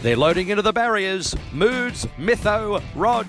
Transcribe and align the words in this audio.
They're 0.00 0.16
loading 0.16 0.48
into 0.48 0.62
the 0.62 0.72
barriers. 0.72 1.34
Moods, 1.52 2.06
Mytho, 2.18 2.80
Rog, 2.94 3.26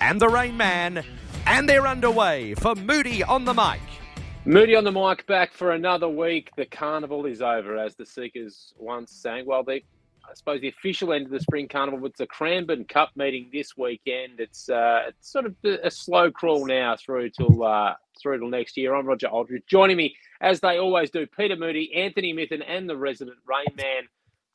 and 0.00 0.18
the 0.18 0.28
Rain 0.28 0.56
Man. 0.56 1.04
And 1.46 1.68
they're 1.68 1.86
underway 1.86 2.54
for 2.54 2.74
Moody 2.74 3.22
on 3.22 3.44
the 3.44 3.52
mic. 3.52 3.80
Moody 4.46 4.74
on 4.74 4.84
the 4.84 4.92
mic 4.92 5.26
back 5.26 5.52
for 5.52 5.72
another 5.72 6.08
week. 6.08 6.50
The 6.56 6.64
carnival 6.64 7.26
is 7.26 7.42
over, 7.42 7.76
as 7.76 7.94
the 7.94 8.06
Seekers 8.06 8.72
once 8.78 9.12
sang. 9.12 9.44
Well, 9.44 9.62
the 9.62 9.82
I 10.28 10.34
suppose 10.34 10.60
the 10.60 10.68
official 10.68 11.12
end 11.12 11.26
of 11.26 11.30
the 11.30 11.40
spring 11.40 11.68
carnival 11.68 12.00
was 12.00 12.12
the 12.18 12.26
Cranbourne 12.26 12.84
Cup 12.84 13.10
meeting 13.16 13.48
this 13.52 13.76
weekend. 13.76 14.40
It's 14.40 14.68
uh, 14.68 15.02
it's 15.08 15.30
sort 15.30 15.44
of 15.44 15.54
a 15.64 15.90
slow 15.90 16.30
crawl 16.30 16.66
now 16.66 16.96
through 16.96 17.30
till 17.30 17.62
uh, 17.62 17.94
through 18.20 18.38
till 18.38 18.48
next 18.48 18.76
year. 18.76 18.94
I'm 18.94 19.06
Roger 19.06 19.26
Aldridge. 19.26 19.64
Joining 19.66 19.96
me 19.96 20.16
as 20.40 20.60
they 20.60 20.78
always 20.78 21.10
do, 21.10 21.26
Peter 21.26 21.56
Moody, 21.56 21.94
Anthony 21.94 22.32
Mithen, 22.32 22.62
and 22.66 22.88
the 22.88 22.96
resident 22.96 23.38
Rain 23.46 23.74
Man, 23.76 24.04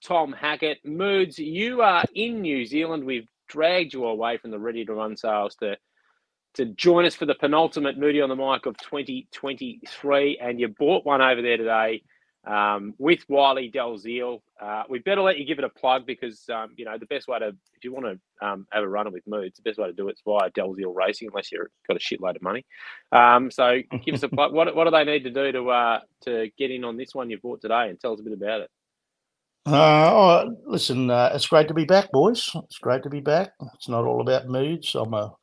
Tom 0.04 0.34
Hackett. 0.34 0.80
Moods, 0.84 1.40
you 1.40 1.82
are 1.82 2.04
in 2.14 2.42
New 2.42 2.66
Zealand. 2.66 3.06
We've 3.06 3.28
dragged 3.48 3.94
you 3.94 4.06
away 4.06 4.38
from 4.38 4.52
the 4.52 4.60
ready 4.60 4.86
to 4.86 4.94
run 4.94 5.16
sales 5.16 5.56
to 5.58 5.78
to 6.56 6.66
join 6.66 7.06
us 7.06 7.16
for 7.16 7.26
the 7.26 7.34
penultimate 7.34 7.98
Moody 7.98 8.22
on 8.22 8.30
the 8.30 8.36
mic 8.36 8.68
of 8.68 8.78
2023, 8.78 10.38
and 10.40 10.60
you 10.60 10.68
bought 10.68 11.04
one 11.04 11.20
over 11.20 11.42
there 11.42 11.58
today 11.58 12.04
um, 12.46 12.94
with 13.00 13.26
Wylie 13.28 13.72
Dalziel. 13.72 14.42
Uh, 14.62 14.84
we 14.88 15.00
better 15.00 15.22
let 15.22 15.40
you 15.40 15.46
give 15.46 15.58
it 15.58 15.66
a 15.66 15.70
plug 15.70 16.06
because 16.06 16.48
um, 16.50 16.74
you 16.78 16.86
know 16.86 16.98
the 17.00 17.08
best 17.08 17.28
way 17.28 17.40
to 17.40 17.48
if 17.48 17.84
you 17.84 17.92
want 17.92 18.06
to 18.06 18.46
um, 18.48 18.68
have 18.72 18.84
a 18.84 18.88
runner 18.88 19.10
with 19.10 19.26
moods, 19.26 19.58
the 19.58 19.68
best 19.68 19.80
way 19.80 19.88
to 19.88 19.94
do 19.94 20.10
it 20.10 20.14
is 20.14 20.22
via 20.26 20.52
Dalziel 20.52 20.94
Racing, 20.94 21.30
unless 21.30 21.52
you've 21.52 21.68
got 21.88 21.98
a 21.98 22.00
shitload 22.00 22.36
of 22.36 22.42
money. 22.42 22.66
Um, 23.12 23.50
so 23.50 23.80
give 24.06 24.14
us 24.14 24.24
a 24.24 24.30
plug. 24.30 24.54
What, 24.54 24.76
what 24.76 24.84
do 24.84 24.92
they 24.92 25.06
need 25.06 25.24
to 25.24 25.32
do 25.32 25.52
to 25.54 25.70
uh, 25.70 26.00
to 26.26 26.50
get 26.58 26.72
in 26.72 26.84
on 26.84 26.98
this 26.98 27.16
one 27.16 27.30
you 27.30 27.40
bought 27.40 27.62
today, 27.62 27.90
and 27.90 28.00
tell 28.00 28.14
us 28.14 28.20
a 28.20 28.24
bit 28.24 28.34
about 28.34 28.62
it. 28.62 28.70
Uh, 29.66 30.12
oh, 30.12 30.56
listen, 30.66 31.10
uh, 31.10 31.32
it's 31.34 31.48
great 31.48 31.70
to 31.70 31.74
be 31.74 31.86
back, 31.86 32.12
boys. 32.12 32.52
It's 32.66 32.80
great 32.80 33.02
to 33.04 33.10
be 33.10 33.22
back. 33.22 33.54
It's 33.76 33.88
not 33.88 34.04
all 34.04 34.20
about 34.20 34.48
moods. 34.48 34.94
I'm 34.94 35.14
a, 35.14 35.34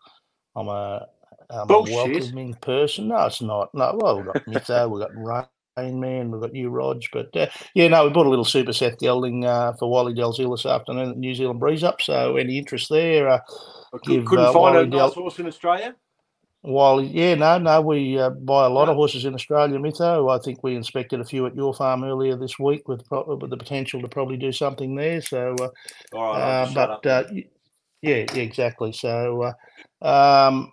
I'm 0.54 0.68
a, 0.68 1.06
I'm 1.48 1.70
a 1.70 1.80
welcoming 1.80 2.54
person. 2.60 3.08
No, 3.08 3.24
it's 3.24 3.40
not. 3.40 3.70
No, 3.72 3.98
well, 3.98 4.16
we've 4.16 4.26
got 4.26 4.44
Mitho, 4.44 4.90
we've 4.90 5.00
got 5.00 5.48
Rain 5.78 5.98
Man, 5.98 6.30
we've 6.30 6.40
got 6.42 6.54
you, 6.54 6.68
Rog. 6.68 7.02
But 7.12 7.34
uh, 7.34 7.46
yeah, 7.74 7.88
no, 7.88 8.04
we 8.04 8.10
bought 8.10 8.26
a 8.26 8.30
little 8.30 8.44
Super 8.44 8.74
Seth 8.74 8.98
gelding 8.98 9.46
uh, 9.46 9.72
for 9.78 9.90
Wylie 9.90 10.14
Dalziel 10.14 10.54
this 10.54 10.66
afternoon 10.66 11.10
at 11.12 11.16
New 11.16 11.34
Zealand 11.34 11.58
Breeze 11.58 11.82
Up. 11.82 12.02
So 12.02 12.36
any 12.36 12.58
interest 12.58 12.90
there? 12.90 13.28
Uh, 13.28 13.40
give, 14.04 14.26
couldn't 14.26 14.44
uh, 14.44 14.52
find 14.52 14.74
Wylie 14.74 14.84
a 14.84 14.86
nice 14.86 14.98
Del- 14.98 15.10
horse 15.22 15.38
in 15.38 15.46
Australia. 15.46 15.94
Wylie, 16.62 17.06
yeah, 17.06 17.34
no, 17.36 17.58
no, 17.58 17.80
we 17.80 18.18
uh, 18.18 18.30
buy 18.30 18.66
a 18.66 18.70
lot 18.70 18.90
of 18.90 18.96
horses 18.96 19.24
in 19.24 19.34
Australia, 19.34 19.78
Mitho. 19.78 20.30
I 20.30 20.42
think 20.42 20.62
we 20.62 20.76
inspected 20.76 21.18
a 21.20 21.24
few 21.24 21.46
at 21.46 21.54
your 21.54 21.72
farm 21.72 22.04
earlier 22.04 22.36
this 22.36 22.58
week 22.58 22.86
with, 22.86 23.02
with 23.10 23.50
the 23.50 23.56
potential 23.56 24.02
to 24.02 24.08
probably 24.08 24.36
do 24.36 24.52
something 24.52 24.94
there. 24.94 25.22
So, 25.22 25.56
uh, 25.62 25.68
right, 26.12 26.70
but 26.74 27.32
yeah, 28.02 28.26
yeah, 28.34 28.42
exactly. 28.42 28.92
So, 28.92 29.52
um, 30.02 30.70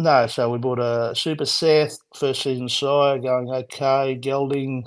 no, 0.00 0.26
so 0.26 0.50
we 0.50 0.58
bought 0.58 0.80
a 0.80 1.14
Super 1.14 1.44
Seth 1.44 1.96
first 2.16 2.42
season 2.42 2.68
sire 2.68 3.18
going 3.18 3.50
okay, 3.50 4.16
gelding 4.16 4.86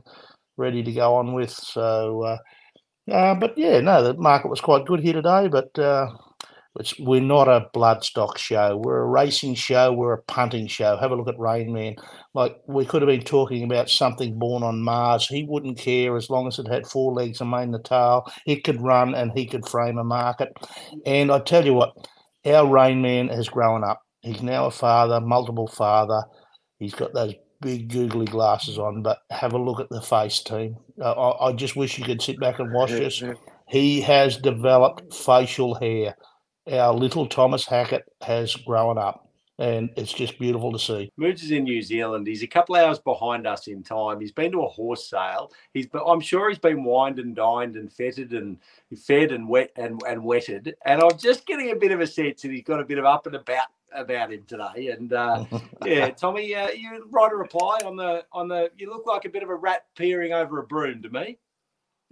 ready 0.58 0.84
to 0.84 0.92
go 0.92 1.16
on 1.16 1.34
with. 1.34 1.52
So, 1.52 2.24
uh, 2.24 2.38
uh, 3.12 3.36
but 3.36 3.58
yeah, 3.58 3.80
no, 3.80 4.04
the 4.04 4.14
market 4.16 4.50
was 4.50 4.62
quite 4.62 4.86
good 4.86 5.00
here 5.00 5.14
today. 5.14 5.48
But 5.48 5.78
uh, 6.80 6.84
we're 7.00 7.22
not 7.22 7.48
a 7.48 7.68
bloodstock 7.74 8.38
show. 8.38 8.78
We're 8.84 9.02
a 9.02 9.08
racing 9.08 9.56
show. 9.56 9.94
We're 9.94 10.14
a 10.14 10.22
punting 10.24 10.68
show. 10.68 10.98
Have 10.98 11.12
a 11.12 11.16
look 11.16 11.28
at 11.28 11.40
Rain 11.40 11.72
Man. 11.72 11.96
Like 12.34 12.58
we 12.68 12.86
could 12.86 13.02
have 13.02 13.10
been 13.10 13.24
talking 13.24 13.64
about 13.64 13.90
something 13.90 14.38
born 14.38 14.64
on 14.64 14.82
Mars. 14.82 15.28
He 15.28 15.44
wouldn't 15.44 15.78
care 15.78 16.16
as 16.18 16.30
long 16.30 16.48
as 16.48 16.60
it 16.60 16.68
had 16.68 16.88
four 16.88 17.14
legs 17.14 17.42
and 17.42 17.52
mane 17.52 17.72
the 17.72 17.80
tail. 17.80 18.26
It 18.46 18.64
could 18.64 18.82
run 18.82 19.14
and 19.14 19.32
he 19.34 19.46
could 19.46 19.68
frame 19.68 19.98
a 19.98 20.04
market. 20.04 20.50
And 21.06 21.32
I 21.32 21.40
tell 21.40 21.66
you 21.66 21.74
what, 21.74 21.94
our 22.46 22.68
Rain 22.68 23.02
Man 23.02 23.30
has 23.30 23.50
grown 23.50 23.84
up. 23.84 24.02
He's 24.22 24.42
now 24.42 24.66
a 24.66 24.72
father, 24.72 25.20
multiple 25.20 25.68
father. 25.68 26.24
He's 26.80 26.94
got 26.94 27.14
those 27.14 27.34
big 27.64 27.90
googly 27.90 28.26
glasses 28.26 28.78
on, 28.78 29.02
but 29.02 29.20
have 29.30 29.54
a 29.54 29.58
look 29.58 29.80
at 29.80 29.90
the 29.90 30.02
face 30.02 30.42
team. 30.42 30.76
Uh, 31.02 31.12
I, 31.12 31.50
I, 31.50 31.54
just 31.54 31.76
wish 31.76 31.98
you 31.98 32.04
could 32.04 32.22
sit 32.22 32.40
back 32.40 32.60
and 32.60 32.74
watch 32.74 32.92
this. 32.92 33.24
He 33.68 34.02
has 34.02 34.38
developed 34.38 35.14
facial 35.14 35.76
hair. 35.76 36.16
Our 36.72 36.94
little 36.94 37.28
Thomas 37.28 37.66
Hackett 37.66 38.06
has 38.22 38.56
grown 38.56 38.98
up, 38.98 39.28
and 39.60 39.90
it's 39.98 40.14
just 40.14 40.40
beautiful 40.40 40.72
to 40.72 40.80
see. 40.80 41.12
Moods 41.18 41.44
is 41.44 41.52
in 41.52 41.66
New 41.66 41.82
Zealand. 41.82 42.26
He's 42.26 42.42
a 42.42 42.48
couple 42.48 42.76
hours 42.76 43.00
behind 43.00 43.46
us 43.46 43.68
in 43.68 43.84
time. 43.84 44.22
He's 44.22 44.32
been 44.32 44.54
to 44.54 44.64
a 44.64 44.70
horse 44.70 45.10
sale. 45.10 45.52
He's, 45.74 45.88
I'm 46.08 46.22
sure 46.22 46.48
he's 46.48 46.60
been 46.60 46.86
wined 46.86 47.20
and 47.20 47.36
dined 47.36 47.76
and 47.76 47.92
fetted 47.92 48.32
and 48.32 48.60
fed 48.98 49.34
and 49.34 49.50
wet 49.50 49.72
and, 49.76 50.02
and 50.08 50.24
wetted. 50.24 50.76
And 50.86 51.02
I'm 51.02 51.18
just 51.18 51.46
getting 51.46 51.72
a 51.72 51.76
bit 51.76 51.92
of 51.92 52.00
a 52.00 52.08
sense 52.08 52.44
that 52.44 52.52
he's 52.52 52.64
got 52.64 52.80
a 52.80 52.86
bit 52.86 52.98
of 52.98 53.06
up 53.06 53.26
and 53.28 53.36
about 53.36 53.68
about 53.94 54.32
him 54.32 54.44
today. 54.48 54.88
And 54.88 55.12
uh, 55.12 55.46
yeah, 55.86 56.12
Tommy, 56.12 56.56
uh, 56.56 56.70
you 56.70 57.06
write 57.12 57.34
a 57.34 57.36
reply 57.36 57.80
on 57.86 57.98
the 57.98 58.26
on 58.32 58.48
the. 58.48 58.72
You 58.78 58.90
look 58.90 59.06
like 59.06 59.26
a 59.26 59.30
bit 59.30 59.44
of 59.44 59.50
a 59.50 59.56
rat 59.56 59.86
peering 59.98 60.32
over 60.32 60.60
a 60.60 60.64
broom 60.64 61.02
to 61.02 61.10
me. 61.10 61.40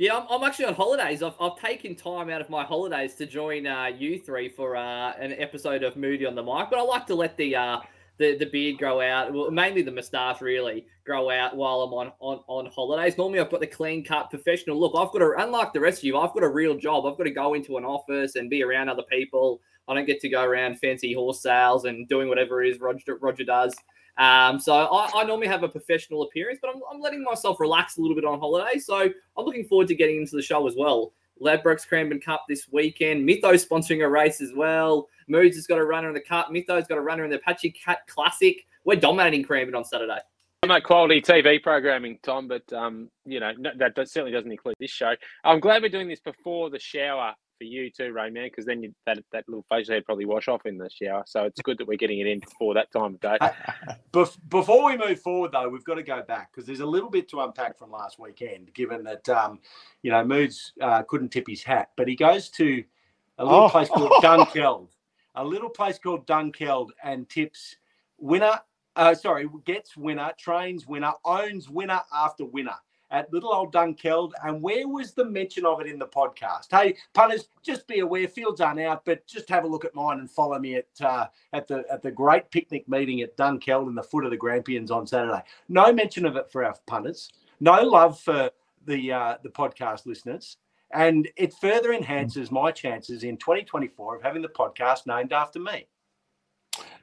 Yeah, 0.01 0.17
I'm, 0.17 0.25
I'm 0.31 0.43
actually 0.43 0.65
on 0.65 0.73
holidays. 0.73 1.21
I've, 1.21 1.35
I've 1.39 1.59
taken 1.59 1.93
time 1.93 2.31
out 2.31 2.41
of 2.41 2.49
my 2.49 2.63
holidays 2.63 3.13
to 3.17 3.27
join 3.27 3.67
uh, 3.67 3.85
you 3.85 4.17
three 4.17 4.49
for 4.49 4.75
uh, 4.75 5.13
an 5.19 5.33
episode 5.33 5.83
of 5.83 5.95
Moody 5.95 6.25
on 6.25 6.33
the 6.33 6.41
mic. 6.41 6.71
But 6.71 6.79
I 6.79 6.81
like 6.81 7.05
to 7.05 7.13
let 7.13 7.37
the 7.37 7.55
uh, 7.55 7.81
the, 8.17 8.35
the 8.35 8.47
beard 8.47 8.79
grow 8.79 8.99
out, 8.99 9.31
well, 9.31 9.51
mainly 9.51 9.83
the 9.83 9.91
moustache 9.91 10.41
really 10.41 10.87
grow 11.05 11.29
out 11.29 11.55
while 11.55 11.81
I'm 11.81 11.93
on, 11.93 12.11
on, 12.19 12.39
on 12.47 12.65
holidays. 12.71 13.15
Normally, 13.15 13.41
I've 13.41 13.51
got 13.51 13.59
the 13.59 13.67
clean 13.67 14.03
cut 14.03 14.31
professional 14.31 14.79
look. 14.79 14.93
I've 14.95 15.11
got 15.11 15.19
to, 15.19 15.35
unlike 15.37 15.71
the 15.71 15.79
rest 15.79 15.99
of 15.99 16.05
you, 16.05 16.17
I've 16.17 16.33
got 16.33 16.41
a 16.41 16.49
real 16.49 16.75
job. 16.75 17.05
I've 17.05 17.17
got 17.17 17.25
to 17.25 17.31
go 17.31 17.53
into 17.53 17.77
an 17.77 17.85
office 17.85 18.37
and 18.37 18.49
be 18.49 18.63
around 18.63 18.89
other 18.89 19.03
people 19.03 19.61
I 19.87 19.93
don't 19.93 20.05
get 20.05 20.21
to 20.21 20.29
go 20.29 20.43
around 20.43 20.79
fancy 20.79 21.13
horse 21.13 21.41
sales 21.41 21.85
and 21.85 22.07
doing 22.07 22.29
whatever 22.29 22.63
it 22.63 22.69
is 22.69 22.79
Roger, 22.79 23.17
Roger 23.17 23.43
does. 23.43 23.75
Um, 24.21 24.59
so 24.59 24.71
I, 24.71 25.09
I, 25.15 25.23
normally 25.23 25.47
have 25.47 25.63
a 25.63 25.67
professional 25.67 26.21
appearance, 26.21 26.59
but 26.61 26.69
I'm, 26.69 26.79
I'm, 26.93 27.01
letting 27.01 27.23
myself 27.23 27.59
relax 27.59 27.97
a 27.97 28.01
little 28.01 28.13
bit 28.13 28.23
on 28.23 28.37
holiday. 28.39 28.77
So 28.77 28.95
I'm 28.95 29.45
looking 29.45 29.65
forward 29.65 29.87
to 29.87 29.95
getting 29.95 30.17
into 30.17 30.35
the 30.35 30.43
show 30.43 30.67
as 30.67 30.75
well. 30.77 31.11
Ladbrokes 31.41 31.87
Cranbourne 31.87 32.21
Cup 32.21 32.45
this 32.47 32.67
weekend. 32.71 33.27
Mytho 33.27 33.53
sponsoring 33.53 34.05
a 34.05 34.07
race 34.07 34.39
as 34.39 34.53
well. 34.55 35.07
Moods 35.27 35.55
has 35.55 35.65
got 35.65 35.79
a 35.79 35.83
runner 35.83 36.07
in 36.09 36.13
the 36.13 36.21
Cup. 36.21 36.49
Mytho's 36.51 36.85
got 36.85 36.99
a 36.99 37.01
runner 37.01 37.23
in 37.23 37.31
the 37.31 37.37
Apache 37.37 37.71
Cat 37.71 38.05
Classic. 38.05 38.67
We're 38.85 38.99
dominating 38.99 39.43
Cranbourne 39.43 39.73
on 39.73 39.85
Saturday. 39.85 40.19
Make 40.67 40.83
quality 40.83 41.19
TV 41.19 41.61
programming, 41.63 42.19
Tom, 42.21 42.47
but 42.47 42.71
um, 42.71 43.09
you 43.25 43.39
know 43.39 43.53
that, 43.61 43.95
that 43.95 44.07
certainly 44.07 44.31
doesn't 44.31 44.51
include 44.51 44.75
this 44.79 44.91
show. 44.91 45.15
I'm 45.43 45.59
glad 45.59 45.81
we're 45.81 45.89
doing 45.89 46.07
this 46.07 46.19
before 46.19 46.69
the 46.69 46.77
shower 46.77 47.33
for 47.61 47.65
you 47.65 47.91
too, 47.91 48.11
Ray 48.11 48.31
man, 48.31 48.45
because 48.45 48.65
then 48.65 48.81
you, 48.81 48.91
that 49.05 49.19
that 49.31 49.47
little 49.47 49.63
facial 49.69 49.93
hair 49.93 50.01
probably 50.01 50.25
wash 50.25 50.47
off 50.47 50.65
in 50.65 50.79
the 50.79 50.89
shower. 50.89 51.23
So 51.27 51.43
it's 51.43 51.61
good 51.61 51.77
that 51.77 51.87
we're 51.87 51.95
getting 51.95 52.19
it 52.19 52.25
in 52.25 52.39
before 52.39 52.73
that 52.73 52.91
time 52.91 53.13
of 53.13 53.19
day. 53.19 53.37
before 54.49 54.85
we 54.85 54.97
move 54.97 55.21
forward, 55.21 55.51
though, 55.51 55.69
we've 55.69 55.83
got 55.83 55.95
to 55.95 56.03
go 56.03 56.23
back 56.23 56.51
because 56.51 56.65
there's 56.65 56.79
a 56.79 56.85
little 56.85 57.11
bit 57.11 57.29
to 57.29 57.41
unpack 57.41 57.77
from 57.77 57.91
last 57.91 58.17
weekend. 58.17 58.73
Given 58.73 59.03
that 59.03 59.29
um, 59.29 59.59
you 60.01 60.09
know 60.09 60.25
Moods 60.25 60.73
uh, 60.81 61.03
couldn't 61.03 61.29
tip 61.29 61.45
his 61.47 61.61
hat, 61.61 61.91
but 61.95 62.07
he 62.07 62.15
goes 62.15 62.49
to 62.49 62.83
a 63.37 63.45
little 63.45 63.65
oh. 63.65 63.69
place 63.69 63.89
called 63.89 64.11
Dunkeld, 64.23 64.87
a 65.35 65.45
little 65.45 65.69
place 65.69 65.99
called 65.99 66.25
Dunkeld, 66.25 66.89
and 67.03 67.29
tips 67.29 67.75
winner. 68.17 68.59
Uh, 68.95 69.13
sorry, 69.13 69.47
gets 69.65 69.95
winner, 69.95 70.31
trains 70.39 70.87
winner, 70.87 71.13
owns 71.23 71.69
winner 71.69 72.01
after 72.11 72.43
winner 72.43 72.75
at 73.11 73.31
little 73.31 73.53
old 73.53 73.73
Dunkeld. 73.73 74.31
And 74.43 74.61
where 74.61 74.87
was 74.87 75.13
the 75.13 75.25
mention 75.25 75.65
of 75.65 75.81
it 75.81 75.87
in 75.87 75.99
the 75.99 76.07
podcast? 76.07 76.67
Hey, 76.71 76.95
punters, 77.13 77.49
just 77.61 77.87
be 77.87 77.99
aware, 77.99 78.27
fields 78.27 78.61
aren't 78.61 78.79
out, 78.79 79.05
but 79.05 79.27
just 79.27 79.49
have 79.49 79.65
a 79.65 79.67
look 79.67 79.85
at 79.85 79.93
mine 79.93 80.19
and 80.19 80.31
follow 80.31 80.57
me 80.57 80.75
at 80.75 80.87
uh, 81.01 81.27
at 81.53 81.67
the 81.67 81.83
at 81.91 82.01
the 82.01 82.11
great 82.11 82.49
picnic 82.51 82.87
meeting 82.89 83.21
at 83.21 83.37
Dunkeld 83.37 83.87
in 83.87 83.95
the 83.95 84.03
foot 84.03 84.25
of 84.25 84.31
the 84.31 84.37
Grampians 84.37 84.89
on 84.89 85.05
Saturday. 85.05 85.43
No 85.69 85.93
mention 85.93 86.25
of 86.25 86.35
it 86.37 86.51
for 86.51 86.63
our 86.63 86.75
punters. 86.87 87.31
No 87.59 87.81
love 87.81 88.19
for 88.19 88.49
the 88.85 89.11
uh, 89.11 89.37
the 89.43 89.49
podcast 89.49 90.05
listeners. 90.05 90.57
And 90.93 91.29
it 91.37 91.53
further 91.53 91.93
enhances 91.93 92.51
my 92.51 92.71
chances 92.71 93.23
in 93.23 93.37
2024 93.37 94.17
of 94.17 94.23
having 94.23 94.41
the 94.41 94.49
podcast 94.49 95.07
named 95.07 95.31
after 95.31 95.57
me. 95.57 95.87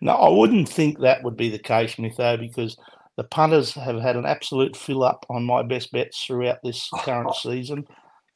No, 0.00 0.12
I 0.12 0.28
wouldn't 0.28 0.68
think 0.68 0.98
that 0.98 1.22
would 1.22 1.36
be 1.36 1.48
the 1.48 1.58
case, 1.58 1.94
Mitho, 1.94 2.38
because 2.38 2.76
the 3.18 3.24
punters 3.24 3.74
have 3.74 4.00
had 4.00 4.14
an 4.14 4.24
absolute 4.24 4.76
fill 4.76 5.02
up 5.02 5.26
on 5.28 5.44
my 5.44 5.64
best 5.64 5.90
bets 5.90 6.24
throughout 6.24 6.62
this 6.62 6.88
current 7.00 7.34
season 7.34 7.84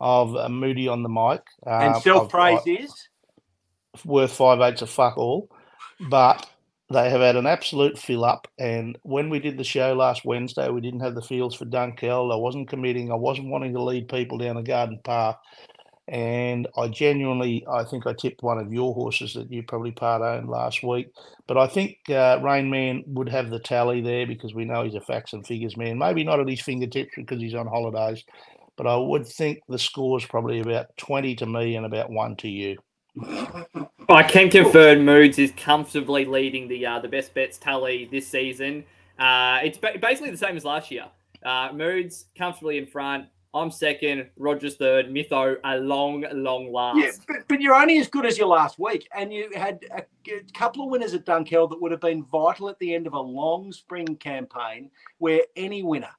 of 0.01 0.35
uh, 0.37 0.49
Moody 0.49 0.89
on 0.89 1.05
the 1.05 1.09
mic. 1.09 1.41
Uh, 1.65 1.95
and 1.95 2.03
self 2.03 2.29
praise 2.29 2.59
is 2.67 3.09
worth 4.05 4.33
five 4.33 4.61
eighths 4.61 4.83
of 4.83 4.91
fuck 4.91 5.17
all, 5.17 5.49
but 6.11 6.51
they 6.91 7.09
have 7.09 7.21
had 7.21 7.37
an 7.37 7.47
absolute 7.47 7.97
fill 7.97 8.25
up. 8.25 8.49
And 8.59 8.99
when 9.03 9.31
we 9.31 9.39
did 9.39 9.57
the 9.57 9.63
show 9.63 9.95
last 9.95 10.25
Wednesday, 10.25 10.69
we 10.69 10.81
didn't 10.81 11.01
have 11.01 11.15
the 11.15 11.23
fields 11.23 11.55
for 11.55 11.65
Dunkeld. 11.65 12.33
I 12.33 12.37
wasn't 12.37 12.69
committing. 12.69 13.13
I 13.13 13.15
wasn't 13.15 13.51
wanting 13.51 13.75
to 13.75 13.83
lead 13.83 14.09
people 14.09 14.37
down 14.37 14.57
the 14.57 14.63
garden 14.63 14.99
path. 15.05 15.37
And 16.09 16.69
I 16.77 16.89
genuinely, 16.89 17.65
I 17.71 17.85
think 17.85 18.07
I 18.07 18.13
tipped 18.13 18.43
one 18.43 18.59
of 18.59 18.73
your 18.73 18.93
horses 18.95 19.35
that 19.35 19.51
you 19.53 19.63
probably 19.63 19.93
part 19.93 20.23
owned 20.23 20.49
last 20.49 20.83
week. 20.83 21.09
But 21.47 21.57
I 21.59 21.67
think 21.69 21.99
uh, 22.11 22.41
Rain 22.43 22.71
Man 22.71 23.05
would 23.07 23.29
have 23.29 23.51
the 23.51 23.61
tally 23.61 24.01
there 24.01 24.27
because 24.27 24.55
we 24.55 24.65
know 24.65 24.85
he's 24.85 24.97
a 24.97 25.01
facts 25.01 25.33
and 25.33 25.47
figures 25.47 25.77
man. 25.77 25.99
Maybe 25.99 26.25
not 26.25 26.41
at 26.41 26.49
his 26.49 26.61
fingertips 26.61 27.13
because 27.17 27.41
he's 27.41 27.55
on 27.55 27.67
holidays, 27.69 28.25
but 28.77 28.87
I 28.87 28.97
would 28.97 29.27
think 29.27 29.61
the 29.69 29.79
score 29.79 30.19
is 30.19 30.27
probably 30.27 30.61
about 30.61 30.87
20 30.99 31.37
to 31.37 31.47
me 31.47 31.77
and 31.77 31.87
about 31.87 32.11
one 32.11 32.37
to 32.37 32.49
you. 32.49 32.79
I 34.09 34.23
can 34.23 34.51
confirm 34.51 35.05
Moods 35.05 35.39
is 35.39 35.53
comfortably 35.57 36.25
leading 36.25 36.69
the 36.69 36.87
uh, 36.87 36.99
the 36.99 37.09
best 37.09 37.35
bets 37.35 37.59
tally 37.59 38.09
this 38.11 38.27
season. 38.27 38.85
Uh, 39.19 39.61
it's 39.63 39.79
ba- 39.79 39.99
basically 40.01 40.31
the 40.31 40.37
same 40.37 40.57
as 40.57 40.65
last 40.65 40.91
year. 40.91 41.07
Uh, 41.45 41.71
Moods 41.75 42.27
comfortably 42.37 42.79
in 42.79 42.87
front. 42.87 43.27
I'm 43.55 43.71
second. 43.71 44.31
Roger's 44.37 44.77
third. 44.77 45.09
Mytho 45.09 45.57
a 45.65 45.77
long, 45.79 46.25
long 46.33 46.73
last. 46.73 46.99
Yeah, 46.99 47.11
but, 47.29 47.37
but 47.49 47.61
you're 47.61 47.75
only 47.75 47.99
as 47.99 48.09
good 48.09 48.25
as 48.25 48.39
your 48.39 48.49
last 48.49 48.79
week, 48.79 49.07
and 49.15 49.33
you 49.33 49.51
had 49.55 49.85
a, 49.91 50.03
a 50.33 50.41
couple 50.55 50.85
of 50.85 50.91
winners 50.91 51.13
at 51.13 51.27
Dunkeld 51.27 51.71
that 51.71 51.81
would 51.81 51.93
have 51.93 52.01
been 52.01 52.25
vital 52.25 52.69
at 52.69 52.79
the 52.79 52.95
end 52.95 53.07
of 53.07 53.13
a 53.13 53.21
long 53.21 53.71
spring 53.73 54.17
campaign, 54.17 54.91
where 55.19 55.43
any 55.57 55.83
winner 55.83 56.11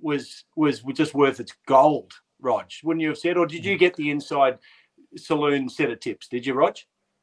was 0.00 0.44
was 0.56 0.82
just 0.94 1.14
worth 1.14 1.40
its 1.40 1.54
gold. 1.66 2.12
Rog, 2.40 2.66
wouldn't 2.82 3.02
you 3.02 3.08
have 3.08 3.18
said, 3.18 3.36
or 3.36 3.46
did 3.46 3.64
you 3.64 3.78
get 3.78 3.94
the 3.94 4.10
inside 4.10 4.58
saloon 5.16 5.68
set 5.68 5.90
of 5.90 6.00
tips? 6.00 6.28
Did 6.28 6.44
you, 6.44 6.54
Rog? 6.54 6.76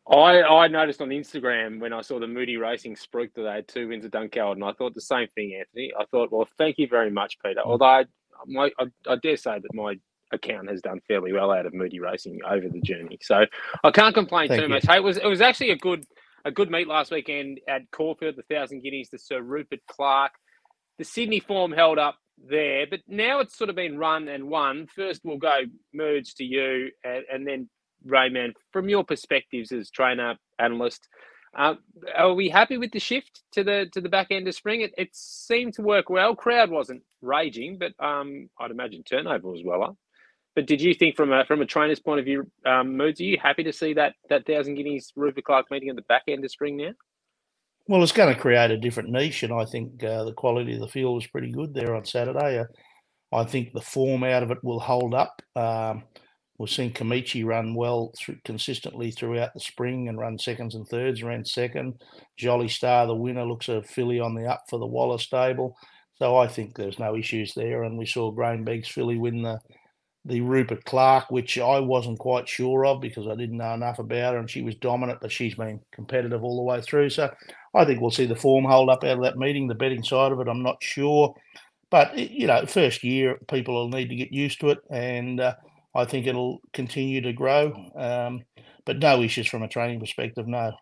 I, 0.10 0.42
I 0.42 0.68
noticed 0.68 1.02
on 1.02 1.10
Instagram 1.10 1.80
when 1.80 1.94
I 1.94 2.02
saw 2.02 2.20
the 2.20 2.28
Moody 2.28 2.58
Racing 2.58 2.96
spruik 2.96 3.34
that 3.36 3.44
they 3.44 3.52
had 3.52 3.68
two 3.68 3.90
wins 3.90 4.06
at 4.06 4.12
Dunkeld, 4.12 4.54
and 4.54 4.64
I 4.64 4.72
thought 4.72 4.96
the 4.96 5.02
same 5.02 5.28
thing, 5.36 5.54
Anthony. 5.60 5.92
I 6.00 6.06
thought, 6.06 6.32
well, 6.32 6.48
thank 6.58 6.80
you 6.80 6.88
very 6.88 7.12
much, 7.12 7.38
Peter. 7.46 7.62
Mm. 7.62 7.68
Although 7.68 7.86
I, 7.86 8.06
my, 8.48 8.72
I, 8.80 8.86
I 9.08 9.16
dare 9.18 9.38
say 9.38 9.60
that 9.60 9.74
my 9.74 9.96
account 10.32 10.70
has 10.70 10.82
done 10.82 11.00
fairly 11.08 11.34
well 11.34 11.52
out 11.52 11.66
of 11.66 11.74
Moody 11.74 12.00
Racing 12.00 12.40
over 12.48 12.68
the 12.70 12.82
journey, 12.82 13.18
so 13.22 13.46
I 13.84 13.92
can't 13.92 14.14
complain 14.14 14.48
Thank 14.48 14.62
too 14.62 14.68
you. 14.68 14.74
much. 14.74 14.86
Hey, 14.86 14.98
it 14.98 15.04
was 15.04 15.18
it 15.18 15.26
was 15.26 15.42
actually 15.42 15.72
a 15.72 15.78
good 15.78 16.06
a 16.46 16.52
good 16.52 16.70
meet 16.72 16.88
last 16.88 17.12
weekend 17.12 17.60
at 17.68 17.82
Caulfield, 17.92 18.36
the 18.36 18.44
Thousand 18.54 18.82
Guineas, 18.82 19.10
the 19.10 19.20
Sir 19.20 19.42
Rupert 19.42 19.82
Clarke. 19.88 20.34
The 20.98 21.06
Sydney 21.06 21.40
form 21.40 21.72
held 21.72 21.98
up 21.98 22.18
there, 22.50 22.86
but 22.90 23.00
now 23.08 23.40
it's 23.40 23.58
sort 23.58 23.70
of 23.70 23.76
been 23.76 23.98
run 23.98 24.28
and 24.28 24.50
won. 24.50 24.88
First, 24.94 25.22
we'll 25.24 25.38
go 25.38 25.62
merge 25.94 26.36
to 26.36 26.44
you, 26.44 26.90
and, 27.04 27.24
and 27.32 27.48
then 27.48 27.70
Rayman. 28.06 28.54
From 28.72 28.90
your 28.90 29.04
perspectives 29.04 29.72
as 29.72 29.90
trainer, 29.90 30.36
analyst, 30.60 31.08
uh, 31.58 31.76
are 32.16 32.34
we 32.34 32.50
happy 32.50 32.78
with 32.78 32.92
the 32.92 33.00
shift 33.00 33.44
to 33.54 33.64
the 33.64 33.88
to 33.94 34.02
the 34.02 34.10
back 34.10 34.28
end 34.30 34.48
of 34.48 34.56
spring? 34.56 34.82
It, 34.82 34.94
it 34.98 35.10
seemed 35.14 35.74
to 35.76 35.82
work 35.82 36.10
well. 36.10 36.36
Crowd 36.36 36.70
wasn't 36.70 37.02
raging, 37.22 37.78
but 37.78 37.94
um, 38.04 38.50
I'd 38.60 38.72
imagine 38.72 39.04
turnover 39.04 39.50
was 39.50 39.64
well 39.64 39.84
up. 39.84 39.98
But 40.56 40.66
did 40.66 40.82
you 40.82 40.94
think, 40.94 41.16
from 41.16 41.32
a 41.32 41.46
from 41.46 41.62
a 41.62 41.66
trainer's 41.66 42.00
point 42.00 42.20
of 42.20 42.26
view, 42.26 42.50
um, 42.66 42.98
Moods, 42.98 43.22
are 43.22 43.26
you 43.26 43.38
happy 43.42 43.64
to 43.64 43.74
see 43.74 43.94
that 43.94 44.16
that 44.30 44.46
thousand 44.46 44.76
guineas 44.76 45.14
Rupert 45.16 45.46
Clarke 45.46 45.72
meeting 45.72 45.90
at 45.90 45.96
the 45.96 46.02
back 46.04 46.24
end 46.28 46.44
of 46.44 46.52
spring 46.52 46.78
now? 46.78 46.92
Well, 47.88 48.04
it's 48.04 48.12
going 48.12 48.34
to 48.34 48.40
create 48.40 48.70
a 48.70 48.78
different 48.78 49.10
niche, 49.10 49.44
and 49.44 49.54
I 49.54 49.66
think 49.66 50.04
uh, 50.04 50.24
the 50.24 50.34
quality 50.34 50.76
of 50.76 50.82
the 50.82 50.88
field 50.88 51.16
was 51.16 51.28
pretty 51.28 51.52
good 51.52 51.74
there 51.74 51.96
on 51.96 52.06
Saturday. 52.06 52.60
Uh, 52.60 52.66
I 53.32 53.44
think 53.46 53.74
the 53.74 53.82
form 53.82 54.24
out 54.24 54.44
of 54.44 54.52
it 54.52 54.64
will 54.64 54.80
hold 54.80 55.14
up. 55.14 55.42
Um, 55.56 56.04
we've 56.58 56.70
seen 56.70 56.94
Kamichi 56.94 57.46
run 57.46 57.74
well 57.74 58.12
through, 58.18 58.38
consistently 58.44 59.12
throughout 59.12 59.54
the 59.54 59.60
spring 59.60 60.08
and 60.08 60.20
run 60.20 60.38
seconds 60.38 60.76
and 60.76 60.88
thirds, 60.88 61.24
ran 61.24 61.46
second. 61.46 62.02
Jolly 62.38 62.68
Star, 62.68 63.08
the 63.08 63.16
winner, 63.16 63.44
looks 63.44 63.70
a 63.70 63.82
filly 63.82 64.20
on 64.20 64.36
the 64.36 64.46
up 64.46 64.64
for 64.70 64.78
the 64.78 64.86
Waller 64.86 65.18
stable. 65.20 65.76
So 66.20 66.38
I 66.38 66.48
think 66.48 66.76
there's 66.76 67.00
no 67.00 67.16
issues 67.16 67.54
there. 67.54 67.84
And 67.84 67.98
we 67.98 68.06
saw 68.06 68.32
Grahame 68.32 68.66
Begg's 68.66 68.90
filly 68.90 69.18
win 69.18 69.42
the 69.44 69.60
the 70.26 70.42
Rupert 70.42 70.86
Clarke, 70.86 71.32
which 71.32 71.58
I 71.58 71.80
wasn't 71.80 72.20
quite 72.20 72.48
sure 72.50 72.86
of 72.86 73.02
because 73.02 73.28
I 73.28 73.36
didn't 73.36 73.58
know 73.58 73.74
enough 73.74 74.00
about 74.00 74.34
her, 74.34 74.40
and 74.40 74.50
she 74.50 74.62
was 74.62 74.76
dominant, 74.76 75.20
but 75.22 75.32
she's 75.32 75.56
been 75.56 75.80
competitive 75.94 76.44
all 76.44 76.58
the 76.58 76.64
way 76.64 76.82
through. 76.82 77.10
So 77.12 77.34
I 77.74 77.86
think 77.86 78.02
we'll 78.02 78.12
see 78.12 78.26
the 78.26 78.36
form 78.36 78.66
hold 78.66 78.90
up 78.90 79.04
out 79.04 79.18
of 79.18 79.24
that 79.24 79.38
meeting. 79.38 79.68
The 79.68 79.76
betting 79.76 80.04
side 80.04 80.32
of 80.32 80.40
it, 80.42 80.48
I'm 80.48 80.64
not 80.64 80.84
sure, 80.84 81.34
but 81.92 82.18
you 82.18 82.48
know, 82.48 82.66
first 82.66 83.04
year 83.04 83.40
people 83.50 83.76
will 83.76 83.90
need 83.90 84.10
to 84.10 84.16
get 84.16 84.32
used 84.34 84.60
to 84.62 84.70
it, 84.72 84.80
and 84.92 85.40
uh, 85.40 85.56
I 85.96 86.06
think 86.06 86.28
it'll 86.28 86.60
continue 86.74 87.22
to 87.22 87.34
grow. 87.34 87.74
Um, 87.96 88.44
but 88.86 89.00
no 89.00 89.22
issues 89.22 89.48
from 89.48 89.64
a 89.64 89.68
training 89.70 90.00
perspective, 90.00 90.48
no. 90.48 90.74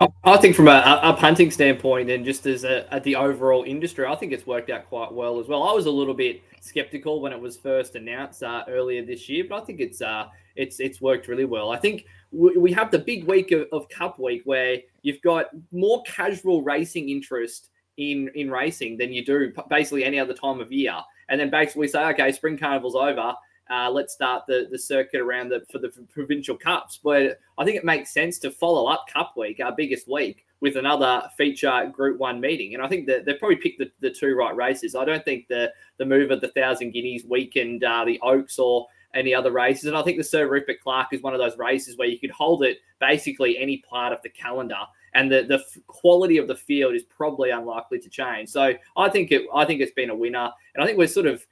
I- 0.00 0.36
think 0.38 0.56
from 0.56 0.68
a, 0.68 1.00
a 1.02 1.14
punting 1.14 1.50
standpoint 1.50 2.08
and 2.08 2.24
just 2.24 2.46
as 2.46 2.64
a, 2.64 2.92
at 2.92 3.04
the 3.04 3.16
overall 3.16 3.64
industry, 3.64 4.06
I 4.06 4.14
think 4.14 4.32
it's 4.32 4.46
worked 4.46 4.70
out 4.70 4.86
quite 4.86 5.12
well 5.12 5.38
as 5.38 5.48
well. 5.48 5.62
I 5.62 5.72
was 5.72 5.86
a 5.86 5.90
little 5.90 6.14
bit 6.14 6.42
skeptical 6.60 7.20
when 7.20 7.32
it 7.32 7.40
was 7.40 7.56
first 7.56 7.94
announced 7.96 8.42
uh, 8.42 8.64
earlier 8.68 9.04
this 9.04 9.28
year, 9.28 9.44
but 9.48 9.62
I 9.62 9.64
think 9.66 9.80
it's 9.80 10.00
uh, 10.00 10.26
it's 10.56 10.80
it's 10.80 11.00
worked 11.00 11.28
really 11.28 11.44
well. 11.44 11.70
I 11.70 11.76
think 11.78 12.06
we, 12.32 12.56
we 12.56 12.72
have 12.72 12.90
the 12.90 12.98
big 12.98 13.24
week 13.24 13.52
of, 13.52 13.66
of 13.72 13.88
Cup 13.90 14.18
Week 14.18 14.42
where 14.44 14.78
you've 15.02 15.20
got 15.22 15.46
more 15.72 16.02
casual 16.04 16.62
racing 16.62 17.10
interest 17.10 17.68
in 17.98 18.30
in 18.34 18.50
racing 18.50 18.96
than 18.96 19.12
you 19.12 19.24
do 19.24 19.52
basically 19.68 20.04
any 20.04 20.18
other 20.18 20.34
time 20.34 20.60
of 20.60 20.72
year, 20.72 20.96
and 21.28 21.38
then 21.38 21.50
basically 21.50 21.88
say, 21.88 22.02
okay, 22.06 22.32
spring 22.32 22.56
carnival's 22.56 22.94
over. 22.94 23.34
Uh, 23.70 23.88
let's 23.88 24.12
start 24.12 24.44
the, 24.48 24.66
the 24.70 24.78
circuit 24.78 25.20
around 25.20 25.48
the 25.48 25.64
for 25.70 25.78
the 25.78 25.90
provincial 26.12 26.56
cups. 26.56 26.98
But 27.02 27.38
I 27.56 27.64
think 27.64 27.76
it 27.76 27.84
makes 27.84 28.12
sense 28.12 28.38
to 28.40 28.50
follow 28.50 28.86
up 28.86 29.06
Cup 29.12 29.34
Week, 29.36 29.60
our 29.60 29.72
biggest 29.72 30.08
week, 30.08 30.44
with 30.60 30.76
another 30.76 31.22
feature 31.36 31.90
Group 31.92 32.18
One 32.18 32.40
meeting. 32.40 32.74
And 32.74 32.82
I 32.82 32.88
think 32.88 33.06
that 33.06 33.24
they've 33.24 33.38
probably 33.38 33.56
picked 33.56 33.78
the, 33.78 33.90
the 34.00 34.10
two 34.10 34.34
right 34.34 34.54
races. 34.54 34.94
I 34.94 35.04
don't 35.04 35.24
think 35.24 35.46
the 35.48 35.72
the 35.98 36.04
move 36.04 36.30
of 36.30 36.40
the 36.40 36.48
Thousand 36.48 36.90
Guineas 36.90 37.24
weakened 37.24 37.84
uh, 37.84 38.04
the 38.04 38.18
Oaks 38.22 38.58
or 38.58 38.86
any 39.14 39.34
other 39.34 39.52
races. 39.52 39.84
And 39.86 39.96
I 39.96 40.02
think 40.02 40.18
the 40.18 40.24
Sir 40.24 40.48
Rupert 40.48 40.80
Clarke 40.80 41.12
is 41.12 41.22
one 41.22 41.34
of 41.34 41.40
those 41.40 41.58
races 41.58 41.96
where 41.96 42.08
you 42.08 42.18
could 42.18 42.30
hold 42.30 42.62
it 42.62 42.78
basically 43.00 43.58
any 43.58 43.78
part 43.78 44.12
of 44.12 44.22
the 44.22 44.28
calendar. 44.28 44.80
And 45.14 45.30
the, 45.30 45.42
the 45.42 45.64
quality 45.88 46.38
of 46.38 46.46
the 46.46 46.54
field 46.54 46.94
is 46.94 47.02
probably 47.02 47.50
unlikely 47.50 47.98
to 48.00 48.08
change. 48.08 48.48
So 48.48 48.74
I 48.96 49.08
think 49.08 49.32
it 49.32 49.42
I 49.54 49.64
think 49.64 49.80
it's 49.80 49.92
been 49.92 50.10
a 50.10 50.16
winner. 50.16 50.50
And 50.74 50.82
I 50.82 50.86
think 50.86 50.98
we're 50.98 51.08
sort 51.08 51.26
of 51.26 51.44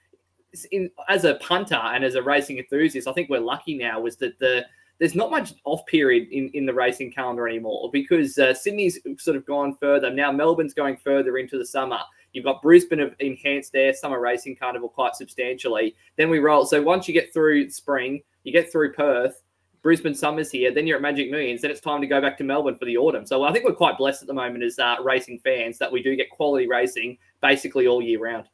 in, 0.71 0.91
as 1.09 1.25
a 1.25 1.35
punter 1.37 1.77
and 1.77 2.05
as 2.05 2.15
a 2.15 2.23
racing 2.23 2.59
enthusiast, 2.59 3.09
I 3.09 3.13
think 3.13 3.29
we're 3.29 3.41
lucky 3.41 3.77
now 3.77 4.01
was 4.01 4.17
that 4.17 4.39
the 4.39 4.65
there's 4.99 5.15
not 5.15 5.31
much 5.31 5.55
off 5.65 5.87
period 5.87 6.29
in, 6.33 6.49
in 6.55 6.67
the 6.67 6.75
racing 6.75 7.13
calendar 7.13 7.47
anymore 7.49 7.89
because 7.93 8.37
uh, 8.37 8.53
Sydney's 8.53 8.99
sort 9.19 9.37
of 9.37 9.47
gone 9.47 9.77
further. 9.77 10.11
Now 10.11 10.33
Melbourne's 10.33 10.75
going 10.75 10.97
further 10.97 11.39
into 11.39 11.57
the 11.57 11.67
summer. 11.67 12.01
You've 12.33 12.45
got 12.45 12.61
Brisbane 12.63 12.99
have 12.99 13.15
enhanced 13.21 13.73
their 13.73 13.95
summer 13.95 14.21
racing 14.21 14.57
carnival 14.57 14.89
quite 14.89 15.15
substantially. 15.15 15.95
Then 16.17 16.29
we 16.29 16.41
roll. 16.41 16.67
So 16.67 16.83
once 16.83 17.07
you 17.07 17.15
get 17.15 17.33
through 17.33 17.71
spring, 17.71 18.23
you 18.43 18.53
get 18.53 18.73
through 18.73 18.93
Perth, 18.93 19.41
Brisbane 19.83 20.15
summer's 20.15 20.51
here. 20.51 20.75
Then 20.75 20.87
you're 20.87 20.97
at 20.97 21.03
Magic 21.03 21.31
Millions. 21.31 21.63
Then 21.63 21.71
it's 21.71 21.81
time 21.81 22.01
to 22.01 22.07
go 22.07 22.21
back 22.21 22.37
to 22.39 22.45
Melbourne 22.45 22.77
for 22.77 22.85
the 22.85 22.97
autumn. 22.97 23.25
So 23.25 23.45
I 23.45 23.53
think 23.53 23.65
we're 23.65 23.73
quite 23.75 23.97
blessed 23.97 24.23
at 24.23 24.29
the 24.29 24.35
moment 24.35 24.65
as 24.65 24.79
uh, 24.79 24.97
racing 25.03 25.39
fans 25.39 25.79
that 25.79 25.91
we 25.91 26.03
do 26.03 26.17
get 26.17 26.29
quality 26.31 26.67
racing 26.67 27.19
basically 27.41 27.87
all 27.87 28.03
year 28.03 28.19
round. 28.19 28.47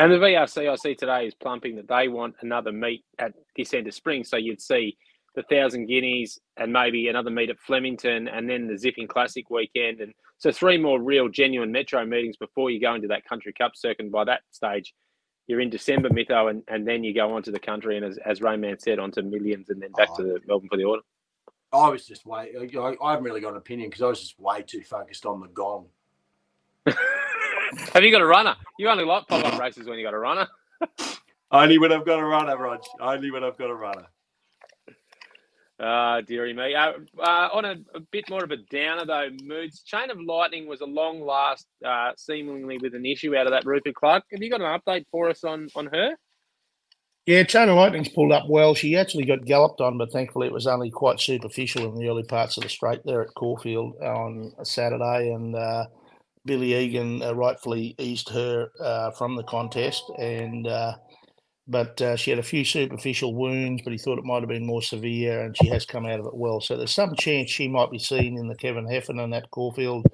And 0.00 0.10
the 0.10 0.16
VRC 0.16 0.66
I 0.66 0.76
see 0.76 0.94
today 0.94 1.26
is 1.26 1.34
plumping 1.34 1.76
that 1.76 1.86
they 1.86 2.08
want 2.08 2.34
another 2.40 2.72
meet 2.72 3.04
at 3.18 3.34
this 3.54 3.74
end 3.74 3.86
of 3.86 3.92
spring. 3.92 4.24
So 4.24 4.38
you'd 4.38 4.62
see 4.62 4.96
the 5.34 5.42
Thousand 5.42 5.88
Guineas 5.88 6.38
and 6.56 6.72
maybe 6.72 7.08
another 7.08 7.28
meet 7.28 7.50
at 7.50 7.58
Flemington 7.58 8.26
and 8.26 8.48
then 8.48 8.66
the 8.66 8.78
Zipping 8.78 9.06
Classic 9.06 9.50
weekend. 9.50 10.00
And 10.00 10.14
so 10.38 10.52
three 10.52 10.78
more 10.78 10.98
real 10.98 11.28
genuine 11.28 11.70
metro 11.70 12.06
meetings 12.06 12.38
before 12.38 12.70
you 12.70 12.80
go 12.80 12.94
into 12.94 13.08
that 13.08 13.26
Country 13.26 13.52
Cup 13.52 13.72
circuit. 13.74 14.04
And 14.04 14.10
by 14.10 14.24
that 14.24 14.40
stage, 14.50 14.94
you're 15.46 15.60
in 15.60 15.68
December, 15.68 16.08
Mytho, 16.08 16.48
and, 16.48 16.62
and 16.66 16.88
then 16.88 17.04
you 17.04 17.12
go 17.12 17.34
on 17.34 17.42
to 17.42 17.50
the 17.50 17.60
country. 17.60 17.98
And 17.98 18.06
as, 18.06 18.16
as 18.24 18.40
Rayman 18.40 18.80
said, 18.80 18.98
onto 18.98 19.20
millions 19.20 19.68
and 19.68 19.82
then 19.82 19.92
back 19.92 20.16
to 20.16 20.22
oh. 20.22 20.24
the 20.24 20.40
Melbourne 20.46 20.70
for 20.70 20.78
the 20.78 20.84
autumn. 20.84 21.04
I 21.74 21.90
was 21.90 22.06
just 22.06 22.24
way. 22.24 22.52
I, 22.58 22.96
I 23.04 23.10
haven't 23.10 23.26
really 23.26 23.42
got 23.42 23.50
an 23.50 23.58
opinion 23.58 23.90
because 23.90 24.00
I 24.00 24.06
was 24.06 24.20
just 24.20 24.40
way 24.40 24.62
too 24.62 24.82
focused 24.82 25.26
on 25.26 25.40
the 25.40 25.48
gong. 25.48 25.88
Have 27.94 28.02
you 28.02 28.10
got 28.10 28.20
a 28.20 28.26
runner? 28.26 28.56
You 28.78 28.88
only 28.88 29.04
like 29.04 29.26
pop 29.28 29.44
up 29.44 29.60
races 29.60 29.86
when 29.86 29.98
you 29.98 30.04
got 30.04 30.14
a 30.14 30.18
runner. 30.18 30.48
Only 31.52 31.78
when 31.78 31.92
I've 31.92 32.06
got 32.06 32.20
a 32.20 32.24
runner, 32.24 32.56
Rog. 32.56 32.80
Only 33.00 33.32
when 33.32 33.42
I've 33.42 33.58
got 33.58 33.70
a 33.70 33.74
runner. 33.74 34.06
Ah, 35.82 36.20
dearie 36.20 36.52
me. 36.52 36.74
Uh, 36.74 36.92
uh, 37.18 37.48
on 37.52 37.64
a, 37.64 37.74
a 37.94 38.00
bit 38.12 38.28
more 38.28 38.44
of 38.44 38.50
a 38.50 38.58
downer 38.70 39.06
though, 39.06 39.30
moods. 39.42 39.82
Chain 39.82 40.10
of 40.10 40.20
Lightning 40.20 40.68
was 40.68 40.80
a 40.80 40.86
long 40.86 41.22
last, 41.22 41.66
uh, 41.84 42.12
seemingly 42.16 42.78
with 42.78 42.94
an 42.94 43.06
issue 43.06 43.34
out 43.34 43.46
of 43.46 43.52
that 43.52 43.64
Rupert 43.64 43.94
Clarke. 43.94 44.24
Have 44.30 44.42
you 44.42 44.50
got 44.50 44.60
an 44.60 44.78
update 44.78 45.06
for 45.10 45.30
us 45.30 45.42
on 45.42 45.68
on 45.74 45.86
her? 45.86 46.12
Yeah, 47.24 47.44
Chain 47.44 47.68
of 47.68 47.76
Lightning's 47.76 48.10
pulled 48.10 48.32
up 48.32 48.44
well. 48.48 48.74
She 48.74 48.96
actually 48.96 49.24
got 49.24 49.44
galloped 49.44 49.80
on, 49.80 49.96
but 49.96 50.12
thankfully 50.12 50.48
it 50.48 50.52
was 50.52 50.66
only 50.66 50.90
quite 50.90 51.18
superficial 51.18 51.90
in 51.90 51.98
the 51.98 52.08
early 52.08 52.24
parts 52.24 52.58
of 52.58 52.62
the 52.62 52.68
straight 52.68 53.00
there 53.04 53.22
at 53.22 53.34
Caulfield 53.34 53.96
on 54.02 54.52
a 54.58 54.64
Saturday. 54.64 55.32
And 55.32 55.56
uh, 55.56 55.86
Billy 56.44 56.74
Egan 56.74 57.22
uh, 57.22 57.34
rightfully 57.34 57.94
eased 57.98 58.28
her 58.30 58.68
uh, 58.80 59.10
from 59.12 59.36
the 59.36 59.44
contest. 59.44 60.04
And 60.18 60.66
uh, 60.66 60.94
but 61.68 62.02
uh, 62.02 62.16
she 62.16 62.30
had 62.30 62.40
a 62.40 62.44
few 62.44 62.64
superficial 62.64 63.34
wounds, 63.34 63.82
but 63.84 63.92
he 63.92 63.98
thought 63.98 64.18
it 64.18 64.24
might 64.24 64.40
have 64.40 64.48
been 64.48 64.66
more 64.66 64.82
severe, 64.82 65.44
and 65.44 65.56
she 65.56 65.68
has 65.68 65.86
come 65.86 66.04
out 66.04 66.18
of 66.18 66.26
it 66.26 66.34
well. 66.34 66.60
So 66.60 66.76
there's 66.76 66.94
some 66.94 67.14
chance 67.14 67.48
she 67.48 67.68
might 67.68 67.92
be 67.92 67.98
seen 67.98 68.36
in 68.36 68.48
the 68.48 68.56
Kevin 68.56 68.88
Heffernan 68.88 69.32
at 69.32 69.50
Caulfield 69.52 70.04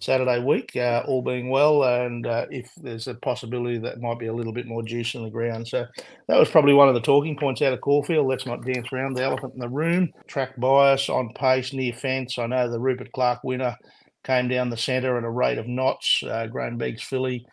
Saturday 0.00 0.38
week, 0.38 0.76
uh, 0.76 1.02
all 1.08 1.22
being 1.22 1.50
well, 1.50 1.82
and 1.82 2.26
uh, 2.26 2.46
if 2.50 2.70
there's 2.76 3.08
a 3.08 3.14
possibility 3.14 3.78
that 3.78 4.00
might 4.00 4.18
be 4.18 4.26
a 4.26 4.32
little 4.32 4.52
bit 4.52 4.66
more 4.66 4.82
juice 4.82 5.14
in 5.14 5.24
the 5.24 5.30
ground. 5.30 5.66
So 5.66 5.86
that 6.28 6.38
was 6.38 6.50
probably 6.50 6.74
one 6.74 6.88
of 6.88 6.94
the 6.94 7.00
talking 7.00 7.36
points 7.36 7.62
out 7.62 7.72
of 7.72 7.80
Caulfield. 7.80 8.26
Let's 8.26 8.46
not 8.46 8.64
dance 8.64 8.92
around 8.92 9.16
the 9.16 9.24
elephant 9.24 9.54
in 9.54 9.60
the 9.60 9.68
room. 9.68 10.12
Track 10.28 10.56
bias 10.56 11.08
on 11.08 11.32
pace 11.34 11.72
near 11.72 11.92
fence. 11.92 12.38
I 12.38 12.46
know 12.46 12.70
the 12.70 12.78
Rupert 12.78 13.12
Clarke 13.12 13.42
winner 13.42 13.76
came 14.24 14.48
down 14.48 14.70
the 14.70 14.76
centre 14.76 15.16
at 15.18 15.24
a 15.24 15.30
rate 15.30 15.58
of 15.58 15.68
knots. 15.68 16.22
Uh, 16.24 16.46
Grahame 16.52 17.00
filly 17.00 17.46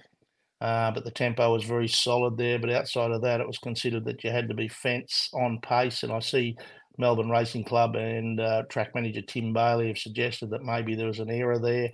Uh, 0.62 0.92
but 0.92 1.04
the 1.04 1.12
tempo 1.12 1.54
was 1.54 1.64
very 1.64 1.88
solid 1.88 2.38
there. 2.38 2.60
But 2.60 2.72
outside 2.72 3.12
of 3.12 3.22
that, 3.24 3.42
it 3.42 3.48
was 3.48 3.58
considered 3.60 4.06
that 4.06 4.24
you 4.24 4.32
had 4.32 4.48
to 4.50 4.56
be 4.56 4.68
fence 4.68 5.30
on 5.34 5.60
pace. 5.62 6.04
And 6.04 6.12
I 6.12 6.20
see 6.20 6.56
Melbourne 6.98 7.30
Racing 7.30 7.66
Club 7.66 7.96
and 7.96 8.40
uh, 8.40 8.64
track 8.70 8.96
manager 8.96 9.22
Tim 9.22 9.54
Bailey 9.54 9.88
have 9.90 9.98
suggested 9.98 10.50
that 10.52 10.64
maybe 10.64 10.96
there 10.96 11.08
was 11.08 11.20
an 11.20 11.30
error 11.30 11.60
there. 11.60 11.90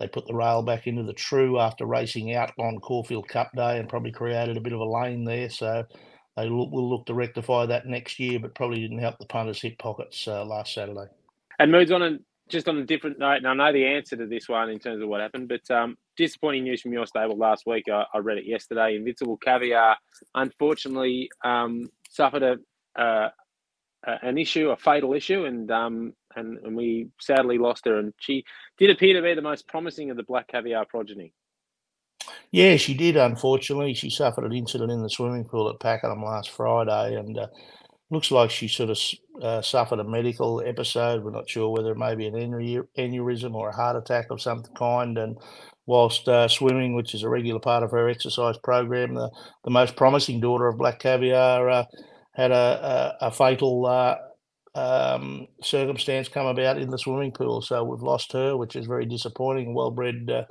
They 0.00 0.08
put 0.08 0.26
the 0.26 0.34
rail 0.34 0.62
back 0.62 0.86
into 0.86 1.02
the 1.04 1.12
true 1.12 1.60
after 1.60 1.86
racing 1.86 2.34
out 2.34 2.52
on 2.58 2.78
Caulfield 2.80 3.28
Cup 3.28 3.50
Day 3.54 3.78
and 3.78 3.88
probably 3.88 4.12
created 4.12 4.56
a 4.56 4.60
bit 4.60 4.72
of 4.72 4.80
a 4.80 4.84
lane 4.84 5.24
there. 5.24 5.50
So 5.50 5.84
they 6.36 6.48
will, 6.48 6.90
look 6.90 7.06
to 7.06 7.14
rectify 7.14 7.66
that 7.66 7.86
next 7.86 8.18
year, 8.18 8.40
but 8.40 8.54
probably 8.54 8.80
didn't 8.80 8.98
help 8.98 9.18
the 9.18 9.26
punters 9.26 9.60
hit 9.60 9.78
pockets 9.78 10.26
uh, 10.28 10.44
last 10.44 10.74
Saturday. 10.74 11.06
And 11.58 11.70
moves 11.72 11.92
on 11.92 12.02
a, 12.02 12.18
just 12.48 12.68
on 12.68 12.76
a 12.78 12.84
different 12.84 13.18
note, 13.18 13.38
and 13.38 13.48
I 13.48 13.54
know 13.54 13.72
the 13.72 13.86
answer 13.86 14.16
to 14.16 14.26
this 14.26 14.48
one 14.48 14.70
in 14.70 14.78
terms 14.78 15.02
of 15.02 15.08
what 15.08 15.20
happened, 15.20 15.48
but 15.48 15.68
um, 15.74 15.96
disappointing 16.16 16.64
news 16.64 16.82
from 16.82 16.92
your 16.92 17.06
stable 17.06 17.38
last 17.38 17.64
week. 17.66 17.84
I, 17.90 18.04
I, 18.12 18.18
read 18.18 18.38
it 18.38 18.46
yesterday. 18.46 18.96
Invincible 18.96 19.38
Caviar, 19.38 19.96
unfortunately, 20.34 21.30
um, 21.42 21.88
suffered 22.10 22.42
a, 22.42 23.00
uh, 23.00 23.30
an 24.04 24.36
issue, 24.36 24.70
a 24.70 24.76
fatal 24.76 25.14
issue, 25.14 25.46
and 25.46 25.70
um, 25.70 26.12
and 26.36 26.58
and 26.58 26.76
we 26.76 27.08
sadly 27.20 27.58
lost 27.58 27.86
her. 27.86 27.98
And 27.98 28.12
she 28.18 28.44
did 28.78 28.90
appear 28.90 29.14
to 29.14 29.22
be 29.22 29.34
the 29.34 29.42
most 29.42 29.66
promising 29.66 30.10
of 30.10 30.16
the 30.16 30.22
black 30.22 30.48
caviar 30.48 30.84
progeny. 30.84 31.32
Yeah, 32.50 32.76
she 32.76 32.94
did. 32.94 33.16
Unfortunately, 33.16 33.94
she 33.94 34.10
suffered 34.10 34.44
an 34.44 34.52
incident 34.52 34.92
in 34.92 35.02
the 35.02 35.10
swimming 35.10 35.44
pool 35.44 35.68
at 35.68 35.80
Pakenham 35.80 36.22
last 36.22 36.50
Friday, 36.50 37.16
and 37.16 37.38
uh, 37.38 37.48
looks 38.10 38.30
like 38.30 38.50
she 38.50 38.68
sort 38.68 38.90
of 38.90 38.98
uh, 39.42 39.62
suffered 39.62 39.98
a 39.98 40.04
medical 40.04 40.62
episode. 40.64 41.24
We're 41.24 41.30
not 41.30 41.48
sure 41.48 41.70
whether 41.70 41.92
it 41.92 41.98
may 41.98 42.14
be 42.14 42.26
an 42.26 42.34
aneurysm 42.34 43.54
or 43.54 43.70
a 43.70 43.74
heart 43.74 43.96
attack 43.96 44.26
of 44.30 44.40
some 44.40 44.62
kind. 44.76 45.18
And 45.18 45.36
whilst 45.86 46.28
uh, 46.28 46.48
swimming, 46.48 46.94
which 46.94 47.14
is 47.14 47.22
a 47.22 47.28
regular 47.28 47.60
part 47.60 47.82
of 47.82 47.90
her 47.90 48.08
exercise 48.08 48.56
program, 48.58 49.14
the, 49.14 49.30
the 49.64 49.70
most 49.70 49.96
promising 49.96 50.40
daughter 50.40 50.68
of 50.68 50.78
Black 50.78 51.00
Caviar 51.00 51.68
uh, 51.68 51.84
had 52.32 52.50
a, 52.50 53.16
a, 53.20 53.26
a 53.26 53.30
fatal 53.30 53.86
uh, 53.86 54.16
um, 54.74 55.46
circumstance 55.62 56.28
come 56.28 56.46
about 56.46 56.78
in 56.78 56.90
the 56.90 56.98
swimming 56.98 57.32
pool. 57.32 57.62
So 57.62 57.84
we've 57.84 58.02
lost 58.02 58.32
her, 58.32 58.56
which 58.56 58.76
is 58.76 58.86
very 58.86 59.06
disappointing. 59.06 59.74
Well 59.74 59.90
bred, 59.90 60.30
uh, 60.30 60.44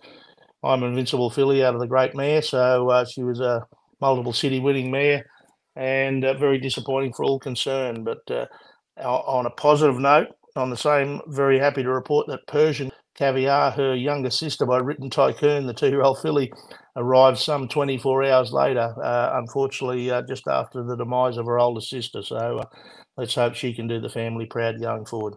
I'm 0.65 0.83
Invincible 0.83 1.29
filly 1.29 1.63
out 1.63 1.75
of 1.75 1.81
the 1.81 1.87
Great 1.87 2.15
Mare. 2.15 2.41
So 2.41 2.89
uh, 2.89 3.05
she 3.05 3.23
was 3.23 3.39
a 3.39 3.65
multiple 4.01 4.33
city 4.33 4.59
winning 4.59 4.91
mare 4.91 5.25
and 5.75 6.23
uh, 6.23 6.33
very 6.35 6.59
disappointing 6.59 7.13
for 7.13 7.25
all 7.25 7.39
concerned. 7.39 8.05
But 8.05 8.29
uh, 8.29 8.45
on 9.01 9.45
a 9.45 9.51
positive 9.51 9.99
note, 9.99 10.27
on 10.55 10.69
the 10.69 10.77
same, 10.77 11.21
very 11.27 11.59
happy 11.59 11.83
to 11.83 11.89
report 11.89 12.27
that 12.27 12.47
Persian 12.47 12.91
Caviar, 13.15 13.71
her 13.71 13.95
younger 13.95 14.29
sister 14.29 14.65
by 14.65 14.77
Written 14.77 15.09
Tycoon, 15.09 15.67
the 15.67 15.73
two 15.73 15.89
year 15.89 16.01
old 16.01 16.19
filly, 16.21 16.51
arrived 16.95 17.37
some 17.37 17.67
24 17.67 18.23
hours 18.25 18.51
later, 18.51 18.93
uh, 19.03 19.31
unfortunately, 19.33 20.09
uh, 20.11 20.21
just 20.21 20.47
after 20.47 20.83
the 20.83 20.95
demise 20.95 21.37
of 21.37 21.45
her 21.45 21.59
older 21.59 21.81
sister. 21.81 22.21
So 22.21 22.37
uh, 22.37 22.65
let's 23.17 23.35
hope 23.35 23.55
she 23.55 23.73
can 23.73 23.87
do 23.87 23.99
the 23.99 24.09
family 24.09 24.45
proud 24.45 24.79
going 24.79 25.05
forward. 25.05 25.35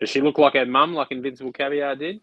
Does 0.00 0.10
she 0.10 0.20
look 0.20 0.38
like 0.38 0.54
her 0.54 0.66
mum, 0.66 0.94
like 0.94 1.08
Invincible 1.10 1.52
Caviar 1.52 1.94
did? 1.96 2.20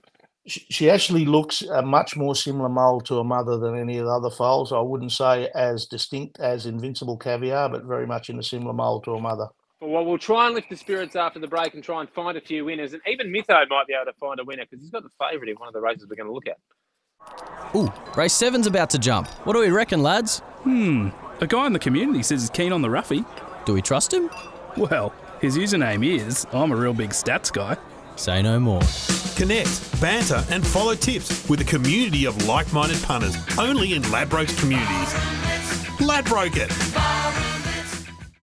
She, 0.49 0.65
she 0.69 0.89
actually 0.89 1.25
looks 1.25 1.61
a 1.61 1.81
much 1.81 2.15
more 2.17 2.35
similar 2.35 2.69
mould 2.69 3.05
to 3.05 3.19
a 3.19 3.23
mother 3.23 3.57
than 3.57 3.77
any 3.77 3.97
of 3.99 4.05
the 4.05 4.11
other 4.11 4.31
foals. 4.31 4.71
I 4.73 4.79
wouldn't 4.79 5.11
say 5.11 5.49
as 5.53 5.85
distinct 5.85 6.39
as 6.39 6.65
Invincible 6.65 7.17
Caviar, 7.17 7.69
but 7.69 7.83
very 7.83 8.07
much 8.07 8.29
in 8.29 8.39
a 8.39 8.43
similar 8.43 8.73
mould 8.73 9.03
to 9.03 9.11
a 9.11 9.21
mother. 9.21 9.47
Well, 9.81 10.03
we'll 10.03 10.17
try 10.17 10.47
and 10.47 10.55
lift 10.55 10.69
the 10.69 10.75
spirits 10.75 11.15
after 11.15 11.39
the 11.39 11.47
break 11.47 11.73
and 11.73 11.83
try 11.83 12.01
and 12.01 12.09
find 12.09 12.37
a 12.37 12.41
few 12.41 12.65
winners. 12.65 12.93
And 12.93 13.01
even 13.07 13.27
Mytho 13.27 13.69
might 13.69 13.87
be 13.87 13.93
able 13.93 14.11
to 14.11 14.17
find 14.19 14.39
a 14.39 14.43
winner 14.43 14.65
because 14.69 14.81
he's 14.81 14.91
got 14.91 15.03
the 15.03 15.09
favourite 15.17 15.49
in 15.49 15.55
one 15.55 15.67
of 15.67 15.73
the 15.73 15.79
races 15.79 16.07
we're 16.09 16.17
going 16.17 16.27
to 16.27 16.33
look 16.33 16.47
at. 16.47 16.57
Ooh, 17.75 17.91
race 18.17 18.33
seven's 18.33 18.67
about 18.67 18.89
to 18.89 18.97
jump. 18.97 19.27
What 19.45 19.53
do 19.53 19.59
we 19.59 19.69
reckon, 19.69 20.01
lads? 20.01 20.39
Hmm, 20.63 21.09
a 21.39 21.47
guy 21.47 21.67
in 21.67 21.73
the 21.73 21.79
community 21.79 22.23
says 22.23 22.41
he's 22.41 22.49
keen 22.49 22.73
on 22.73 22.81
the 22.81 22.89
roughie. 22.89 23.23
Do 23.65 23.73
we 23.73 23.81
trust 23.81 24.13
him? 24.13 24.29
Well, 24.75 25.13
his 25.39 25.57
username 25.57 26.05
is 26.05 26.45
I'm 26.51 26.71
a 26.71 26.75
real 26.75 26.93
big 26.93 27.11
stats 27.11 27.51
guy. 27.51 27.77
Say 28.19 28.41
no 28.41 28.59
more. 28.59 28.81
Connect, 29.37 30.01
banter, 30.01 30.43
and 30.49 30.67
follow 30.67 30.93
tips 30.93 31.47
with 31.47 31.61
a 31.61 31.63
community 31.63 32.25
of 32.25 32.45
like 32.45 32.73
minded 32.73 33.01
punters 33.01 33.37
only 33.57 33.93
in 33.93 34.03
Ladbrokes 34.03 34.59
communities. 34.59 35.13
Ladbroke 36.05 36.57
it! 36.57 36.69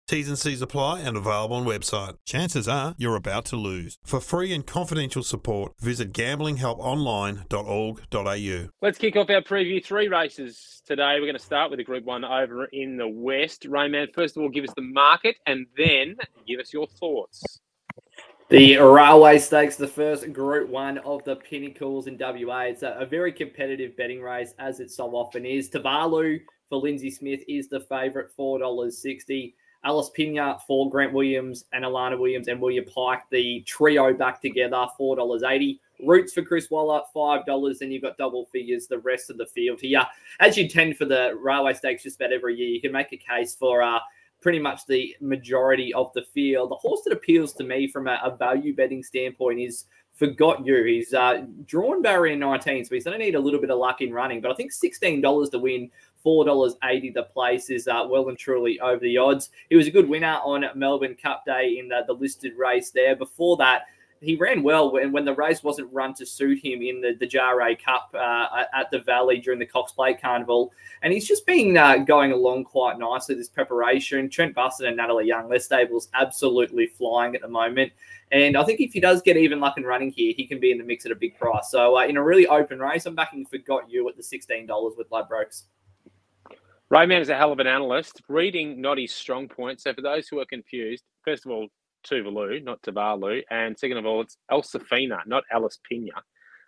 T's 0.07 0.27
and 0.27 0.37
C's 0.37 0.61
apply 0.61 0.99
and 0.99 1.17
available 1.17 1.55
on 1.55 1.65
website. 1.65 2.17
Chances 2.23 2.67
are 2.67 2.93
you're 2.99 3.15
about 3.15 3.45
to 3.45 3.55
lose. 3.55 3.97
For 4.03 4.19
free 4.19 4.53
and 4.53 4.63
confidential 4.63 5.23
support, 5.23 5.73
visit 5.79 6.13
gamblinghelponline.org.au. 6.13 8.69
Let's 8.79 8.99
kick 8.99 9.15
off 9.15 9.31
our 9.31 9.41
preview 9.41 9.83
three 9.83 10.07
races 10.07 10.83
today. 10.85 11.15
We're 11.15 11.21
going 11.21 11.33
to 11.33 11.39
start 11.39 11.71
with 11.71 11.79
a 11.79 11.83
Group 11.83 12.05
1 12.05 12.23
over 12.23 12.65
in 12.65 12.97
the 12.97 13.07
West. 13.07 13.63
Rayman, 13.63 14.13
first 14.13 14.37
of 14.37 14.43
all, 14.43 14.49
give 14.49 14.65
us 14.65 14.73
the 14.75 14.83
market 14.83 15.37
and 15.47 15.65
then 15.75 16.17
give 16.47 16.59
us 16.59 16.71
your 16.71 16.85
thoughts. 16.85 17.62
The 18.53 18.77
Railway 18.77 19.39
Stakes, 19.39 19.77
the 19.77 19.87
first 19.87 20.31
Group 20.31 20.69
1 20.69 20.99
of 20.99 21.23
the 21.23 21.37
Pinnacles 21.37 22.05
in 22.05 22.19
WA. 22.19 22.59
It's 22.65 22.83
a, 22.83 22.95
a 22.99 23.03
very 23.03 23.33
competitive 23.33 23.97
betting 23.97 24.21
race, 24.21 24.53
as 24.59 24.79
it 24.79 24.91
so 24.91 25.15
often 25.15 25.43
is. 25.43 25.71
Tavalu 25.71 26.39
for 26.69 26.77
Lindsay 26.77 27.09
Smith 27.09 27.41
is 27.47 27.67
the 27.67 27.79
favourite, 27.79 28.27
$4.60. 28.37 29.55
Alice 29.83 30.11
Pina 30.13 30.59
for 30.67 30.87
Grant 30.87 31.13
Williams 31.13 31.65
and 31.73 31.83
Alana 31.83 32.19
Williams 32.19 32.47
and 32.47 32.61
William 32.61 32.85
Pike, 32.85 33.23
the 33.31 33.61
trio 33.61 34.13
back 34.13 34.39
together, 34.39 34.85
$4.80. 34.99 35.79
Roots 36.05 36.33
for 36.33 36.43
Chris 36.43 36.69
Waller, 36.69 37.01
$5. 37.15 37.81
And 37.81 37.91
you've 37.91 38.03
got 38.03 38.19
double 38.19 38.45
figures 38.45 38.85
the 38.85 38.99
rest 38.99 39.31
of 39.31 39.39
the 39.39 39.47
field 39.47 39.81
here. 39.81 40.05
As 40.39 40.59
you 40.59 40.69
tend 40.69 40.95
for 40.95 41.05
the 41.05 41.35
railway 41.41 41.73
stakes 41.73 42.03
just 42.03 42.17
about 42.17 42.31
every 42.31 42.55
year, 42.55 42.69
you 42.69 42.81
can 42.81 42.91
make 42.91 43.13
a 43.13 43.17
case 43.17 43.55
for 43.55 43.81
uh, 43.81 43.97
pretty 44.43 44.59
much 44.59 44.85
the 44.85 45.15
majority 45.21 45.93
of 45.93 46.11
the 46.13 46.23
field. 46.33 46.69
The 46.69 46.75
horse 46.75 47.01
that 47.05 47.13
appeals 47.13 47.53
to 47.53 47.63
me 47.63 47.87
from 47.87 48.07
a, 48.07 48.19
a 48.23 48.35
value 48.35 48.75
betting 48.75 49.01
standpoint 49.01 49.59
is 49.59 49.85
Forgot 50.13 50.63
You. 50.63 50.83
He's 50.83 51.13
uh, 51.13 51.45
drawn 51.65 52.03
barrier 52.03 52.35
19, 52.35 52.85
so 52.85 52.93
he's 52.93 53.05
going 53.05 53.17
to 53.17 53.23
need 53.23 53.33
a 53.33 53.39
little 53.39 53.59
bit 53.59 53.71
of 53.71 53.79
luck 53.79 54.01
in 54.01 54.13
running. 54.13 54.41
But 54.41 54.51
I 54.51 54.55
think 54.55 54.71
$16 54.71 55.51
to 55.51 55.57
win 55.57 55.89
four 56.23 56.45
dollars 56.45 56.75
eighty. 56.85 57.09
The 57.09 57.23
place 57.23 57.69
is 57.69 57.87
uh, 57.87 58.05
well 58.09 58.29
and 58.29 58.37
truly 58.37 58.79
over 58.79 58.99
the 58.99 59.17
odds. 59.17 59.49
He 59.69 59.75
was 59.75 59.87
a 59.87 59.91
good 59.91 60.07
winner 60.07 60.39
on 60.43 60.65
Melbourne 60.75 61.15
Cup 61.21 61.43
Day 61.45 61.77
in 61.79 61.89
the, 61.89 62.01
the 62.07 62.13
listed 62.13 62.53
race 62.57 62.91
there. 62.91 63.15
Before 63.15 63.57
that, 63.57 63.83
he 64.23 64.35
ran 64.35 64.63
well 64.63 64.91
when, 64.91 65.11
when 65.11 65.25
the 65.25 65.35
race 65.35 65.63
wasn't 65.63 65.91
run 65.91 66.13
to 66.15 66.25
suit 66.25 66.63
him 66.63 66.81
in 66.81 67.01
the, 67.01 67.15
the 67.19 67.27
JRA 67.27 67.77
Cup 67.83 68.09
uh, 68.13 68.63
at 68.73 68.89
the 68.89 68.99
Valley 68.99 69.39
during 69.39 69.59
the 69.59 69.65
Cox 69.65 69.91
Plate 69.91 70.21
Carnival. 70.21 70.71
And 71.01 71.11
he's 71.11 71.27
just 71.27 71.45
been 71.45 71.77
uh, 71.77 71.97
going 71.97 72.31
along 72.31 72.63
quite 72.63 72.97
nicely, 72.97 73.35
this 73.35 73.49
preparation. 73.49 74.29
Trent 74.29 74.55
Busuttin 74.55 74.87
and 74.87 74.97
Natalie 74.97 75.27
Young, 75.27 75.49
their 75.49 75.59
stable's 75.59 76.09
absolutely 76.13 76.87
flying 76.87 77.35
at 77.35 77.41
the 77.41 77.47
moment. 77.47 77.91
And 78.31 78.57
I 78.57 78.63
think 78.63 78.79
if 78.79 78.93
he 78.93 78.99
does 78.99 79.21
get 79.21 79.37
even 79.37 79.59
luck 79.59 79.77
in 79.77 79.83
running 79.83 80.11
here, 80.11 80.33
he 80.35 80.47
can 80.47 80.59
be 80.59 80.71
in 80.71 80.77
the 80.77 80.83
mix 80.83 81.05
at 81.05 81.11
a 81.11 81.15
big 81.15 81.37
price. 81.37 81.69
So 81.69 81.97
uh, 81.97 82.05
in 82.05 82.17
a 82.17 82.23
really 82.23 82.47
open 82.47 82.79
race, 82.79 83.05
I'm 83.05 83.15
backing 83.15 83.45
Forgot 83.45 83.89
You 83.89 84.07
at 84.09 84.15
the 84.15 84.23
$16 84.23 84.97
with 84.97 85.09
Ladbrokes. 85.09 85.63
Rayman 86.91 87.21
is 87.21 87.29
a 87.29 87.35
hell 87.35 87.51
of 87.51 87.59
an 87.59 87.67
analyst. 87.67 88.21
Reading 88.29 88.79
not 88.79 88.97
his 88.97 89.13
strong 89.13 89.47
point. 89.47 89.81
So 89.81 89.93
for 89.93 90.01
those 90.01 90.27
who 90.27 90.39
are 90.39 90.45
confused, 90.45 91.03
first 91.25 91.45
of 91.45 91.51
all, 91.51 91.67
Tuvalu, 92.03 92.63
not 92.63 92.81
Tavalu, 92.81 93.41
and 93.49 93.77
second 93.77 93.97
of 93.97 94.05
all, 94.05 94.21
it's 94.21 94.37
Elsafina, 94.51 95.25
not 95.25 95.43
Alice 95.51 95.79
Pina. 95.87 96.11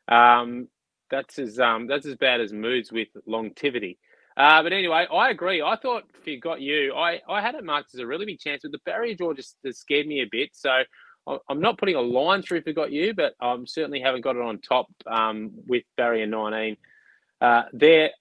Um, 0.08 0.68
that's 1.10 1.40
as 1.40 1.60
um, 1.60 1.88
that's 1.88 2.06
as 2.06 2.16
bad 2.16 2.42
as 2.42 2.52
moods 2.52 2.92
with 2.92 3.10
longevity. 3.26 3.98
Uh, 4.38 4.62
but 4.64 4.74
anyway, 4.74 5.08
I 5.12 5.30
agree. 5.30 5.62
I 5.62 5.78
thought 5.78 6.04
if 6.20 6.28
you 6.28 6.40
got 6.40 6.60
you, 6.60 6.94
I, 6.94 7.22
I 7.30 7.42
had 7.42 7.56
it 7.56 7.64
marked 7.64 7.94
as 7.94 8.02
a 8.02 8.08
really 8.08 8.26
big 8.26 8.40
chance, 8.40 8.64
but 8.64 8.72
the 8.74 8.80
barrier 8.86 9.16
draw 9.16 9.34
just, 9.34 9.56
just 9.66 9.80
scared 9.80 10.08
me 10.08 10.22
a 10.22 10.28
bit. 10.30 10.50
So 10.52 10.84
I'm 11.50 11.62
not 11.62 11.78
putting 11.78 11.96
a 11.96 12.02
line 12.02 12.42
through 12.42 12.62
if 12.66 12.92
you 12.92 13.14
but 13.14 13.34
I 13.40 13.54
um, 13.54 13.66
certainly 13.66 14.00
haven't 14.00 14.22
got 14.22 14.36
it 14.36 14.42
on 14.42 14.60
top 14.60 14.88
um, 15.08 15.52
with 15.68 15.84
barrier 15.98 16.28
19. 16.28 16.78
Uh, 17.42 17.64
there, 17.74 18.12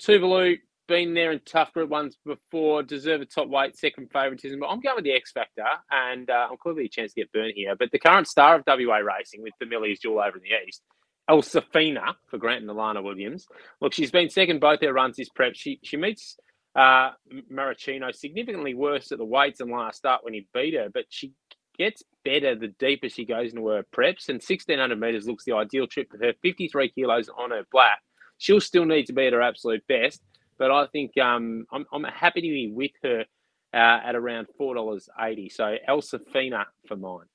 Tuvalu, 0.00 0.58
been 0.90 1.14
there 1.14 1.32
in 1.32 1.40
tough 1.46 1.72
group 1.72 1.88
ones 1.88 2.18
before, 2.26 2.82
deserve 2.82 3.22
a 3.22 3.24
top 3.24 3.48
weight, 3.48 3.78
second 3.78 4.10
favouritism. 4.12 4.60
But 4.60 4.68
I'm 4.68 4.80
going 4.80 4.96
with 4.96 5.04
the 5.04 5.12
X 5.12 5.32
Factor, 5.32 5.64
and 5.90 6.28
uh, 6.28 6.48
I'm 6.50 6.58
clearly 6.58 6.84
a 6.84 6.88
chance 6.88 7.14
to 7.14 7.20
get 7.22 7.32
burnt 7.32 7.54
here. 7.54 7.74
But 7.76 7.92
the 7.92 7.98
current 7.98 8.28
star 8.28 8.56
of 8.56 8.64
WA 8.66 8.96
racing 8.96 9.42
with 9.42 9.54
Familiar's 9.58 10.00
duel 10.00 10.18
over 10.18 10.36
in 10.36 10.42
the 10.42 10.68
East, 10.68 10.82
Elsafina 11.30 12.14
for 12.28 12.38
Grant 12.38 12.62
and 12.62 12.70
Alana 12.70 13.02
Williams. 13.02 13.46
Look, 13.80 13.94
she's 13.94 14.10
been 14.10 14.28
second 14.28 14.60
both 14.60 14.82
her 14.82 14.92
runs 14.92 15.16
this 15.16 15.30
prep. 15.30 15.52
She 15.54 15.78
she 15.82 15.96
meets 15.96 16.36
uh, 16.74 17.12
Maricino 17.50 18.14
significantly 18.14 18.74
worse 18.74 19.12
at 19.12 19.18
the 19.18 19.24
weights 19.24 19.58
than 19.58 19.70
last 19.70 19.98
start 19.98 20.24
when 20.24 20.34
he 20.34 20.46
beat 20.52 20.74
her, 20.74 20.88
but 20.92 21.04
she 21.08 21.32
gets 21.78 22.02
better 22.24 22.54
the 22.54 22.68
deeper 22.78 23.08
she 23.08 23.24
goes 23.24 23.52
into 23.52 23.66
her 23.68 23.84
preps. 23.94 24.28
And 24.28 24.36
1600 24.36 25.00
metres 25.00 25.26
looks 25.26 25.44
the 25.44 25.54
ideal 25.54 25.86
trip 25.86 26.10
for 26.10 26.18
her. 26.18 26.34
53 26.42 26.90
kilos 26.90 27.30
on 27.38 27.52
her 27.52 27.62
black. 27.72 28.00
She'll 28.38 28.60
still 28.60 28.84
need 28.84 29.06
to 29.06 29.12
be 29.12 29.26
at 29.26 29.32
her 29.32 29.42
absolute 29.42 29.86
best. 29.86 30.20
But 30.60 30.70
I 30.70 30.86
think 30.86 31.16
um, 31.18 31.66
I'm, 31.72 31.86
I'm 31.90 32.04
happy 32.04 32.42
to 32.42 32.48
be 32.48 32.70
with 32.72 32.92
her 33.02 33.24
uh, 33.72 34.00
at 34.04 34.14
around 34.14 34.46
four 34.58 34.74
dollars 34.74 35.08
eighty. 35.18 35.48
So 35.48 35.76
Elsafina 35.88 36.66
for 36.86 36.96
mine. 36.96 37.26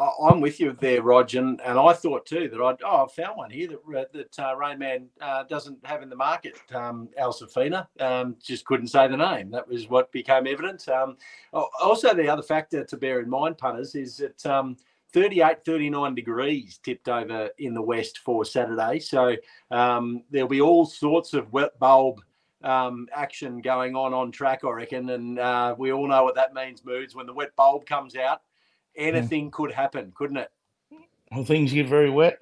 I'm 0.00 0.40
with 0.40 0.60
you 0.60 0.76
there, 0.80 1.02
Rog, 1.02 1.34
and, 1.34 1.60
and 1.60 1.76
I 1.76 1.92
thought 1.92 2.24
too 2.24 2.48
that 2.48 2.62
I'd 2.62 2.76
oh 2.84 3.04
I 3.04 3.22
found 3.22 3.36
one 3.36 3.50
here 3.50 3.68
that 3.68 4.12
that 4.12 4.38
uh, 4.38 4.54
Rainman 4.54 5.08
uh, 5.20 5.42
doesn't 5.44 5.84
have 5.84 6.02
in 6.02 6.08
the 6.08 6.16
market. 6.16 6.56
Um, 6.72 7.08
um, 8.00 8.36
just 8.42 8.64
couldn't 8.64 8.86
say 8.86 9.08
the 9.08 9.16
name. 9.16 9.50
That 9.50 9.68
was 9.68 9.88
what 9.88 10.10
became 10.12 10.46
evident. 10.46 10.88
Um, 10.88 11.16
also, 11.52 12.14
the 12.14 12.28
other 12.28 12.42
factor 12.42 12.84
to 12.84 12.96
bear 12.96 13.20
in 13.20 13.28
mind, 13.28 13.58
punters, 13.58 13.94
is 13.96 14.16
that 14.18 14.46
um, 14.46 14.76
38, 15.12 15.64
39 15.64 16.14
degrees 16.14 16.78
tipped 16.82 17.08
over 17.08 17.50
in 17.58 17.74
the 17.74 17.82
west 17.82 18.18
for 18.18 18.44
Saturday. 18.44 18.98
So 19.00 19.36
um, 19.70 20.22
there'll 20.30 20.48
be 20.48 20.60
all 20.60 20.84
sorts 20.84 21.34
of 21.34 21.52
wet 21.52 21.78
bulb 21.78 22.20
um, 22.62 23.08
action 23.14 23.60
going 23.60 23.96
on 23.96 24.12
on 24.12 24.30
track, 24.30 24.60
I 24.64 24.70
reckon. 24.70 25.10
And 25.10 25.38
uh, 25.38 25.74
we 25.78 25.92
all 25.92 26.06
know 26.06 26.24
what 26.24 26.34
that 26.34 26.54
means, 26.54 26.84
moods. 26.84 27.14
When 27.14 27.26
the 27.26 27.32
wet 27.32 27.56
bulb 27.56 27.86
comes 27.86 28.16
out, 28.16 28.42
anything 28.96 29.50
could 29.50 29.72
happen, 29.72 30.12
couldn't 30.14 30.38
it? 30.38 30.50
When 31.30 31.44
things 31.44 31.72
get 31.72 31.88
very 31.88 32.10
wet. 32.10 32.40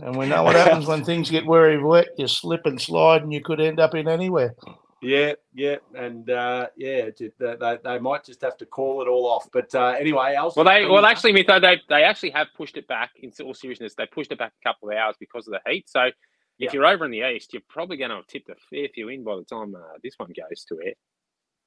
And 0.00 0.16
we 0.16 0.26
know 0.26 0.44
what 0.44 0.54
happens 0.54 0.86
when 0.86 1.04
things 1.04 1.30
get 1.30 1.44
very 1.44 1.82
wet. 1.82 2.08
You 2.16 2.28
slip 2.28 2.66
and 2.66 2.80
slide, 2.80 3.22
and 3.22 3.32
you 3.32 3.42
could 3.42 3.60
end 3.60 3.80
up 3.80 3.94
in 3.94 4.06
anywhere. 4.06 4.54
Yeah, 5.00 5.34
yeah, 5.54 5.76
and 5.94 6.28
uh, 6.28 6.68
yeah, 6.76 7.10
they, 7.18 7.30
they, 7.38 7.78
they 7.84 7.98
might 8.00 8.24
just 8.24 8.40
have 8.42 8.56
to 8.56 8.66
call 8.66 9.00
it 9.00 9.06
all 9.08 9.26
off. 9.26 9.48
But 9.52 9.72
uh, 9.74 9.94
anyway, 9.98 10.34
else. 10.34 10.56
Well, 10.56 10.64
they 10.64 10.86
well 10.86 11.06
actually, 11.06 11.32
Mitho, 11.34 11.60
they 11.60 11.80
they 11.88 12.02
actually 12.02 12.30
have 12.30 12.48
pushed 12.56 12.76
it 12.76 12.88
back. 12.88 13.10
In 13.22 13.32
all 13.44 13.54
seriousness, 13.54 13.94
they 13.94 14.06
pushed 14.06 14.32
it 14.32 14.38
back 14.38 14.52
a 14.60 14.68
couple 14.68 14.90
of 14.90 14.96
hours 14.96 15.14
because 15.20 15.46
of 15.46 15.52
the 15.54 15.70
heat. 15.70 15.88
So 15.88 16.10
Yeah. 16.58 16.66
if 16.66 16.74
you're 16.74 16.86
over 16.86 17.04
in 17.04 17.12
the 17.12 17.22
east, 17.30 17.52
you're 17.52 17.62
probably 17.68 17.96
going 17.96 18.10
to 18.10 18.16
have 18.16 18.26
tipped 18.26 18.48
a 18.48 18.56
fair 18.70 18.88
few 18.92 19.08
in 19.08 19.22
by 19.22 19.36
the 19.36 19.44
time 19.44 19.74
uh, 19.76 19.98
this 20.02 20.14
one 20.16 20.30
goes 20.30 20.64
to 20.64 20.80
air. 20.84 20.94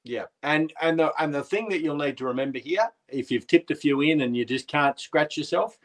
Yeah, 0.04 0.24
and 0.42 0.72
and 0.82 0.98
the 0.98 1.12
and 1.18 1.32
the 1.32 1.44
thing 1.44 1.68
that 1.70 1.80
you'll 1.80 1.96
need 1.96 2.18
to 2.18 2.26
remember 2.26 2.58
here, 2.58 2.88
if 3.08 3.30
you've 3.30 3.46
tipped 3.46 3.70
a 3.70 3.76
few 3.76 4.00
in 4.02 4.20
and 4.20 4.36
you 4.36 4.44
just 4.44 4.68
can't 4.68 4.98
scratch 5.00 5.36
yourself, 5.38 5.78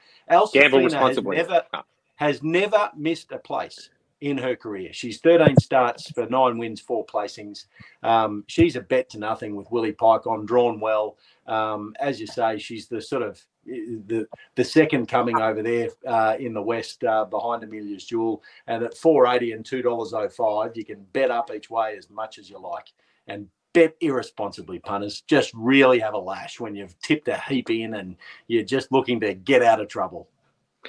Gamble 0.51 0.79
Elsafina 0.79 0.99
has 0.99 1.17
never 1.23 1.63
Ah. 1.73 1.83
has 2.15 2.43
never 2.43 2.89
missed 2.97 3.31
a 3.31 3.37
place 3.37 3.89
in 4.21 4.37
her 4.37 4.55
career. 4.55 4.89
She's 4.93 5.19
13 5.19 5.57
starts 5.57 6.11
for 6.11 6.25
nine 6.27 6.57
wins, 6.57 6.81
four 6.81 7.05
placings. 7.05 7.65
Um, 8.03 8.43
she's 8.47 8.75
a 8.75 8.81
bet 8.81 9.09
to 9.11 9.19
nothing 9.19 9.55
with 9.55 9.71
Willie 9.71 9.91
Pike 9.91 10.25
on, 10.25 10.45
drawn 10.45 10.79
well. 10.79 11.17
Um, 11.45 11.93
as 11.99 12.19
you 12.19 12.27
say, 12.27 12.57
she's 12.57 12.87
the 12.87 13.01
sort 13.01 13.23
of 13.23 13.39
the 13.65 14.25
the 14.55 14.63
second 14.63 15.07
coming 15.07 15.39
over 15.39 15.61
there 15.61 15.89
uh, 16.07 16.35
in 16.39 16.53
the 16.53 16.61
west 16.61 17.03
uh, 17.03 17.25
behind 17.25 17.63
Amelia's 17.63 18.05
Jewel, 18.05 18.41
and 18.65 18.83
at 18.83 18.97
480 18.97 19.51
and 19.51 19.65
two 19.65 19.81
dollars 19.81 20.13
oh 20.13 20.29
five, 20.29 20.75
you 20.75 20.85
can 20.85 21.05
bet 21.13 21.31
up 21.31 21.51
each 21.53 21.69
way 21.69 21.95
as 21.97 22.09
much 22.09 22.39
as 22.39 22.49
you 22.49 22.59
like, 22.59 22.87
and 23.27 23.47
bet 23.73 23.95
irresponsibly, 24.01 24.79
punters. 24.79 25.21
Just 25.21 25.51
really 25.53 25.99
have 25.99 26.13
a 26.13 26.17
lash 26.17 26.59
when 26.59 26.75
you've 26.75 26.99
tipped 27.01 27.27
a 27.27 27.39
heap 27.47 27.69
in 27.69 27.93
and 27.93 28.15
you're 28.47 28.63
just 28.63 28.91
looking 28.91 29.19
to 29.19 29.33
get 29.33 29.61
out 29.61 29.79
of 29.79 29.87
trouble. 29.87 30.29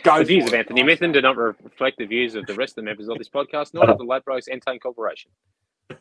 Go 0.02 0.18
The 0.18 0.24
views 0.24 0.44
for 0.44 0.54
of 0.54 0.60
Anthony 0.60 0.82
guys. 0.82 0.98
Mithen 0.98 1.12
do 1.12 1.20
not 1.20 1.36
reflect 1.36 1.98
the 1.98 2.06
views 2.06 2.34
of 2.34 2.46
the 2.46 2.54
rest 2.54 2.72
of 2.72 2.76
the 2.76 2.82
members 2.82 3.08
of 3.08 3.18
this 3.18 3.28
podcast, 3.28 3.74
nor 3.74 3.90
of 3.90 3.98
the 3.98 4.04
Ladbrokes 4.04 4.48
Entain 4.48 4.78
Corporation. 4.80 5.30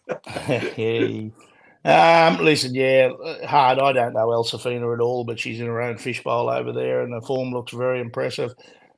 yeah. 0.77 1.29
Um, 1.85 2.43
listen, 2.43 2.75
yeah, 2.75 3.09
hard. 3.45 3.79
I 3.79 3.93
don't 3.93 4.13
know 4.13 4.27
Elsafina 4.27 4.93
at 4.93 5.01
all, 5.01 5.23
but 5.23 5.39
she's 5.39 5.59
in 5.59 5.67
her 5.67 5.81
own 5.81 5.97
fishbowl 5.97 6.49
over 6.49 6.73
there, 6.73 7.01
and 7.01 7.13
the 7.13 7.25
form 7.25 7.51
looks 7.51 7.71
very 7.71 8.01
impressive. 8.01 8.51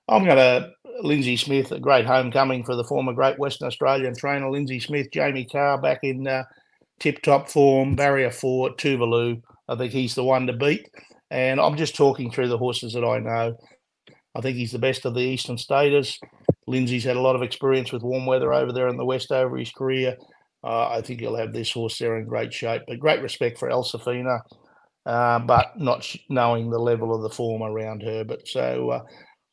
I'm 0.07 0.25
going 0.25 0.37
to 0.37 0.71
Lindsay 1.01 1.37
Smith, 1.37 1.71
a 1.71 1.79
great 1.79 2.05
homecoming 2.05 2.63
for 2.63 2.75
the 2.75 2.83
former 2.83 3.13
great 3.13 3.37
Western 3.37 3.67
Australian 3.67 4.15
trainer 4.15 4.49
Lindsay 4.49 4.79
Smith. 4.79 5.07
Jamie 5.13 5.45
Kah 5.45 5.77
back 5.77 5.99
in 6.03 6.27
uh, 6.27 6.43
tip-top 6.99 7.49
form. 7.49 7.95
Barrier 7.95 8.31
four, 8.31 8.71
Tuvalu. 8.71 9.41
I 9.67 9.75
think 9.75 9.93
he's 9.93 10.15
the 10.15 10.23
one 10.23 10.47
to 10.47 10.53
beat. 10.53 10.89
And 11.29 11.59
I'm 11.59 11.77
just 11.77 11.95
talking 11.95 12.31
through 12.31 12.47
the 12.47 12.57
horses 12.57 12.93
that 12.93 13.05
I 13.05 13.19
know. 13.19 13.55
I 14.39 14.41
think 14.41 14.55
he's 14.55 14.71
the 14.71 14.79
best 14.79 15.05
of 15.05 15.13
the 15.13 15.19
Eastern 15.19 15.57
Staters. 15.57 16.17
Lindsay's 16.65 17.03
had 17.03 17.17
a 17.17 17.21
lot 17.21 17.35
of 17.35 17.41
experience 17.41 17.91
with 17.91 18.03
warm 18.03 18.25
weather 18.25 18.53
over 18.53 18.71
there 18.71 18.87
in 18.87 18.95
the 18.95 19.03
West 19.03 19.33
over 19.33 19.57
his 19.57 19.69
career. 19.69 20.15
Uh, 20.63 20.87
I 20.87 21.01
think 21.01 21.19
he'll 21.19 21.35
have 21.35 21.51
this 21.51 21.73
horse 21.73 21.97
there 21.97 22.17
in 22.17 22.25
great 22.25 22.53
shape. 22.53 22.83
But 22.87 22.99
great 22.99 23.21
respect 23.21 23.59
for 23.59 23.69
Elsafina, 23.69 24.39
uh, 25.05 25.39
but 25.39 25.77
not 25.77 26.05
sh- 26.05 26.19
knowing 26.29 26.69
the 26.69 26.79
level 26.79 27.13
of 27.13 27.21
the 27.21 27.29
form 27.29 27.63
around 27.63 28.01
her. 28.03 28.23
But 28.23 28.47
so 28.47 28.91
uh, 28.91 29.01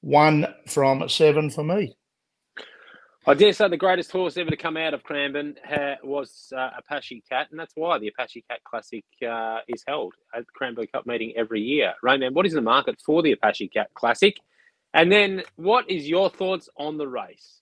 one 0.03 0.47
from 0.69 1.09
seven 1.09 1.51
for 1.51 1.65
me. 1.65 1.97
I 3.27 3.35
dare 3.35 3.53
say 3.53 3.69
the 3.69 3.77
greatest 3.77 4.13
horse 4.13 4.37
ever 4.37 4.51
to 4.51 4.57
come 4.57 4.77
out 4.77 4.95
of 4.95 5.03
Cranbourne 5.03 5.57
ha- 5.65 5.97
was 6.05 6.53
uh, 6.57 6.71
Apache 6.79 7.25
Cat, 7.29 7.49
and 7.51 7.59
that's 7.59 7.75
why 7.75 7.99
the 7.99 8.07
Apache 8.07 8.45
Cat 8.49 8.61
Classic 8.63 9.05
uh, 9.29 9.59
is 9.67 9.83
held 9.85 10.15
at 10.33 10.47
Cranbourne 10.55 10.87
Cup 10.93 11.07
meeting 11.07 11.33
every 11.37 11.61
year. 11.61 11.95
Rayman, 12.05 12.35
what 12.35 12.47
is 12.47 12.53
the 12.53 12.61
market 12.61 13.01
for 13.05 13.23
the 13.23 13.33
Apache 13.33 13.67
Cat 13.69 13.89
Classic? 13.95 14.37
And 14.97 15.13
then, 15.13 15.43
what 15.57 15.91
is 15.91 16.09
your 16.09 16.31
thoughts 16.31 16.71
on 16.79 16.97
the 16.97 17.07
race? 17.07 17.61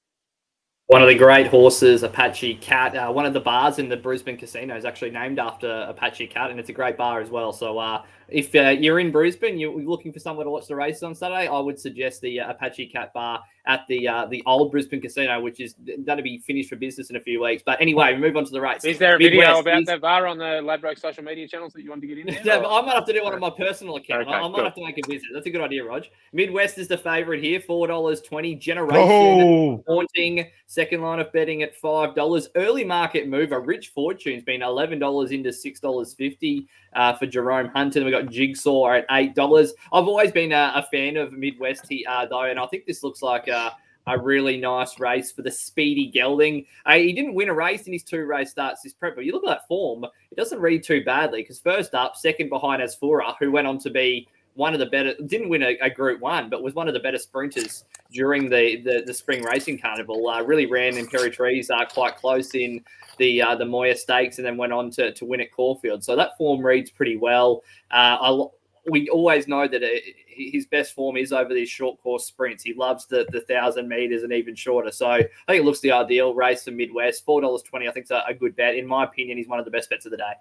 One 0.87 1.03
of 1.03 1.09
the 1.09 1.17
great 1.17 1.49
horses, 1.49 2.05
Apache 2.05 2.55
Cat. 2.57 2.95
Uh, 2.95 3.11
one 3.11 3.27
of 3.27 3.33
the 3.33 3.41
bars 3.41 3.81
in 3.81 3.89
the 3.89 3.97
Brisbane 3.97 4.37
Casino 4.37 4.77
is 4.77 4.85
actually 4.85 5.11
named 5.11 5.41
after 5.41 5.69
Apache 5.89 6.29
Cat, 6.29 6.53
and 6.53 6.61
it's 6.61 6.69
a 6.69 6.73
great 6.73 6.97
bar 6.97 7.21
as 7.21 7.31
well. 7.31 7.53
So, 7.53 7.77
uh, 7.77 8.05
if 8.29 8.55
uh, 8.55 8.71
you're 8.71 8.99
in 9.01 9.11
Brisbane, 9.11 9.59
you're 9.59 9.81
looking 9.81 10.13
for 10.13 10.19
somewhere 10.19 10.45
to 10.45 10.51
watch 10.51 10.67
the 10.67 10.77
race 10.77 11.03
on 11.03 11.15
Saturday, 11.15 11.47
I 11.49 11.59
would 11.59 11.79
suggest 11.79 12.21
the 12.21 12.41
uh, 12.41 12.51
Apache 12.51 12.87
Cat 12.87 13.13
Bar 13.13 13.41
at 13.67 13.87
the 13.89 14.07
uh, 14.07 14.27
the 14.27 14.43
old 14.47 14.71
Brisbane 14.73 15.01
Casino, 15.01 15.41
which 15.41 15.61
is 15.61 15.75
going 16.05 16.17
to 16.19 16.23
be 16.23 16.39
finished 16.39 16.69
for 16.69 16.77
business 16.77 17.11
in 17.11 17.17
a 17.17 17.21
few 17.21 17.43
weeks. 17.43 17.63
But 17.65 17.81
anyway, 17.81 18.15
we 18.15 18.21
move 18.21 18.37
on 18.37 18.45
to 18.45 18.51
the 18.51 18.61
race. 18.61 18.85
Is 18.85 18.99
there 18.99 19.17
a 19.17 19.19
video 19.19 19.59
about 19.61 19.81
is- 19.81 19.87
that 19.87 20.01
bar 20.01 20.27
on 20.27 20.39
the 20.39 20.61
Ladbroke 20.63 20.99
social 20.99 21.25
media 21.25 21.49
channels 21.49 21.73
that 21.75 21.83
you 21.83 21.91
want 21.91 22.03
to 22.03 22.07
get 22.07 22.19
in 22.19 22.27
there? 22.27 22.41
Yeah, 22.45 22.59
I 22.67 22.83
might 22.83 22.95
have 22.95 23.07
to 23.07 23.13
do 23.13 23.23
one 23.23 23.33
on 23.33 23.41
my 23.41 23.51
personal 23.51 23.97
account. 23.97 24.23
Okay, 24.23 24.31
I, 24.33 24.39
I 24.39 24.49
might 24.49 24.55
cool. 24.55 24.65
have 24.65 24.75
to 24.75 24.85
make 24.85 24.99
a 24.99 25.09
visit. 25.09 25.29
That's 25.33 25.47
a 25.47 25.51
good 25.51 25.63
idea, 25.63 25.85
Rog. 25.85 26.05
Midwest 26.33 26.79
is 26.79 26.89
the 26.89 26.99
favourite 26.99 27.43
here, 27.43 27.61
four 27.61 27.87
dollars 27.87 28.21
twenty. 28.21 28.55
Generation 28.55 29.01
Oh, 29.05 29.85
haunting 29.87 30.47
second 30.67 31.01
line 31.03 31.21
of 31.21 31.33
betting 31.33 31.63
at 31.63 31.75
five 31.77 32.15
dollars. 32.15 32.49
Early 32.55 32.85
market 32.85 33.29
mover, 33.29 33.61
Rich 33.61 33.89
Fortune's 33.95 34.43
been 34.43 34.63
eleven 34.63 34.99
dollars 34.99 35.31
into 35.31 35.53
six 35.53 35.81
dollars 35.81 36.15
fifty 36.15 36.69
uh, 36.95 37.15
for 37.15 37.27
Jerome 37.27 37.69
Hunter. 37.69 38.05
We 38.05 38.11
got 38.23 38.31
Jigsaw 38.31 38.91
at 38.93 39.07
eight 39.11 39.35
dollars. 39.35 39.73
I've 39.93 40.07
always 40.07 40.33
been 40.33 40.53
a, 40.53 40.73
a 40.75 40.87
fan 40.91 41.17
of 41.17 41.33
Midwest 41.33 41.93
uh, 42.09 42.27
though, 42.27 42.45
and 42.45 42.59
I 42.59 42.67
think 42.67 42.87
this 42.87 43.03
looks 43.03 43.23
like 43.23 43.49
a, 43.49 43.77
a 44.07 44.19
really 44.19 44.59
nice 44.59 45.01
race 45.01 45.33
for 45.33 45.43
the 45.43 45.51
speedy 45.51 46.07
gelding. 46.07 46.67
Uh, 46.87 46.95
he 46.95 47.13
didn't 47.13 47.35
win 47.35 47.49
a 47.49 47.55
race 47.55 47.87
in 47.87 47.93
his 47.93 48.03
two 48.03 48.25
race 48.25 48.51
starts 48.51 48.83
this 48.83 48.93
prep, 48.93 49.15
but 49.15 49.25
you 49.25 49.33
look 49.33 49.45
at 49.45 49.49
that 49.49 49.69
form, 49.69 50.05
it 50.05 50.37
doesn't 50.37 50.61
read 50.61 50.83
too 50.83 51.05
badly 51.05 51.43
because 51.43 51.59
first 51.59 51.95
up, 51.95 52.17
second 52.17 52.49
behind 52.49 52.83
Asfoora, 52.83 53.35
who 53.39 53.51
went 53.51 53.67
on 53.67 53.79
to 53.79 53.91
be 53.91 54.29
one 54.55 54.73
of 54.73 54.79
the 54.79 54.87
better, 54.87 55.15
didn't 55.27 55.49
win 55.49 55.63
a, 55.63 55.77
a 55.83 55.91
Group 55.91 56.21
One, 56.21 56.49
but 56.49 56.63
was 56.63 56.75
one 56.75 56.89
of 56.89 56.95
the 56.95 57.01
better 57.01 57.19
sprinters 57.19 57.85
during 58.13 58.49
the 58.49 58.83
the, 58.83 59.03
the 59.07 59.15
spring 59.15 59.43
racing 59.43 59.79
carnival. 59.79 60.29
Uh, 60.29 60.43
really 60.43 60.67
ran 60.67 60.95
Imperatriz 60.95 61.71
uh, 61.71 61.85
quite 61.87 62.17
close 62.17 62.55
in 62.55 62.85
the 63.19 63.43
uh, 63.43 63.55
the 63.57 63.65
Moir 63.65 63.95
Stakes, 63.95 64.39
and 64.39 64.47
then 64.47 64.57
went 64.57 64.73
on 64.73 64.91
to, 64.93 65.13
to 65.13 65.25
win 65.25 65.41
at 65.41 65.53
Caulfield. 65.53 66.05
So 66.05 66.17
that 66.17 66.37
form 66.39 66.65
reads 66.65 66.91
pretty 66.91 67.17
well. 67.17 67.63
Uh, 67.91 68.17
I, 68.21 68.45
we 68.91 69.09
always 69.09 69.49
know 69.49 69.67
that 69.67 69.83
uh 69.83 70.01
his 70.27 70.67
best 70.67 70.95
form 70.95 71.17
is 71.17 71.33
over 71.33 71.55
these 71.55 71.69
short 71.69 72.01
course 72.03 72.27
sprints. 72.27 72.63
He 72.63 72.75
loves 72.75 73.07
the 73.07 73.27
the 73.31 73.41
thousand 73.43 73.89
meters 73.89 74.23
and 74.23 74.33
even 74.33 74.55
shorter. 74.55 74.91
So 74.91 75.09
I 75.09 75.23
think 75.23 75.61
it 75.61 75.65
looks 75.65 75.81
the 75.81 75.93
ideal 75.93 76.35
race 76.35 76.65
for 76.65 76.71
Midwest. 76.71 77.25
Four 77.25 77.41
dollars 77.41 77.63
twenty. 77.63 77.89
I 77.89 77.93
think 77.93 78.05
is 78.05 78.11
a, 78.11 78.23
a 78.29 78.35
good 78.35 78.55
bet. 78.57 78.77
In 78.77 78.87
my 78.87 79.05
opinion, 79.05 79.39
he's 79.39 79.49
one 79.49 79.59
of 79.59 79.65
the 79.65 79.71
best 79.71 79.91
bets 79.91 80.07
of 80.07 80.11
the 80.11 80.19
day. 80.19 80.33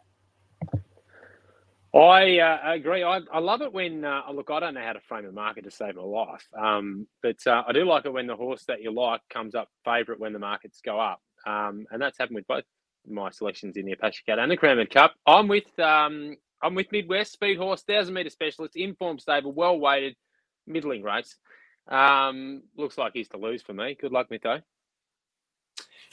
I 1.95 2.39
uh, 2.39 2.73
agree. 2.73 3.03
I, 3.03 3.19
I 3.31 3.39
love 3.39 3.61
it 3.61 3.71
when, 3.71 4.03
uh, 4.03 4.23
look, 4.33 4.49
I 4.49 4.59
don't 4.59 4.73
know 4.73 4.81
how 4.81 4.93
to 4.93 4.99
frame 5.01 5.25
the 5.25 5.31
market 5.31 5.63
to 5.65 5.71
save 5.71 5.95
my 5.95 6.01
life, 6.01 6.47
um, 6.57 7.05
but 7.21 7.37
uh, 7.45 7.63
I 7.67 7.71
do 7.71 7.85
like 7.85 8.05
it 8.05 8.13
when 8.13 8.25
the 8.25 8.35
horse 8.35 8.63
that 8.67 8.81
you 8.81 8.91
like 8.91 9.21
comes 9.29 9.53
up 9.53 9.69
favourite 9.85 10.19
when 10.19 10.33
the 10.33 10.39
markets 10.39 10.81
go 10.83 10.99
up. 10.99 11.21
Um, 11.45 11.85
and 11.91 12.01
that's 12.01 12.17
happened 12.17 12.37
with 12.37 12.47
both 12.47 12.63
my 13.07 13.29
selections 13.29 13.77
in 13.77 13.85
the 13.85 13.91
Apache 13.91 14.23
Cat 14.25 14.39
and 14.39 14.49
the 14.49 14.57
Cranbourne 14.57 14.87
Cup. 14.87 15.13
I'm 15.27 15.47
with 15.47 15.77
um, 15.79 16.35
I'm 16.63 16.73
with 16.73 16.91
Midwest 16.91 17.33
Speed 17.33 17.57
Horse, 17.57 17.83
thousand 17.83 18.13
metre 18.13 18.29
specialist, 18.29 18.75
informed 18.75 19.21
stable, 19.21 19.51
well 19.51 19.77
weighted, 19.77 20.15
middling 20.65 21.03
race. 21.03 21.35
Um, 21.89 22.63
looks 22.77 22.97
like 22.97 23.11
he's 23.13 23.27
to 23.29 23.37
lose 23.37 23.61
for 23.61 23.73
me. 23.73 23.97
Good 23.99 24.13
luck, 24.13 24.29
Mitho. 24.31 24.61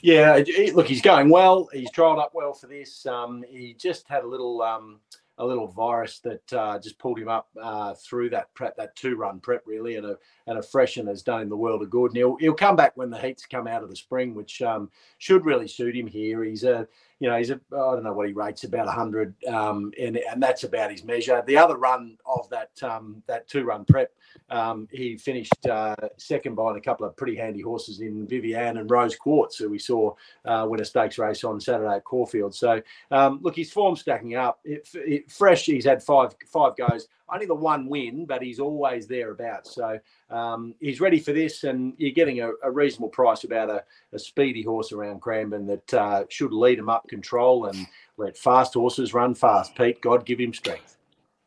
Yeah, 0.01 0.43
look, 0.73 0.87
he's 0.87 1.01
going 1.01 1.29
well. 1.29 1.69
He's 1.71 1.91
trialled 1.91 2.19
up 2.19 2.31
well 2.33 2.53
for 2.53 2.67
this. 2.67 3.05
Um, 3.05 3.43
he 3.47 3.75
just 3.79 4.07
had 4.07 4.23
a 4.23 4.27
little 4.27 4.61
um, 4.61 4.99
a 5.41 5.45
little 5.45 5.67
virus 5.67 6.19
that 6.19 6.53
uh, 6.53 6.77
just 6.77 6.99
pulled 6.99 7.17
him 7.17 7.27
up 7.27 7.49
uh, 7.59 7.95
through 7.95 8.29
that 8.29 8.53
prep, 8.53 8.77
that 8.77 8.95
two 8.95 9.15
run 9.15 9.39
prep 9.39 9.63
really, 9.65 9.95
and 9.95 10.05
a 10.05 10.15
and 10.45 10.59
a 10.59 10.61
freshen 10.61 11.07
has 11.07 11.23
done 11.23 11.41
him 11.41 11.49
the 11.49 11.57
world 11.57 11.81
of 11.81 11.89
good. 11.89 12.11
And 12.11 12.17
he'll 12.17 12.35
he'll 12.37 12.53
come 12.53 12.75
back 12.75 12.95
when 12.95 13.09
the 13.09 13.17
heats 13.17 13.47
come 13.47 13.67
out 13.67 13.81
of 13.81 13.89
the 13.89 13.95
spring, 13.95 14.35
which 14.35 14.61
um, 14.61 14.91
should 15.17 15.43
really 15.43 15.67
suit 15.67 15.95
him 15.95 16.05
here. 16.05 16.43
He's 16.43 16.63
a 16.63 16.87
you 17.21 17.29
know, 17.29 17.37
he's 17.37 17.51
a, 17.51 17.61
I 17.71 17.93
don't 17.93 18.03
know 18.03 18.13
what 18.13 18.25
he 18.25 18.33
rates 18.33 18.63
about 18.63 18.87
100, 18.87 19.35
um, 19.45 19.91
and 20.01 20.17
and 20.17 20.41
that's 20.41 20.63
about 20.63 20.89
his 20.89 21.03
measure. 21.03 21.43
The 21.45 21.55
other 21.55 21.77
run 21.77 22.17
of 22.25 22.49
that 22.49 22.71
um, 22.81 23.21
that 23.27 23.47
two 23.47 23.63
run 23.63 23.85
prep, 23.85 24.11
um, 24.49 24.87
he 24.91 25.17
finished 25.17 25.67
uh, 25.67 25.95
second 26.17 26.55
by 26.55 26.75
a 26.75 26.81
couple 26.81 27.05
of 27.05 27.15
pretty 27.15 27.35
handy 27.35 27.61
horses 27.61 27.99
in 28.01 28.25
Vivian 28.25 28.77
and 28.77 28.89
Rose 28.89 29.15
Quartz, 29.15 29.59
who 29.59 29.69
we 29.69 29.77
saw 29.77 30.15
uh, 30.45 30.65
win 30.67 30.81
a 30.81 30.85
stakes 30.85 31.19
race 31.19 31.43
on 31.43 31.61
Saturday 31.61 31.95
at 31.95 32.03
Caulfield. 32.03 32.55
So 32.55 32.81
um, 33.11 33.39
look, 33.43 33.55
his 33.55 33.71
form 33.71 33.95
stacking 33.95 34.35
up. 34.35 34.59
It, 34.65 34.89
it, 34.95 35.29
fresh, 35.29 35.65
he's 35.65 35.85
had 35.85 36.01
five 36.01 36.35
five 36.51 36.75
goes 36.75 37.07
only 37.31 37.45
the 37.45 37.55
one 37.55 37.87
win, 37.87 38.25
but 38.25 38.41
he's 38.41 38.59
always 38.59 39.07
thereabouts. 39.07 39.73
So 39.73 39.99
um, 40.31 40.73
he's 40.79 41.01
ready 41.01 41.19
for 41.19 41.33
this, 41.33 41.65
and 41.65 41.93
you're 41.97 42.11
getting 42.11 42.39
a, 42.39 42.51
a 42.63 42.71
reasonable 42.71 43.09
price 43.09 43.43
about 43.43 43.69
a, 43.69 43.83
a, 44.13 44.19
speedy 44.19 44.63
horse 44.63 44.91
around 44.91 45.21
Cranbourne 45.21 45.67
that 45.67 45.93
uh, 45.93 46.23
should 46.29 46.53
lead 46.53 46.79
him 46.79 46.89
up 46.89 47.07
control 47.09 47.65
and 47.65 47.85
let 48.17 48.37
fast 48.37 48.73
horses 48.73 49.13
run 49.13 49.35
fast. 49.35 49.75
Pete, 49.75 50.01
God 50.01 50.25
give 50.25 50.39
him 50.39 50.53
strength. 50.53 50.97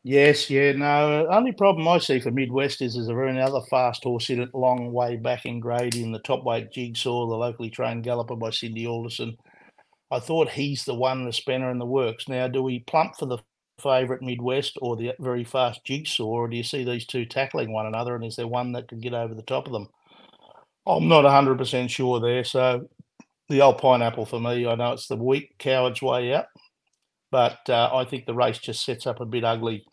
Yes, 0.03 0.51
yeah, 0.51 0.73
no. 0.73 1.27
Only 1.31 1.53
problem 1.53 1.89
I 1.89 1.97
see 1.97 2.21
for 2.21 2.31
Midwest 2.31 2.83
is 2.83 2.95
there's 2.95 3.09
another 3.09 3.63
fast 3.71 4.05
horse 4.05 4.29
in 4.29 4.43
it, 4.43 4.55
long 4.55 4.93
way 4.93 5.17
back 5.17 5.47
in 5.47 5.61
grade 5.61 5.95
in 5.95 6.13
the 6.13 6.19
top 6.19 6.45
weight 6.45 6.71
jigsaw, 6.71 7.27
the 7.27 7.35
locally 7.35 7.71
trained 7.71 8.05
galloper 8.05 8.37
by 8.37 8.51
Cindy 8.51 8.87
Alderson. 8.87 9.35
I 10.11 10.21
thought 10.21 10.51
he's 10.51 10.85
the 10.85 10.95
one, 10.95 11.25
the 11.25 11.33
spinner 11.33 11.71
in 11.71 11.79
the 11.79 11.87
works. 11.87 12.29
Now, 12.29 12.49
do 12.49 12.63
we 12.63 12.81
plump 12.81 13.17
for 13.17 13.25
the 13.25 13.39
favourite 13.79 14.23
Midwest 14.23 14.79
or 14.81 14.97
the 14.97 15.13
very 15.19 15.45
fast 15.45 15.85
Jigsaw, 15.85 16.25
or 16.25 16.49
do 16.49 16.57
you 16.57 16.63
see 16.63 16.85
these 16.85 17.07
two 17.07 17.25
tackling 17.25 17.73
one 17.73 17.87
another? 17.87 18.15
And 18.15 18.25
is 18.25 18.37
there 18.37 18.47
one 18.47 18.73
that 18.73 18.89
can 18.89 19.01
get 19.01 19.15
over 19.15 19.35
the 19.35 19.43
top 19.43 19.67
of 19.67 19.73
them? 19.73 19.89
I'm 20.87 21.09
not 21.09 21.25
100% 21.25 21.89
sure 21.89 22.21
there. 22.21 22.45
So 22.45 22.89
the 23.49 23.63
old 23.63 23.79
pineapple 23.79 24.27
for 24.27 24.41
me, 24.41 24.67
I 24.67 24.75
know 24.75 24.93
it's 24.93 25.09
the 25.09 25.17
weak 25.17 25.57
coward's 25.59 26.03
way 26.03 26.35
out, 26.35 26.47
but 27.31 27.59
uh, 27.69 27.91
I 27.93 28.05
think 28.05 28.27
the 28.27 28.35
race 28.35 28.59
just 28.59 28.85
sets 28.85 29.07
up 29.07 29.21
a 29.21 29.27
bit 29.27 29.45
ugly 29.45 29.85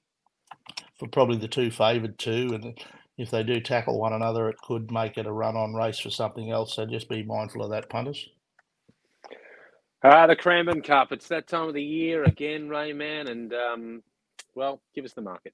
for 1.00 1.08
probably 1.08 1.38
the 1.38 1.48
two 1.48 1.72
favoured 1.72 2.20
two. 2.20 2.52
And 2.54 2.78
if 3.18 3.32
they 3.32 3.44
do 3.44 3.60
tackle 3.60 4.00
one 4.00 4.14
another, 4.14 4.50
it 4.50 4.58
could 4.64 4.92
make 4.92 5.18
it 5.18 5.26
a 5.26 5.32
run 5.32 5.56
on 5.56 5.74
race 5.74 6.00
for 6.00 6.10
something 6.10 6.52
else. 6.52 6.76
So 6.76 6.86
just 6.86 7.10
be 7.10 7.24
mindful 7.24 7.64
of 7.64 7.72
that, 7.72 7.90
punters. 7.90 8.28
Uh, 10.04 10.26
the 10.26 10.36
Cranbourne 10.36 10.82
Cup. 10.82 11.12
It's 11.12 11.28
that 11.28 11.48
time 11.48 11.68
of 11.68 11.76
the 11.76 11.84
year 11.84 12.24
again, 12.24 12.68
Rayman, 12.70 13.30
and 13.30 13.54
um, 13.54 14.04
well, 14.56 14.82
give 14.96 15.06
us 15.06 15.14
the 15.14 15.22
market. 15.22 15.54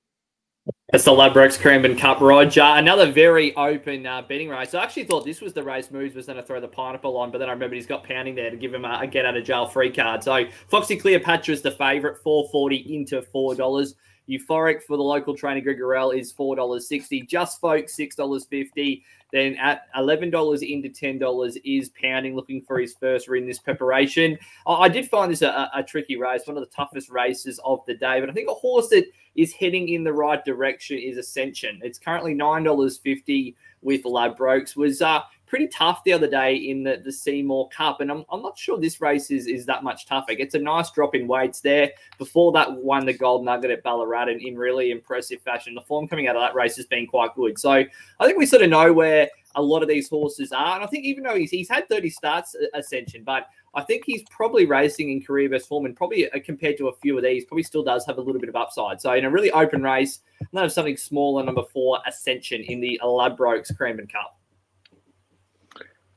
It's 0.94 1.04
the 1.04 1.12
Ladbrokes 1.12 1.60
Cranbourne 1.60 1.98
Cup, 1.98 2.22
Roger. 2.22 2.62
Another 2.62 3.12
very 3.12 3.54
open 3.56 4.06
uh, 4.06 4.22
betting 4.22 4.48
race. 4.48 4.74
I 4.74 4.84
actually 4.84 5.04
thought 5.04 5.26
this 5.26 5.42
was 5.42 5.52
the 5.52 5.64
race 5.64 5.92
Moves 5.92 6.16
was 6.16 6.28
going 6.28 6.38
to 6.38 6.44
throw 6.44 6.62
the 6.62 6.68
pineapple 6.68 7.18
on, 7.18 7.30
but 7.30 7.40
then 7.40 7.50
I 7.50 7.54
remembered 7.54 7.76
he's 7.76 7.86
got 7.86 8.04
pounding 8.04 8.36
there 8.36 8.50
to 8.50 8.56
give 8.56 8.74
him 8.74 8.86
a, 8.86 9.00
a 9.02 9.08
get 9.08 9.26
out 9.26 9.36
of 9.36 9.44
jail 9.44 9.68
free 9.68 9.92
card. 9.92 10.24
So 10.24 10.46
Foxy 10.70 10.96
Cleopatra 10.96 11.54
is 11.54 11.62
the 11.62 11.72
favourite, 11.72 12.18
four 12.24 12.48
forty 12.50 12.96
into 12.96 13.22
four 13.22 13.54
dollars. 13.54 13.96
Euphoric 14.30 14.84
for 14.84 14.98
the 14.98 15.04
local 15.04 15.36
trainer 15.36 15.62
Grigorel 15.62 16.12
is 16.12 16.32
four 16.32 16.56
dollars 16.56 16.88
sixty. 16.88 17.22
Just 17.22 17.60
Folks 17.60 17.96
six 17.96 18.16
dollars 18.16 18.46
fifty. 18.46 19.04
Then 19.34 19.56
at 19.56 19.88
eleven 19.96 20.30
dollars 20.30 20.62
into 20.62 20.90
ten 20.90 21.20
dollars 21.20 21.58
is 21.66 21.90
Pounding 22.02 22.36
looking 22.36 22.62
for 22.62 22.80
his 22.80 22.94
first 22.94 23.30
win 23.30 23.46
this 23.46 23.60
preparation. 23.60 24.38
I 24.66 24.88
did 24.88 25.10
find 25.10 25.32
this 25.32 25.42
a, 25.42 25.70
a, 25.74 25.84
tricky 25.84 26.16
race, 26.16 26.44
one 26.46 26.58
of 26.58 26.64
the 26.64 26.76
toughest 26.76 27.10
races 27.10 27.60
of 27.66 27.82
the 27.88 27.96
day. 27.96 28.20
But 28.20 28.30
I 28.30 28.34
think 28.34 28.50
a 28.50 28.54
horse 28.54 28.88
that 28.90 29.06
is 29.36 29.52
heading 29.52 29.90
in 29.90 30.04
the 30.04 30.14
right 30.14 30.44
direction 30.46 30.98
is 30.98 31.18
Ascension. 31.18 31.80
It's 31.84 32.00
currently 32.00 32.34
nine 32.34 32.64
dollars 32.64 32.98
fifty 32.98 33.56
with 33.82 34.04
Ladbrokes. 34.04 34.76
Was 34.76 35.02
uh, 35.02 35.22
pretty 35.48 35.68
tough 35.68 36.04
the 36.04 36.14
other 36.14 36.30
day 36.30 36.56
in 36.56 36.84
the, 36.84 37.02
the 37.04 37.12
Seymour 37.12 37.70
Cup. 37.70 38.02
And 38.02 38.12
I'm, 38.12 38.26
I'm 38.30 38.42
not 38.42 38.58
sure 38.58 38.78
this 38.78 39.02
race 39.02 39.32
is, 39.32 39.48
is 39.48 39.66
that 39.66 39.84
much 39.84 40.06
tougher. 40.06 40.32
It 40.32 40.38
gets 40.38 40.54
a 40.56 40.60
nice 40.60 40.92
drop 40.92 41.16
in 41.16 41.28
weights 41.28 41.62
there. 41.62 41.92
Before 42.18 42.52
that, 42.52 42.72
won 42.72 43.06
the 43.06 43.14
gold 43.14 43.46
nugget 43.46 43.72
at 43.72 43.84
Ballarat 43.84 44.30
in, 44.30 44.40
in 44.40 44.58
really 44.58 44.92
impressive 44.92 45.42
fashion. 45.42 45.74
The 45.74 45.82
form 45.82 46.08
coming 46.08 46.28
out 46.28 46.36
of 46.36 46.42
that 46.42 46.54
race 46.54 46.76
has 46.76 46.86
been 46.86 47.08
quite 47.08 47.34
good. 47.36 47.58
So 47.58 47.72
I 47.72 48.26
think 48.26 48.38
we 48.38 48.46
sort 48.46 48.62
of 48.62 48.70
know 48.70 48.94
where 48.94 49.30
a 49.56 49.62
lot 49.62 49.82
of 49.82 49.90
these 49.90 50.08
horses 50.08 50.52
are. 50.52 50.76
And 50.76 50.84
I 50.84 50.88
think 50.88 51.06
even 51.06 51.24
though 51.24 51.36
he's, 51.36 51.50
he's 51.50 51.70
had 51.70 51.90
30 51.90 52.10
starts, 52.12 52.56
Ascension, 52.74 53.24
but 53.24 53.48
I 53.74 53.84
think 53.84 54.04
he's 54.06 54.24
probably 54.30 54.66
racing 54.66 55.12
in 55.12 55.22
career 55.22 55.50
best 55.50 55.68
form 55.68 55.86
and 55.86 55.96
probably 55.96 56.30
uh, 56.32 56.40
compared 56.44 56.78
to 56.78 56.90
a 56.90 56.96
few 56.96 57.18
of 57.18 57.24
these, 57.24 57.46
probably 57.46 57.64
still 57.64 57.84
does 57.84 58.06
have 58.06 58.18
a 58.18 58.22
little 58.22 58.40
bit 58.40 58.50
of 58.50 58.56
upside. 58.56 59.02
So 59.02 59.14
in 59.14 59.26
a 59.26 59.30
really 59.30 59.52
open 59.52 59.82
race, 59.82 60.20
I'm 60.42 60.48
going 60.52 60.62
to 60.62 60.66
have 60.66 60.72
something 60.74 60.98
smaller, 60.98 61.44
number 61.44 61.64
four, 61.64 62.00
Ascension 62.06 62.62
in 62.64 62.80
the 62.80 63.00
Ladbrokes 63.04 63.76
Cranbourne 63.76 64.08
Cup. 64.08 64.37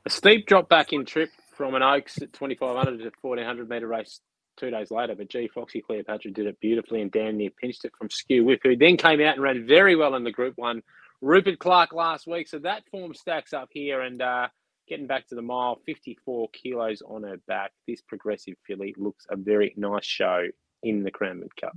A 0.05 0.09
steep 0.09 0.47
drop 0.47 0.67
back 0.67 0.93
in 0.93 1.05
trip 1.05 1.29
from 1.55 1.75
an 1.75 1.83
Oaks 1.83 2.21
at 2.21 2.33
2500 2.33 2.97
to 2.97 3.11
1400 3.21 3.69
metre 3.69 3.87
race 3.87 4.19
two 4.57 4.71
days 4.71 4.89
later. 4.89 5.15
But 5.15 5.29
G 5.29 5.47
Foxy 5.47 5.81
Cleopatra 5.81 6.31
did 6.31 6.47
it 6.47 6.59
beautifully 6.59 7.01
and 7.01 7.11
damn 7.11 7.37
near 7.37 7.51
pinched 7.51 7.85
it 7.85 7.93
from 7.97 8.09
Skew 8.09 8.43
Wiff, 8.43 8.61
who 8.63 8.75
then 8.75 8.97
came 8.97 9.21
out 9.21 9.35
and 9.35 9.43
ran 9.43 9.67
very 9.67 9.95
well 9.95 10.15
in 10.15 10.23
the 10.23 10.31
Group 10.31 10.57
One. 10.57 10.81
Rupert 11.21 11.59
Clarke 11.59 11.93
last 11.93 12.25
week, 12.25 12.47
so 12.47 12.57
that 12.59 12.83
form 12.89 13.13
stacks 13.13 13.53
up 13.53 13.69
here 13.71 14.01
and 14.01 14.21
uh, 14.23 14.47
getting 14.87 15.05
back 15.05 15.27
to 15.27 15.35
the 15.35 15.41
mile, 15.41 15.79
54 15.85 16.49
kilos 16.49 17.03
on 17.07 17.21
her 17.21 17.37
back. 17.47 17.71
This 17.87 18.01
progressive 18.01 18.55
filly 18.65 18.95
looks 18.97 19.25
a 19.29 19.35
very 19.35 19.73
nice 19.77 20.05
show 20.05 20.47
in 20.81 21.03
the 21.03 21.11
Cranbourne 21.11 21.49
Cup. 21.59 21.73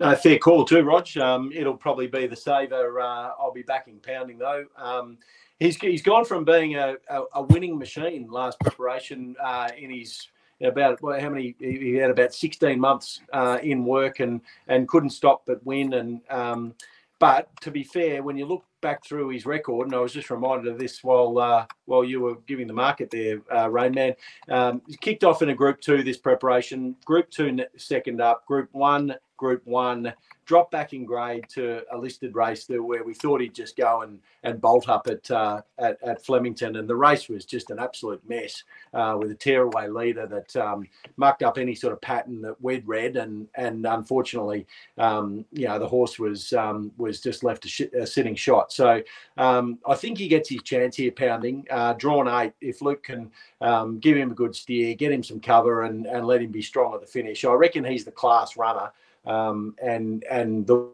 No, 0.00 0.14
fair 0.16 0.38
call 0.38 0.64
too, 0.64 0.82
Rog. 0.82 1.16
Um, 1.16 1.52
it'll 1.54 1.76
probably 1.76 2.06
be 2.06 2.26
the 2.26 2.36
saver. 2.36 3.00
Uh, 3.00 3.30
I'll 3.38 3.52
be 3.52 3.62
backing 3.62 4.00
pounding 4.00 4.38
though. 4.38 4.64
Um, 4.76 5.18
he's 5.58 5.76
he's 5.76 6.02
gone 6.02 6.24
from 6.24 6.44
being 6.44 6.76
a, 6.76 6.96
a, 7.08 7.22
a 7.34 7.42
winning 7.42 7.78
machine 7.78 8.28
last 8.30 8.58
preparation 8.60 9.36
uh, 9.42 9.68
in 9.76 9.90
his 9.90 10.28
about 10.62 11.00
well, 11.02 11.20
how 11.20 11.30
many 11.30 11.54
he 11.58 11.94
had 11.94 12.10
about 12.10 12.34
16 12.34 12.78
months 12.78 13.20
uh, 13.32 13.58
in 13.62 13.84
work 13.84 14.20
and 14.20 14.40
and 14.68 14.88
couldn't 14.88 15.10
stop 15.10 15.42
but 15.46 15.64
win 15.66 15.94
and 15.94 16.20
um, 16.30 16.74
but 17.18 17.48
to 17.60 17.70
be 17.70 17.82
fair 17.82 18.22
when 18.22 18.36
you 18.36 18.46
look 18.46 18.64
back 18.80 19.04
through 19.04 19.30
his 19.30 19.46
record 19.46 19.86
and 19.86 19.94
I 19.94 20.00
was 20.00 20.12
just 20.12 20.30
reminded 20.30 20.70
of 20.70 20.78
this 20.78 21.02
while 21.02 21.38
uh, 21.38 21.66
while 21.86 22.04
you 22.04 22.20
were 22.20 22.36
giving 22.46 22.66
the 22.66 22.72
market 22.72 23.10
there 23.10 23.40
uh, 23.50 23.68
Rainman 23.68 24.14
um, 24.48 24.82
kicked 25.00 25.24
off 25.24 25.42
in 25.42 25.50
a 25.50 25.54
group 25.54 25.80
2 25.80 26.02
this 26.02 26.18
preparation 26.18 26.96
group 27.04 27.30
2 27.30 27.64
second 27.76 28.20
up 28.20 28.46
group 28.46 28.68
1 28.72 29.14
group 29.36 29.62
1 29.64 30.12
dropped 30.44 30.70
back 30.70 30.92
in 30.92 31.04
grade 31.04 31.44
to 31.50 31.82
a 31.92 31.96
listed 31.96 32.34
race 32.34 32.64
there 32.66 32.82
where 32.82 33.04
we 33.04 33.14
thought 33.14 33.40
he'd 33.40 33.54
just 33.54 33.76
go 33.76 34.02
and, 34.02 34.20
and 34.42 34.60
bolt 34.60 34.88
up 34.88 35.06
at, 35.06 35.30
uh, 35.30 35.62
at, 35.78 36.02
at 36.02 36.24
Flemington. 36.24 36.76
And 36.76 36.88
the 36.88 36.96
race 36.96 37.28
was 37.28 37.44
just 37.44 37.70
an 37.70 37.78
absolute 37.78 38.22
mess 38.28 38.62
uh, 38.92 39.16
with 39.18 39.30
a 39.30 39.34
tearaway 39.34 39.88
leader 39.88 40.26
that 40.26 40.54
um, 40.56 40.86
mucked 41.16 41.42
up 41.42 41.58
any 41.58 41.74
sort 41.74 41.92
of 41.92 42.00
pattern 42.00 42.42
that 42.42 42.60
we'd 42.62 42.86
read. 42.86 43.16
And, 43.16 43.48
and 43.54 43.86
unfortunately, 43.86 44.66
um, 44.98 45.44
you 45.52 45.66
know, 45.66 45.78
the 45.78 45.88
horse 45.88 46.18
was, 46.18 46.52
um, 46.52 46.92
was 46.96 47.20
just 47.20 47.44
left 47.44 47.64
a, 47.64 47.68
sh- 47.68 47.92
a 47.98 48.06
sitting 48.06 48.34
shot. 48.34 48.72
So 48.72 49.02
um, 49.36 49.78
I 49.86 49.94
think 49.94 50.18
he 50.18 50.28
gets 50.28 50.48
his 50.48 50.62
chance 50.62 50.96
here 50.96 51.12
pounding. 51.12 51.66
Uh, 51.70 51.94
drawn 51.94 52.28
eight, 52.28 52.52
if 52.60 52.82
Luke 52.82 53.02
can 53.02 53.30
um, 53.60 53.98
give 53.98 54.16
him 54.16 54.32
a 54.32 54.34
good 54.34 54.54
steer, 54.54 54.94
get 54.94 55.12
him 55.12 55.22
some 55.22 55.40
cover 55.40 55.82
and, 55.82 56.06
and 56.06 56.26
let 56.26 56.42
him 56.42 56.50
be 56.50 56.62
strong 56.62 56.94
at 56.94 57.00
the 57.00 57.06
finish. 57.06 57.44
I 57.44 57.52
reckon 57.52 57.84
he's 57.84 58.04
the 58.04 58.12
class 58.12 58.56
runner 58.56 58.92
um, 59.26 59.74
and 59.82 60.24
and 60.30 60.66
the. 60.66 60.90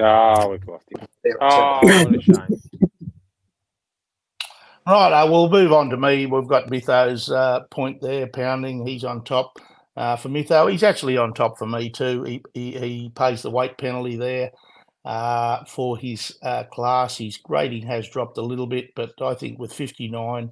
Oh, 0.00 0.48
we've 0.48 0.66
lost 0.66 0.86
him. 0.90 1.36
Oh, 1.40 1.80
what 1.82 2.16
a 2.16 2.20
shame. 2.20 2.46
Right, 4.86 5.12
uh, 5.12 5.30
we'll 5.30 5.50
move 5.50 5.72
on 5.72 5.90
to 5.90 5.96
me. 5.96 6.26
We've 6.26 6.48
got 6.48 6.68
Mytho's 6.68 7.30
uh, 7.30 7.60
point 7.70 8.00
there, 8.00 8.26
pounding. 8.26 8.84
He's 8.84 9.04
on 9.04 9.22
top 9.22 9.58
uh, 9.96 10.16
for 10.16 10.30
Mytho. 10.30 10.68
He's 10.68 10.82
actually 10.82 11.16
on 11.16 11.32
top 11.32 11.58
for 11.58 11.66
me 11.66 11.90
too. 11.90 12.24
He, 12.24 12.42
he, 12.54 12.72
he 12.72 13.12
pays 13.14 13.42
the 13.42 13.50
weight 13.50 13.78
penalty 13.78 14.16
there 14.16 14.50
uh, 15.04 15.64
for 15.64 15.96
his 15.96 16.36
uh, 16.42 16.64
class. 16.64 17.18
His 17.18 17.36
grading 17.36 17.86
has 17.86 18.08
dropped 18.08 18.38
a 18.38 18.42
little 18.42 18.66
bit, 18.66 18.94
but 18.96 19.12
I 19.20 19.34
think 19.34 19.58
with 19.58 19.72
59, 19.72 20.50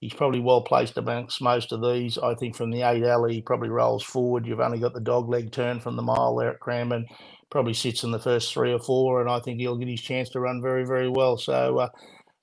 He's 0.00 0.14
probably 0.14 0.40
well 0.40 0.62
placed 0.62 0.96
amongst 0.96 1.42
most 1.42 1.72
of 1.72 1.82
these. 1.82 2.16
I 2.16 2.34
think 2.34 2.56
from 2.56 2.70
the 2.70 2.82
eight 2.82 3.04
alley, 3.04 3.34
he 3.34 3.42
probably 3.42 3.68
rolls 3.68 4.02
forward. 4.02 4.46
You've 4.46 4.60
only 4.60 4.78
got 4.78 4.94
the 4.94 5.00
dog 5.00 5.28
leg 5.28 5.52
turn 5.52 5.78
from 5.78 5.96
the 5.96 6.02
mile 6.02 6.34
there 6.36 6.50
at 6.50 6.60
Cranbourne. 6.60 7.06
Probably 7.50 7.74
sits 7.74 8.02
in 8.02 8.10
the 8.10 8.18
first 8.18 8.52
three 8.54 8.72
or 8.72 8.78
four, 8.78 9.20
and 9.20 9.30
I 9.30 9.40
think 9.40 9.60
he'll 9.60 9.76
get 9.76 9.88
his 9.88 10.00
chance 10.00 10.30
to 10.30 10.40
run 10.40 10.62
very, 10.62 10.84
very 10.86 11.10
well. 11.10 11.36
So 11.36 11.78
uh, 11.78 11.88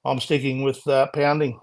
I'm 0.05 0.19
sticking 0.19 0.61
with 0.61 0.87
uh, 0.87 1.07
pounding. 1.13 1.59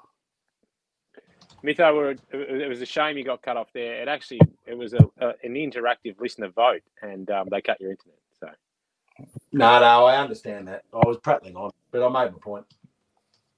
Mytho, 1.64 2.18
it 2.32 2.68
was 2.68 2.82
a 2.82 2.86
shame 2.86 3.16
you 3.16 3.24
got 3.24 3.42
cut 3.42 3.56
off 3.56 3.68
there. 3.72 4.02
It 4.02 4.08
actually 4.08 4.40
it 4.66 4.76
was 4.76 4.92
a, 4.92 5.00
a 5.18 5.28
an 5.44 5.54
interactive 5.54 6.20
listener 6.20 6.48
vote, 6.48 6.82
and 7.02 7.30
um, 7.30 7.48
they 7.50 7.62
cut 7.62 7.80
your 7.80 7.90
internet. 7.90 8.18
So 8.38 8.48
no, 9.52 9.80
no, 9.80 10.04
I 10.06 10.18
understand 10.20 10.68
that. 10.68 10.82
I 10.92 11.06
was 11.06 11.18
prattling 11.18 11.56
on, 11.56 11.70
but 11.90 12.02
I 12.02 12.08
made 12.08 12.32
my 12.32 12.38
point. 12.40 12.66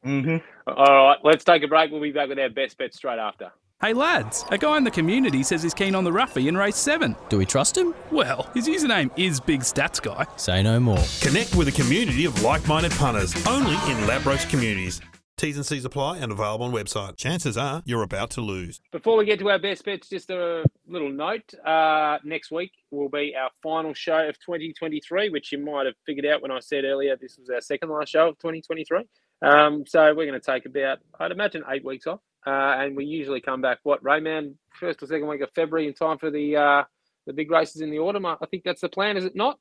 Mm-hmm. 0.05 0.71
All 0.71 1.07
right, 1.07 1.19
let's 1.25 1.45
take 1.45 1.63
a 1.63 1.69
break. 1.69 1.91
We'll 1.91 2.01
be 2.01 2.13
back 2.13 2.29
with 2.29 2.39
our 2.39 2.51
best 2.51 2.79
bet 2.79 2.95
straight 2.95 3.19
after. 3.19 3.53
Hey 3.83 3.93
lads, 3.93 4.43
a 4.51 4.57
guy 4.57 4.79
in 4.79 4.85
the 4.85 4.91
community 4.91 5.43
says 5.43 5.63
he's 5.63 5.75
keen 5.75 5.95
on 5.95 6.03
the 6.03 6.11
Ruffy 6.11 6.49
in 6.49 6.57
race 6.57 6.77
7. 6.77 7.15
Do 7.29 7.37
we 7.37 7.45
trust 7.45 7.77
him? 7.77 7.95
Well, 8.11 8.49
his 8.55 8.67
username 8.67 9.11
is 9.19 9.39
Big 9.39 9.61
Stats 9.61 10.01
Guy. 10.01 10.27
Say 10.37 10.63
no 10.63 10.81
more. 10.81 11.05
Connect 11.21 11.55
with 11.55 11.69
a 11.69 11.73
community 11.73 12.25
of 12.25 12.41
like 12.43 12.67
minded 12.67 12.93
punters 12.93 13.35
only 13.47 13.75
in 13.75 14.07
Ladbrokes 14.09 14.49
communities. 14.49 15.03
T's 15.37 15.59
and 15.59 15.67
C's 15.67 15.85
apply 15.85 16.17
and 16.17 16.33
available 16.33 16.65
on 16.65 16.73
website. 16.73 17.19
Chances 17.19 17.59
are 17.59 17.83
you're 17.85 18.03
about 18.03 18.31
to 18.31 18.41
lose. 18.41 18.81
Before 18.93 19.19
we 19.19 19.27
get 19.27 19.39
to 19.41 19.51
our 19.51 19.59
best 19.59 19.85
bets, 19.85 20.09
just 20.09 20.31
a 20.31 20.65
little 20.89 21.11
note. 21.11 21.53
Uh, 21.63 22.17
next 22.25 22.51
week 22.51 22.73
will 22.91 23.11
be 23.11 23.35
our 23.39 23.51
final 23.63 23.93
show 23.93 24.27
of 24.27 24.39
2023, 24.39 25.29
which 25.29 25.53
you 25.53 25.59
might 25.59 25.85
have 25.85 25.97
figured 26.07 26.25
out 26.25 26.41
when 26.41 26.51
I 26.51 26.61
said 26.61 26.85
earlier 26.85 27.15
this 27.21 27.37
was 27.37 27.51
our 27.51 27.61
second 27.61 27.91
last 27.91 28.09
show 28.09 28.29
of 28.29 28.39
2023. 28.39 29.05
Um, 29.42 29.85
so 29.87 30.03
we're 30.14 30.27
going 30.27 30.40
to 30.40 30.40
take 30.40 30.66
about, 30.66 30.99
I'd 31.18 31.33
imagine, 31.33 31.62
eight 31.68 31.85
weeks 31.85 32.07
off. 32.07 32.20
Uh, 32.46 32.51
and 32.79 32.96
we 32.96 33.05
usually 33.05 33.40
come 33.40 33.61
back, 33.61 33.79
what, 33.83 34.03
Rayman, 34.03 34.55
first 34.79 35.03
or 35.03 35.07
second 35.07 35.27
week 35.27 35.40
of 35.40 35.51
February 35.55 35.88
in 35.88 35.94
time 35.94 36.18
for 36.18 36.31
the 36.31 36.57
uh, 36.57 36.83
the 37.27 37.33
big 37.33 37.51
races 37.51 37.83
in 37.83 37.90
the 37.90 37.99
autumn. 37.99 38.25
I 38.25 38.37
think 38.51 38.62
that's 38.64 38.83
the 38.83 38.88
plan, 38.88 39.16
is 39.16 39.25
it 39.25 39.35
not? 39.35 39.59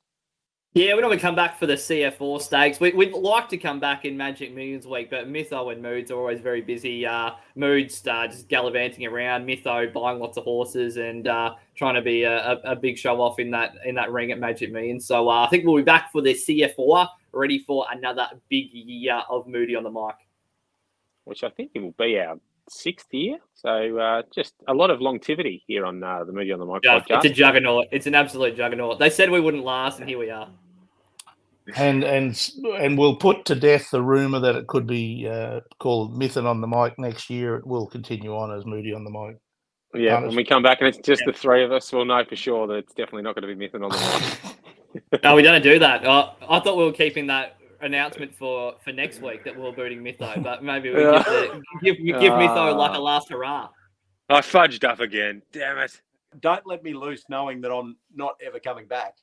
Yeah, 0.76 0.94
we 0.94 1.00
normally 1.00 1.18
come 1.18 1.34
back 1.34 1.58
for 1.58 1.64
the 1.64 1.72
CF 1.72 2.20
Orr 2.20 2.38
stakes. 2.38 2.80
We, 2.80 2.92
would 2.92 3.12
like 3.14 3.48
to 3.48 3.56
come 3.56 3.80
back 3.80 4.04
in 4.04 4.14
Magic 4.14 4.54
Millions 4.54 4.86
week, 4.86 5.08
but 5.08 5.26
Mytho 5.26 5.72
and 5.72 5.80
Moods 5.80 6.10
are 6.10 6.18
always 6.18 6.38
very 6.38 6.60
busy. 6.60 7.06
Uh, 7.06 7.30
Moods 7.54 8.06
uh, 8.06 8.26
just 8.26 8.46
gallivanting 8.48 9.06
around, 9.06 9.46
Mytho 9.46 9.90
buying 9.90 10.18
lots 10.18 10.36
of 10.36 10.44
horses 10.44 10.98
and 10.98 11.28
uh, 11.28 11.54
trying 11.76 11.94
to 11.94 12.02
be 12.02 12.24
a, 12.24 12.60
a, 12.62 12.76
big 12.76 12.98
show 12.98 13.22
off 13.22 13.38
in 13.38 13.50
that 13.52 13.76
in 13.86 13.94
that 13.94 14.12
ring 14.12 14.32
at 14.32 14.38
Magic 14.38 14.70
Millions. 14.70 15.06
So 15.06 15.30
uh, 15.30 15.46
I 15.46 15.48
think 15.48 15.64
we'll 15.64 15.76
be 15.76 15.82
back 15.82 16.12
for 16.12 16.20
the 16.20 16.34
CF 16.34 16.74
Orr, 16.76 17.08
ready 17.32 17.58
for 17.58 17.86
another 17.90 18.28
big 18.50 18.70
year 18.70 19.22
of 19.30 19.46
Moody 19.46 19.76
on 19.76 19.82
the 19.82 19.90
mic. 19.90 20.16
Which 21.24 21.42
I 21.42 21.48
think 21.48 21.70
it 21.72 21.80
will 21.80 21.94
be 21.98 22.18
our 22.18 22.38
sixth 22.68 23.14
year. 23.14 23.38
So 23.54 23.96
uh, 23.96 24.24
just 24.30 24.52
a 24.68 24.74
lot 24.74 24.90
of 24.90 25.00
longevity 25.00 25.64
here 25.66 25.86
on 25.86 26.02
uh, 26.02 26.24
the 26.24 26.34
Moody 26.34 26.52
on 26.52 26.58
the 26.58 26.66
Mic 26.66 26.82
yeah, 26.84 27.00
podcast. 27.00 27.24
It's 27.24 27.24
a 27.24 27.30
juggernaut. 27.30 27.86
It's 27.92 28.06
an 28.06 28.14
absolute 28.14 28.58
juggernaut. 28.58 28.98
They 28.98 29.08
said 29.08 29.30
we 29.30 29.40
wouldn't 29.40 29.64
last, 29.64 30.00
and 30.00 30.06
here 30.06 30.18
we 30.18 30.28
are. 30.28 30.50
And 31.74 32.04
and 32.04 32.50
and 32.78 32.96
we'll 32.96 33.16
put 33.16 33.44
to 33.46 33.56
death 33.56 33.90
the 33.90 34.00
rumor 34.00 34.38
that 34.38 34.54
it 34.54 34.68
could 34.68 34.86
be 34.86 35.28
uh, 35.28 35.60
called 35.80 36.16
Mithen 36.16 36.44
on 36.44 36.60
the 36.60 36.68
Mic 36.68 36.96
next 36.98 37.28
year. 37.28 37.56
It 37.56 37.66
will 37.66 37.86
continue 37.88 38.36
on 38.36 38.56
as 38.56 38.64
Moody 38.64 38.94
on 38.94 39.02
the 39.02 39.10
Mic. 39.10 39.38
Yeah, 39.94 40.20
when 40.20 40.36
we 40.36 40.44
come 40.44 40.62
back 40.62 40.78
and 40.80 40.88
it's 40.88 40.98
just 40.98 41.22
yeah. 41.22 41.32
the 41.32 41.38
three 41.38 41.64
of 41.64 41.72
us, 41.72 41.92
we'll 41.92 42.04
know 42.04 42.22
for 42.24 42.36
sure 42.36 42.66
that 42.68 42.74
it's 42.74 42.92
definitely 42.92 43.22
not 43.22 43.34
going 43.34 43.48
to 43.48 43.54
be 43.54 43.66
Mithen 43.68 43.82
on 43.84 43.90
the 43.90 44.40
Mic. 44.92 45.22
no, 45.24 45.34
we 45.34 45.42
don't 45.42 45.62
do 45.62 45.78
that. 45.78 46.04
Uh, 46.04 46.32
I 46.48 46.60
thought 46.60 46.76
we 46.76 46.84
were 46.84 46.92
keeping 46.92 47.26
that 47.28 47.56
announcement 47.80 48.34
for 48.34 48.74
for 48.84 48.92
next 48.92 49.20
week 49.20 49.44
that 49.44 49.58
we're 49.58 49.72
booting 49.72 50.02
Mytho, 50.02 50.42
but 50.42 50.62
maybe 50.62 50.90
we 50.90 50.96
give, 50.96 51.24
the, 51.24 51.62
give, 51.82 51.96
give 51.96 52.32
Mytho 52.32 52.76
like 52.76 52.96
a 52.96 53.00
last 53.00 53.28
hurrah. 53.30 53.68
I 54.28 54.40
fudged 54.40 54.84
up 54.84 55.00
again. 55.00 55.42
Damn 55.52 55.78
it! 55.78 56.00
Don't 56.40 56.66
let 56.66 56.82
me 56.82 56.94
loose, 56.94 57.24
knowing 57.28 57.60
that 57.62 57.72
I'm 57.72 57.96
not 58.14 58.34
ever 58.44 58.58
coming 58.58 58.86
back. 58.86 59.14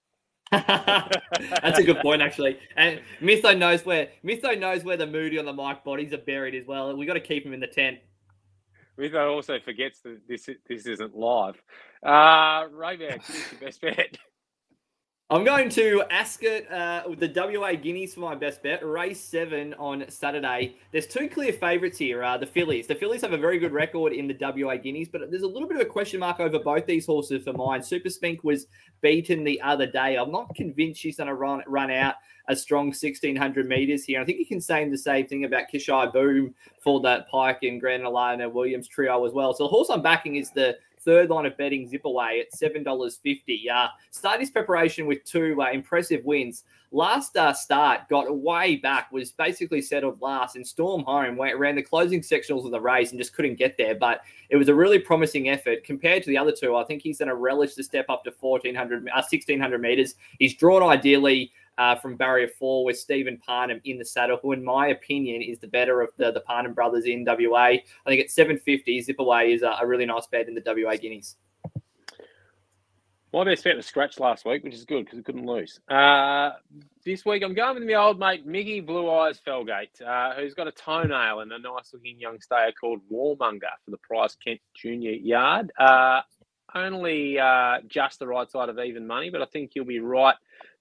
That's 0.51 1.79
a 1.79 1.83
good 1.83 1.97
point, 1.97 2.21
actually. 2.21 2.59
And 2.75 3.01
Mytho 3.21 3.57
knows 3.57 3.85
where 3.85 4.09
Mytho 4.23 4.59
knows 4.59 4.83
where 4.83 4.97
the 4.97 5.07
Moody 5.07 5.39
on 5.39 5.45
the 5.45 5.53
mic 5.53 5.83
bodies 5.83 6.13
are 6.13 6.17
buried 6.17 6.55
as 6.55 6.65
well. 6.67 6.95
We 6.95 7.05
got 7.05 7.13
to 7.13 7.19
keep 7.19 7.45
him 7.45 7.53
in 7.53 7.59
the 7.59 7.67
tent. 7.67 7.99
Mytho 8.99 9.31
also 9.31 9.59
forgets 9.59 10.01
that 10.01 10.19
this 10.27 10.49
this 10.67 10.85
isn't 10.85 11.15
live. 11.15 11.61
Uh, 12.03 12.67
Rayman, 12.67 13.25
give 13.27 13.47
your 13.51 13.61
best 13.61 13.81
bet. 13.81 14.17
I'm 15.33 15.43
going 15.43 15.67
to 15.69 16.03
Ascot 16.11 16.71
uh, 16.71 17.01
with 17.09 17.17
the 17.17 17.27
WA 17.27 17.73
Guineas 17.73 18.13
for 18.13 18.19
my 18.19 18.35
best 18.35 18.61
bet. 18.61 18.85
Race 18.85 19.19
seven 19.19 19.73
on 19.79 20.05
Saturday. 20.07 20.75
There's 20.91 21.07
two 21.07 21.27
clear 21.27 21.51
favourites 21.51 21.97
here. 21.97 22.23
Uh, 22.23 22.37
the 22.37 22.45
fillies. 22.45 22.85
The 22.85 22.93
fillies 22.93 23.21
have 23.21 23.33
a 23.33 23.37
very 23.39 23.57
good 23.57 23.71
record 23.71 24.13
in 24.13 24.27
the 24.27 24.37
WA 24.39 24.77
Guineas, 24.77 25.09
but 25.11 25.31
there's 25.31 25.41
a 25.41 25.47
little 25.47 25.67
bit 25.67 25.77
of 25.77 25.81
a 25.81 25.89
question 25.89 26.19
mark 26.19 26.39
over 26.39 26.59
both 26.59 26.85
these 26.85 27.07
horses 27.07 27.43
for 27.43 27.53
mine. 27.53 27.81
Super 27.81 28.11
Spink 28.11 28.43
was 28.43 28.67
beaten 29.01 29.43
the 29.43 29.59
other 29.61 29.87
day. 29.87 30.17
I'm 30.17 30.31
not 30.31 30.53
convinced 30.53 31.01
she's 31.01 31.17
going 31.17 31.29
to 31.29 31.33
run 31.33 31.63
run 31.65 31.89
out 31.89 32.13
a 32.47 32.55
strong 32.55 32.87
1600 32.87 33.67
meters 33.67 34.03
here. 34.03 34.21
I 34.21 34.25
think 34.25 34.37
you 34.37 34.45
can 34.45 34.61
say 34.61 34.87
the 34.87 34.95
same 34.95 35.25
thing 35.25 35.45
about 35.45 35.63
Kishai 35.73 36.13
Boom 36.13 36.53
for 36.79 37.01
that 37.01 37.27
Pike 37.27 37.63
and 37.63 37.81
Grant 37.81 38.03
Alana 38.03 38.51
Williams 38.51 38.87
trio 38.87 39.25
as 39.25 39.33
well. 39.33 39.55
So 39.55 39.63
the 39.63 39.69
horse 39.69 39.89
I'm 39.89 40.03
backing 40.03 40.35
is 40.35 40.51
the 40.51 40.77
third 41.03 41.29
line 41.29 41.45
of 41.45 41.57
betting 41.57 41.87
zip 41.87 42.05
away 42.05 42.41
at 42.41 42.57
$7.50. 42.57 43.69
Uh, 43.69 43.87
start 44.11 44.39
his 44.39 44.49
preparation 44.49 45.05
with 45.05 45.23
two 45.23 45.61
uh, 45.61 45.71
impressive 45.71 46.23
wins. 46.25 46.63
Last 46.91 47.35
uh, 47.37 47.53
start 47.53 48.07
got 48.07 48.37
way 48.37 48.75
back, 48.75 49.11
was 49.11 49.31
basically 49.31 49.81
settled 49.81 50.21
last 50.21 50.55
and 50.55 50.65
storm 50.65 51.03
home, 51.03 51.35
went 51.35 51.55
around 51.55 51.75
the 51.75 51.81
closing 51.81 52.21
sectionals 52.21 52.65
of 52.65 52.71
the 52.71 52.79
race 52.79 53.09
and 53.09 53.19
just 53.19 53.33
couldn't 53.33 53.55
get 53.55 53.77
there. 53.77 53.95
But 53.95 54.21
it 54.49 54.57
was 54.57 54.69
a 54.69 54.75
really 54.75 54.99
promising 54.99 55.49
effort 55.49 55.83
compared 55.83 56.21
to 56.23 56.29
the 56.29 56.37
other 56.37 56.51
two. 56.51 56.75
I 56.75 56.83
think 56.83 57.01
he's 57.01 57.17
going 57.17 57.29
to 57.29 57.35
relish 57.35 57.73
the 57.73 57.83
step 57.83 58.05
up 58.09 58.23
to 58.25 58.33
1400, 58.39 59.05
1600 59.05 59.75
uh, 59.75 59.77
meters. 59.79 60.15
He's 60.37 60.53
drawn 60.53 60.83
ideally 60.83 61.51
uh, 61.77 61.95
from 61.95 62.15
barrier 62.15 62.47
four 62.59 62.85
with 62.85 62.97
Steven 62.97 63.37
Parnham 63.37 63.81
in 63.83 63.97
the 63.97 64.05
saddle, 64.05 64.37
who, 64.41 64.51
in 64.51 64.63
my 64.63 64.87
opinion, 64.87 65.41
is 65.41 65.59
the 65.59 65.67
better 65.67 66.01
of 66.01 66.09
the, 66.17 66.31
the 66.31 66.41
Parnham 66.41 66.73
brothers 66.73 67.05
in 67.05 67.25
WA. 67.25 67.63
I 67.63 67.81
think 68.05 68.21
at 68.21 68.31
750, 68.31 69.01
Zip 69.01 69.19
Away 69.19 69.53
is 69.53 69.63
a, 69.63 69.77
a 69.81 69.87
really 69.87 70.05
nice 70.05 70.27
bet 70.27 70.47
in 70.47 70.55
the 70.55 70.63
WA 70.65 70.95
Guineas. 70.95 71.37
My 73.33 73.43
best 73.43 73.63
bet 73.63 73.75
was 73.75 73.87
scratch 73.87 74.19
last 74.19 74.45
week, 74.45 74.63
which 74.63 74.75
is 74.75 74.85
good 74.85 75.05
because 75.05 75.17
it 75.17 75.25
couldn't 75.25 75.47
lose. 75.47 75.79
Uh, 75.89 76.51
this 77.03 77.25
week, 77.25 77.41
I'm 77.41 77.55
going 77.55 77.73
with 77.73 77.83
my 77.83 77.95
old 77.95 78.19
mate 78.19 78.45
Mickey 78.45 78.79
Blue 78.79 79.09
Eyes 79.09 79.41
Felgate, 79.45 79.99
uh, 80.05 80.35
who's 80.35 80.53
got 80.53 80.67
a 80.67 80.71
toenail 80.71 81.39
and 81.39 81.51
a 81.51 81.57
nice 81.57 81.91
looking 81.93 82.19
young 82.19 82.39
stayer 82.39 82.71
called 82.79 83.01
Warmonger 83.11 83.73
for 83.83 83.89
the 83.89 83.97
Price 83.97 84.35
Kent 84.35 84.61
Junior 84.75 85.13
Yard. 85.13 85.71
Uh, 85.79 86.21
only 86.75 87.39
uh, 87.39 87.79
just 87.87 88.19
the 88.19 88.27
right 88.27 88.49
side 88.51 88.69
of 88.69 88.77
even 88.77 89.07
money, 89.07 89.31
but 89.31 89.41
I 89.41 89.45
think 89.45 89.71
he'll 89.73 89.83
be 89.83 89.99
right 89.99 90.35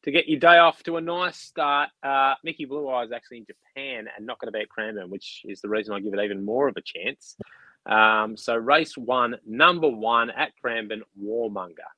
to 0.05 0.11
get 0.11 0.29
your 0.29 0.41
day 0.41 0.59
off 0.59 0.83
to 0.85 0.97
a 0.97 1.01
nice 1.01 1.37
start. 1.37 1.91
Uh, 2.03 2.35
Mickey 2.43 2.65
Blue 2.65 2.89
Eyes 2.89 3.13
actually 3.13 3.39
in 3.39 3.47
Japan 3.47 4.07
and 4.17 4.27
not 4.27 4.39
going 4.39 4.49
to 4.49 4.57
be 4.57 4.63
at 4.63 4.69
Cranbourne, 4.69 5.11
which 5.11 5.43
is 5.45 5.61
the 5.61 5.69
reason 5.69 5.95
I 5.95 6.01
give 6.01 6.15
it 6.15 6.21
even 6.21 6.45
more 6.45 6.69
of 6.69 6.77
a 6.77 6.83
chance. 6.83 7.37
Um, 7.87 8.37
so 8.37 8.55
race 8.57 8.97
one, 8.97 9.37
number 9.47 9.89
one 9.89 10.31
at 10.31 10.53
Cranbourne, 10.61 11.03
Warmonger. 11.21 11.91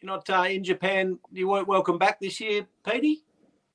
You're 0.00 0.12
not 0.12 0.30
uh, 0.30 0.42
in 0.42 0.62
Japan. 0.62 1.18
You 1.32 1.48
weren't 1.48 1.66
welcome 1.66 1.98
back 1.98 2.20
this 2.20 2.40
year, 2.40 2.66
Petey. 2.88 3.24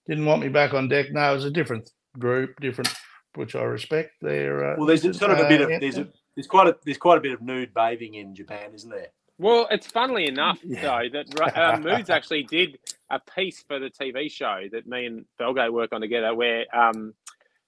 Didn't 0.08 0.26
want 0.26 0.42
me 0.42 0.50
back 0.50 0.74
on 0.74 0.88
deck. 0.88 1.12
No, 1.12 1.32
it 1.32 1.36
was 1.36 1.46
a 1.46 1.52
different 1.52 1.92
group, 2.18 2.60
different, 2.62 2.94
which 3.36 3.56
I 3.56 3.64
respect. 3.64 4.12
There. 4.22 4.72
Uh, 4.72 4.76
well, 4.78 4.88
there's 4.88 5.02
sort 5.18 5.32
of 5.32 5.40
a 5.40 5.48
bit 5.50 5.62
of 5.62 5.70
there's 5.82 5.98
a, 5.98 6.08
there's 6.36 6.48
quite 6.48 6.68
a 6.68 6.78
there's 6.86 6.98
quite 6.98 7.18
a 7.18 7.22
bit 7.22 7.34
of 7.34 7.42
nude 7.42 7.74
bathing 7.74 8.16
in 8.16 8.36
Japan, 8.36 8.74
isn't 8.74 8.90
there? 8.90 9.10
Well, 9.40 9.68
it's 9.72 9.88
funnily 9.88 10.28
enough 10.28 10.60
yeah. 10.64 10.82
though 10.82 11.24
that 11.24 11.58
uh, 11.58 11.80
Moods 11.80 12.10
actually 12.10 12.44
did 12.44 12.78
a 13.10 13.20
piece 13.20 13.64
for 13.68 13.80
the 13.80 13.90
TV 13.90 14.32
show 14.32 14.64
that 14.72 14.88
me 14.88 15.06
and 15.06 15.26
Felgate 15.40 15.74
work 15.74 15.92
on 15.92 16.02
together, 16.02 16.36
where 16.36 16.66
um, 16.76 17.14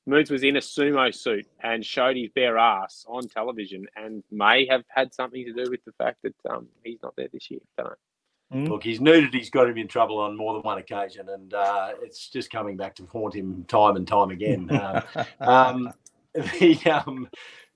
Moods 0.05 0.29
was 0.29 0.43
in 0.43 0.57
a 0.57 0.59
sumo 0.59 1.13
suit 1.13 1.47
and 1.61 1.85
showed 1.85 2.15
his 2.15 2.29
bare 2.35 2.57
ass 2.57 3.05
on 3.07 3.27
television, 3.27 3.87
and 3.95 4.23
may 4.31 4.67
have 4.67 4.83
had 4.89 5.13
something 5.13 5.43
to 5.45 5.53
do 5.53 5.69
with 5.69 5.83
the 5.85 5.91
fact 5.93 6.19
that 6.23 6.35
um, 6.49 6.67
he's 6.83 6.99
not 7.01 7.15
there 7.15 7.27
this 7.33 7.49
year. 7.49 7.61
Don't 7.77 7.87
know. 7.87 7.95
Mm. 8.53 8.69
Look, 8.69 8.83
his 8.83 9.01
nudity's 9.01 9.49
got 9.49 9.67
him 9.67 9.77
in 9.77 9.87
trouble 9.87 10.19
on 10.19 10.37
more 10.37 10.53
than 10.53 10.61
one 10.61 10.77
occasion, 10.77 11.29
and 11.29 11.53
uh, 11.53 11.93
it's 12.01 12.29
just 12.29 12.51
coming 12.51 12.77
back 12.77 12.95
to 12.95 13.05
haunt 13.07 13.33
him 13.33 13.65
time 13.67 13.95
and 13.95 14.07
time 14.07 14.29
again. 14.29 14.69
uh, 14.69 15.01
um, 15.39 15.91
the 16.33 17.03
um, 17.07 17.27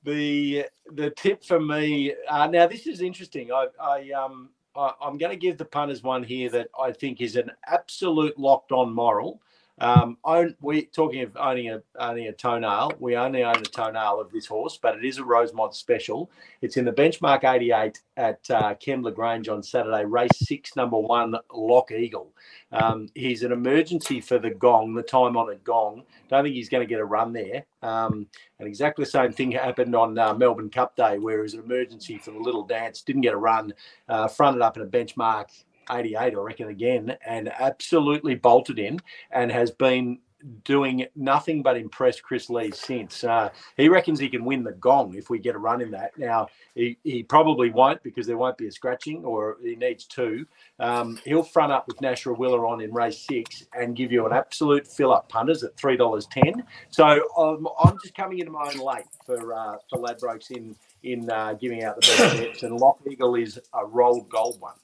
the 0.04 0.66
the 0.94 1.10
tip 1.12 1.44
for 1.44 1.60
me 1.60 2.14
uh, 2.30 2.48
now 2.48 2.68
this 2.68 2.88
is 2.88 3.02
interesting. 3.02 3.52
I, 3.52 3.68
I 3.82 4.12
um 4.12 4.50
I, 4.76 4.94
am 5.02 5.18
going 5.18 5.32
to 5.32 5.38
give 5.38 5.58
the 5.58 5.66
punters 5.66 6.04
one 6.04 6.24
here 6.24 6.50
that 6.52 6.70
I 6.80 6.92
think 6.92 7.22
is 7.22 7.36
an 7.36 7.52
absolute 7.68 8.38
locked 8.38 8.72
on 8.72 8.94
moral. 8.94 9.42
Um, 9.82 10.18
own, 10.26 10.56
we 10.62 10.86
talking 10.86 11.22
of 11.22 11.36
owning 11.38 11.70
a 11.70 11.82
owning 11.98 12.28
a 12.28 12.34
toenail. 12.34 12.94
We 13.00 13.16
only 13.16 13.44
own 13.44 13.58
a 13.58 13.62
toenail 13.62 14.20
of 14.20 14.32
this 14.32 14.46
horse, 14.46 14.78
but 14.82 14.98
it 14.98 15.06
is 15.06 15.18
a 15.18 15.24
Rosemont 15.24 15.74
special. 15.74 16.30
It's 16.62 16.78
in 16.78 16.86
the 16.86 16.92
benchmark 16.92 17.44
88 17.44 18.00
at 18.18 18.50
uh, 18.50 18.76
Kembla 18.76 19.14
Grange 19.16 19.48
on 19.48 19.64
Saturday. 19.64 20.06
Race 20.06 20.30
six, 20.36 20.76
number 20.76 20.98
one, 20.98 21.36
Lock 21.54 21.92
Eagle. 21.92 22.34
Um, 22.72 23.08
he's 23.16 23.44
an 23.44 23.52
emergency 23.52 24.20
for 24.20 24.38
the 24.38 24.52
gong, 24.52 24.94
the 24.94 25.02
time 25.02 25.38
on 25.38 25.52
a 25.52 25.56
gong. 25.56 26.04
Don't 26.28 26.44
think 26.44 26.56
he's 26.56 26.70
going 26.70 26.86
to 26.86 26.90
get 26.90 27.00
a 27.00 27.06
run 27.06 27.32
there. 27.34 27.66
Um, 27.82 28.28
and 28.60 28.68
exactly 28.68 29.06
the 29.06 29.12
same 29.12 29.32
thing 29.32 29.52
happened 29.52 29.96
on 29.96 30.18
uh, 30.20 30.34
Melbourne 30.34 30.70
Cup 30.70 30.96
Day, 30.96 31.18
where 31.18 31.40
it 31.40 31.44
was 31.44 31.54
an 31.54 31.62
emergency 31.62 32.18
for 32.18 32.32
the 32.32 32.40
little 32.40 32.64
dance. 32.64 33.02
Didn't 33.02 33.22
get 33.22 33.34
a 33.34 33.38
run, 33.38 33.74
uh, 34.10 34.28
fronted 34.28 34.62
up 34.62 34.76
in 34.76 34.84
a 34.84 34.88
benchmark 34.88 35.48
88, 35.90 36.18
I 36.18 36.30
reckon, 36.34 36.70
again, 36.70 37.18
and 37.26 37.50
absolutely 37.60 38.36
bolted 38.36 38.80
in 38.80 39.00
and 39.32 39.52
has 39.52 39.72
been 39.72 40.20
doing 40.64 41.06
nothing 41.16 41.62
but 41.62 41.78
impress 41.78 42.20
Chris 42.20 42.50
Lee 42.50 42.72
since. 42.72 43.24
Uh, 43.24 43.50
he 43.78 43.90
reckons 43.90 44.20
he 44.20 44.30
can 44.30 44.46
win 44.46 44.64
the 44.64 44.72
gong 44.74 45.16
if 45.16 45.30
we 45.30 45.40
get 45.40 45.56
a 45.56 45.58
run 45.58 45.82
in 45.82 45.92
that. 45.92 46.18
Now, 46.18 46.48
he, 46.76 46.98
he 47.04 47.24
probably 47.24 47.70
won't 47.70 48.02
because 48.04 48.26
there 48.26 48.38
won't 48.38 48.58
be 48.58 48.68
a 48.68 48.72
scratching 48.72 49.26
or 49.26 49.58
he 49.62 49.76
needs 49.76 50.06
two. 50.06 50.46
Um, 50.80 51.20
he'll 51.26 51.44
front 51.44 51.72
up 51.72 51.88
with 51.88 52.00
Nash 52.02 52.24
Rawiller 52.24 52.68
on 52.68 52.82
in 52.82 52.94
race 52.94 53.26
six 53.28 53.66
and 53.74 53.96
give 53.96 54.12
you 54.12 54.26
an 54.26 54.34
absolute 54.34 54.88
fill 54.88 55.14
up 55.14 55.30
punters 55.30 55.64
at 55.64 55.76
$3.10. 55.76 56.64
So 56.90 57.06
um, 57.38 57.68
I'm 57.84 57.98
just 58.02 58.16
coming 58.16 58.40
into 58.40 58.52
my 58.52 58.72
own 58.74 58.80
late 58.80 59.06
for, 59.26 59.54
uh, 59.54 59.78
for 59.90 60.00
Ladbrokes 60.00 60.52
in, 60.52 60.76
in 61.04 61.30
uh, 61.30 61.54
giving 61.54 61.84
out 61.84 61.96
the 61.96 62.02
best 62.02 62.38
bets, 62.38 62.64
and 62.64 62.78
Lock 62.80 63.00
Eagle 63.10 63.36
is 63.36 63.60
a 63.74 63.86
rolled 63.86 64.30
gold 64.30 64.60
one. 64.60 64.76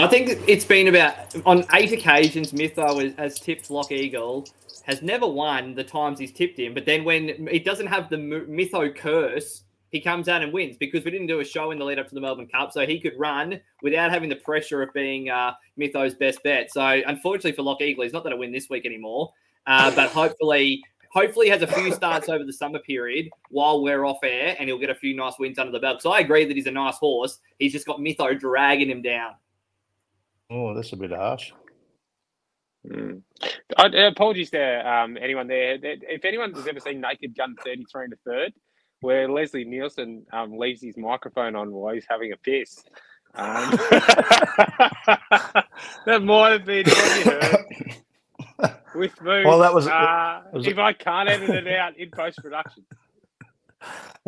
I 0.00 0.06
think 0.06 0.38
it's 0.46 0.64
been 0.64 0.88
about 0.88 1.34
on 1.44 1.64
eight 1.74 1.92
occasions. 1.92 2.52
Mytho 2.52 3.16
has 3.18 3.40
tipped 3.40 3.70
Lock 3.70 3.90
Eagle 3.90 4.46
has 4.88 5.02
never 5.02 5.26
won 5.26 5.74
the 5.74 5.84
times 5.84 6.18
he's 6.18 6.32
tipped 6.32 6.58
him. 6.58 6.72
But 6.72 6.86
then 6.86 7.04
when 7.04 7.48
it 7.48 7.64
doesn't 7.64 7.88
have 7.88 8.08
the 8.08 8.16
Mytho 8.16 8.94
curse, 8.94 9.64
he 9.90 10.00
comes 10.00 10.28
out 10.28 10.42
and 10.42 10.50
wins 10.50 10.78
because 10.78 11.04
we 11.04 11.10
didn't 11.10 11.26
do 11.26 11.40
a 11.40 11.44
show 11.44 11.72
in 11.72 11.78
the 11.78 11.84
lead 11.84 11.98
up 11.98 12.08
to 12.08 12.14
the 12.14 12.20
Melbourne 12.20 12.46
Cup, 12.46 12.72
so 12.72 12.86
he 12.86 12.98
could 12.98 13.18
run 13.18 13.60
without 13.82 14.10
having 14.10 14.30
the 14.30 14.36
pressure 14.36 14.80
of 14.80 14.92
being 14.94 15.28
uh, 15.28 15.52
Mytho's 15.78 16.14
best 16.14 16.42
bet. 16.42 16.72
So 16.72 17.02
unfortunately 17.06 17.52
for 17.52 17.62
Lock 17.62 17.82
Eagle, 17.82 18.04
he's 18.04 18.14
not 18.14 18.22
going 18.22 18.34
to 18.34 18.38
win 18.38 18.52
this 18.52 18.70
week 18.70 18.86
anymore. 18.86 19.32
Uh, 19.66 19.94
but 19.94 20.10
hopefully, 20.10 20.82
hopefully 21.12 21.46
he 21.46 21.50
has 21.50 21.60
a 21.60 21.66
few 21.66 21.92
starts 21.92 22.30
over 22.30 22.44
the 22.44 22.52
summer 22.52 22.78
period 22.78 23.28
while 23.50 23.82
we're 23.82 24.06
off 24.06 24.18
air, 24.22 24.56
and 24.58 24.68
he'll 24.68 24.78
get 24.78 24.90
a 24.90 24.94
few 24.94 25.14
nice 25.14 25.34
wins 25.38 25.58
under 25.58 25.72
the 25.72 25.80
belt. 25.80 26.00
So 26.00 26.12
I 26.12 26.20
agree 26.20 26.46
that 26.46 26.56
he's 26.56 26.66
a 26.66 26.70
nice 26.70 26.96
horse. 26.96 27.40
He's 27.58 27.72
just 27.72 27.86
got 27.86 27.98
Mytho 27.98 28.38
dragging 28.38 28.88
him 28.88 29.02
down. 29.02 29.32
Oh, 30.50 30.74
that's 30.74 30.92
a 30.92 30.96
bit 30.96 31.10
harsh. 31.10 31.52
Mm. 32.86 33.22
I, 33.76 33.86
apologies 34.06 34.50
to 34.50 34.90
um, 34.90 35.18
anyone 35.20 35.46
there. 35.46 35.78
If 35.82 36.24
anyone 36.24 36.54
has 36.54 36.66
ever 36.66 36.80
seen 36.80 37.00
Naked 37.00 37.36
Gun 37.36 37.54
33 37.62 38.04
in 38.04 38.10
the 38.10 38.16
third, 38.24 38.52
where 39.00 39.28
Leslie 39.28 39.64
Nielsen 39.64 40.24
um, 40.32 40.56
leaves 40.56 40.82
his 40.82 40.96
microphone 40.96 41.54
on 41.54 41.70
while 41.72 41.94
he's 41.94 42.06
having 42.08 42.32
a 42.32 42.36
piss. 42.36 42.82
Um, 43.34 43.70
that 46.06 46.22
might 46.22 46.52
have 46.52 46.64
been 46.64 46.86
what 46.86 47.24
you 47.24 47.30
heard 47.30 47.66
with 48.94 49.20
me. 49.20 49.44
Well, 49.44 49.58
that 49.58 49.74
was, 49.74 49.86
uh, 49.86 50.42
was 50.52 50.66
if 50.66 50.78
I 50.78 50.92
can't 50.94 51.28
edit 51.28 51.50
it 51.50 51.68
out 51.68 51.96
in 51.96 52.10
post 52.10 52.38
production. 52.38 52.84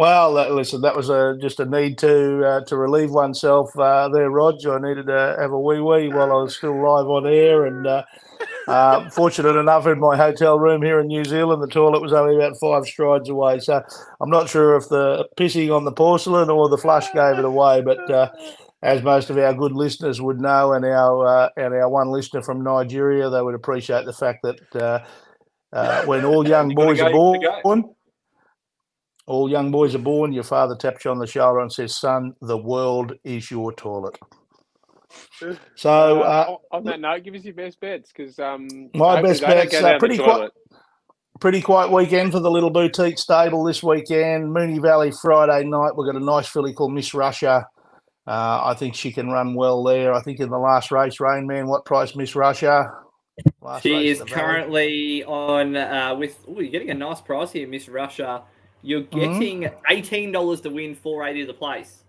Well, 0.00 0.32
that, 0.34 0.52
listen, 0.52 0.80
that 0.80 0.96
was 0.96 1.10
a, 1.10 1.36
just 1.38 1.60
a 1.60 1.66
need 1.66 1.98
to 1.98 2.42
uh, 2.42 2.60
to 2.64 2.76
relieve 2.78 3.10
oneself 3.10 3.78
uh, 3.78 4.08
there, 4.08 4.30
Rog. 4.30 4.54
I 4.66 4.78
needed 4.78 5.08
to 5.08 5.36
have 5.38 5.52
a 5.52 5.60
wee 5.60 5.80
wee 5.80 6.08
while 6.08 6.30
I 6.32 6.42
was 6.42 6.56
still 6.56 6.74
live 6.74 7.06
on 7.06 7.26
air, 7.26 7.66
and 7.66 7.86
uh, 7.86 8.04
uh, 8.66 9.10
fortunate 9.14 9.56
enough 9.56 9.86
in 9.86 10.00
my 10.00 10.16
hotel 10.16 10.58
room 10.58 10.80
here 10.80 11.00
in 11.00 11.08
New 11.08 11.24
Zealand, 11.24 11.62
the 11.62 11.66
toilet 11.66 12.00
was 12.00 12.14
only 12.14 12.34
about 12.34 12.58
five 12.58 12.86
strides 12.86 13.28
away. 13.28 13.58
So 13.58 13.82
I'm 14.22 14.30
not 14.30 14.48
sure 14.48 14.74
if 14.74 14.88
the 14.88 15.28
pissing 15.36 15.76
on 15.76 15.84
the 15.84 15.92
porcelain 15.92 16.48
or 16.48 16.70
the 16.70 16.78
flush 16.78 17.12
gave 17.12 17.38
it 17.38 17.44
away, 17.44 17.82
but 17.82 18.10
uh, 18.10 18.30
as 18.82 19.02
most 19.02 19.28
of 19.28 19.36
our 19.36 19.52
good 19.52 19.72
listeners 19.72 20.18
would 20.22 20.40
know, 20.40 20.72
and 20.72 20.86
our 20.86 21.26
uh, 21.26 21.48
and 21.58 21.74
our 21.74 21.90
one 21.90 22.08
listener 22.08 22.40
from 22.40 22.64
Nigeria, 22.64 23.28
they 23.28 23.42
would 23.42 23.54
appreciate 23.54 24.06
the 24.06 24.14
fact 24.14 24.44
that 24.44 25.04
when 26.06 26.24
all 26.24 26.48
young 26.56 26.74
boys 26.74 27.00
are 27.00 27.10
born 27.12 27.84
all 29.30 29.48
young 29.48 29.70
boys 29.70 29.94
are 29.94 30.00
born, 30.00 30.32
your 30.32 30.42
father 30.42 30.74
taps 30.74 31.04
you 31.04 31.10
on 31.12 31.18
the 31.18 31.26
shoulder 31.26 31.60
and 31.60 31.72
says, 31.72 31.96
Son, 31.96 32.34
the 32.40 32.56
world 32.56 33.12
is 33.24 33.50
your 33.50 33.72
toilet. 33.72 34.18
So, 35.74 36.20
uh, 36.20 36.56
uh, 36.72 36.76
on 36.76 36.84
that 36.84 37.00
note, 37.00 37.24
give 37.24 37.34
us 37.34 37.42
your 37.42 37.54
best 37.54 37.80
bets 37.80 38.12
because 38.12 38.38
um, 38.38 38.90
my 38.94 39.20
best 39.20 39.40
bets 39.40 39.74
are 39.74 39.98
pretty 39.98 40.18
quiet. 40.18 40.52
Pretty 41.40 41.62
quiet 41.62 41.90
weekend 41.90 42.30
for 42.30 42.38
the 42.38 42.50
little 42.50 42.70
boutique 42.70 43.18
stable 43.18 43.64
this 43.64 43.82
weekend. 43.82 44.54
Moonee 44.54 44.80
Valley 44.80 45.10
Friday 45.10 45.66
night. 45.66 45.96
We've 45.96 46.06
got 46.06 46.14
a 46.14 46.24
nice 46.24 46.46
filly 46.46 46.74
called 46.74 46.92
Miss 46.92 47.12
Russia. 47.12 47.66
Uh, 48.24 48.60
I 48.64 48.74
think 48.74 48.94
she 48.94 49.10
can 49.10 49.30
run 49.30 49.54
well 49.54 49.82
there. 49.82 50.12
I 50.12 50.22
think 50.22 50.38
in 50.38 50.50
the 50.50 50.58
last 50.58 50.92
race, 50.92 51.18
Rain 51.18 51.46
Man, 51.46 51.66
what 51.66 51.84
price 51.84 52.14
Miss 52.14 52.36
Russia? 52.36 52.92
Last 53.60 53.82
she 53.82 54.08
is 54.08 54.22
currently 54.22 55.24
on 55.24 55.76
uh, 55.76 56.14
with. 56.14 56.38
Oh, 56.46 56.60
you're 56.60 56.70
getting 56.70 56.90
a 56.90 56.94
nice 56.94 57.20
price 57.20 57.50
here, 57.50 57.66
Miss 57.66 57.88
Russia. 57.88 58.42
You're 58.82 59.02
mm-hmm. 59.02 59.18
getting 59.18 59.60
mm-hmm. 59.62 59.84
eighteen 59.88 60.32
dollars 60.32 60.60
to 60.62 60.70
win 60.70 60.94
four 60.94 61.26
eighty 61.26 61.44
the 61.44 61.54
place. 61.54 62.04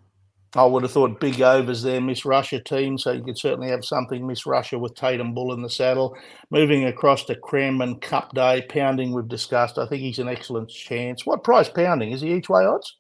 I 0.54 0.66
would 0.66 0.84
have 0.84 0.92
thought 0.92 1.22
big 1.22 1.42
overs 1.42 1.82
there, 1.82 2.02
Miss 2.02 2.26
Russia 2.26 2.60
team. 2.60 2.98
So 2.98 3.14
you 3.14 3.24
could 3.24 3.38
certainly 3.38 3.70
have 3.70 3.86
something 3.86 4.28
Miss 4.28 4.46
Russia 4.46 4.78
with 4.78 4.96
Tatum 4.96 5.34
Bull 5.34 5.54
in 5.54 5.62
the 5.62 5.70
saddle. 5.70 6.18
Moving 6.50 6.86
across 6.86 7.24
to 7.26 7.36
Cranbourne 7.36 8.00
Cup 8.00 8.34
Day, 8.34 8.66
pounding 8.68 9.14
we've 9.14 9.30
discussed. 9.30 9.78
I 9.78 9.86
think 9.86 10.02
he's 10.02 10.20
an 10.20 10.28
excellent 10.28 10.70
chance. 10.70 11.26
What 11.26 11.46
price 11.46 11.70
pounding? 11.70 12.12
Is 12.12 12.20
he 12.20 12.34
each 12.34 12.50
way 12.50 12.66
odds? 12.66 12.98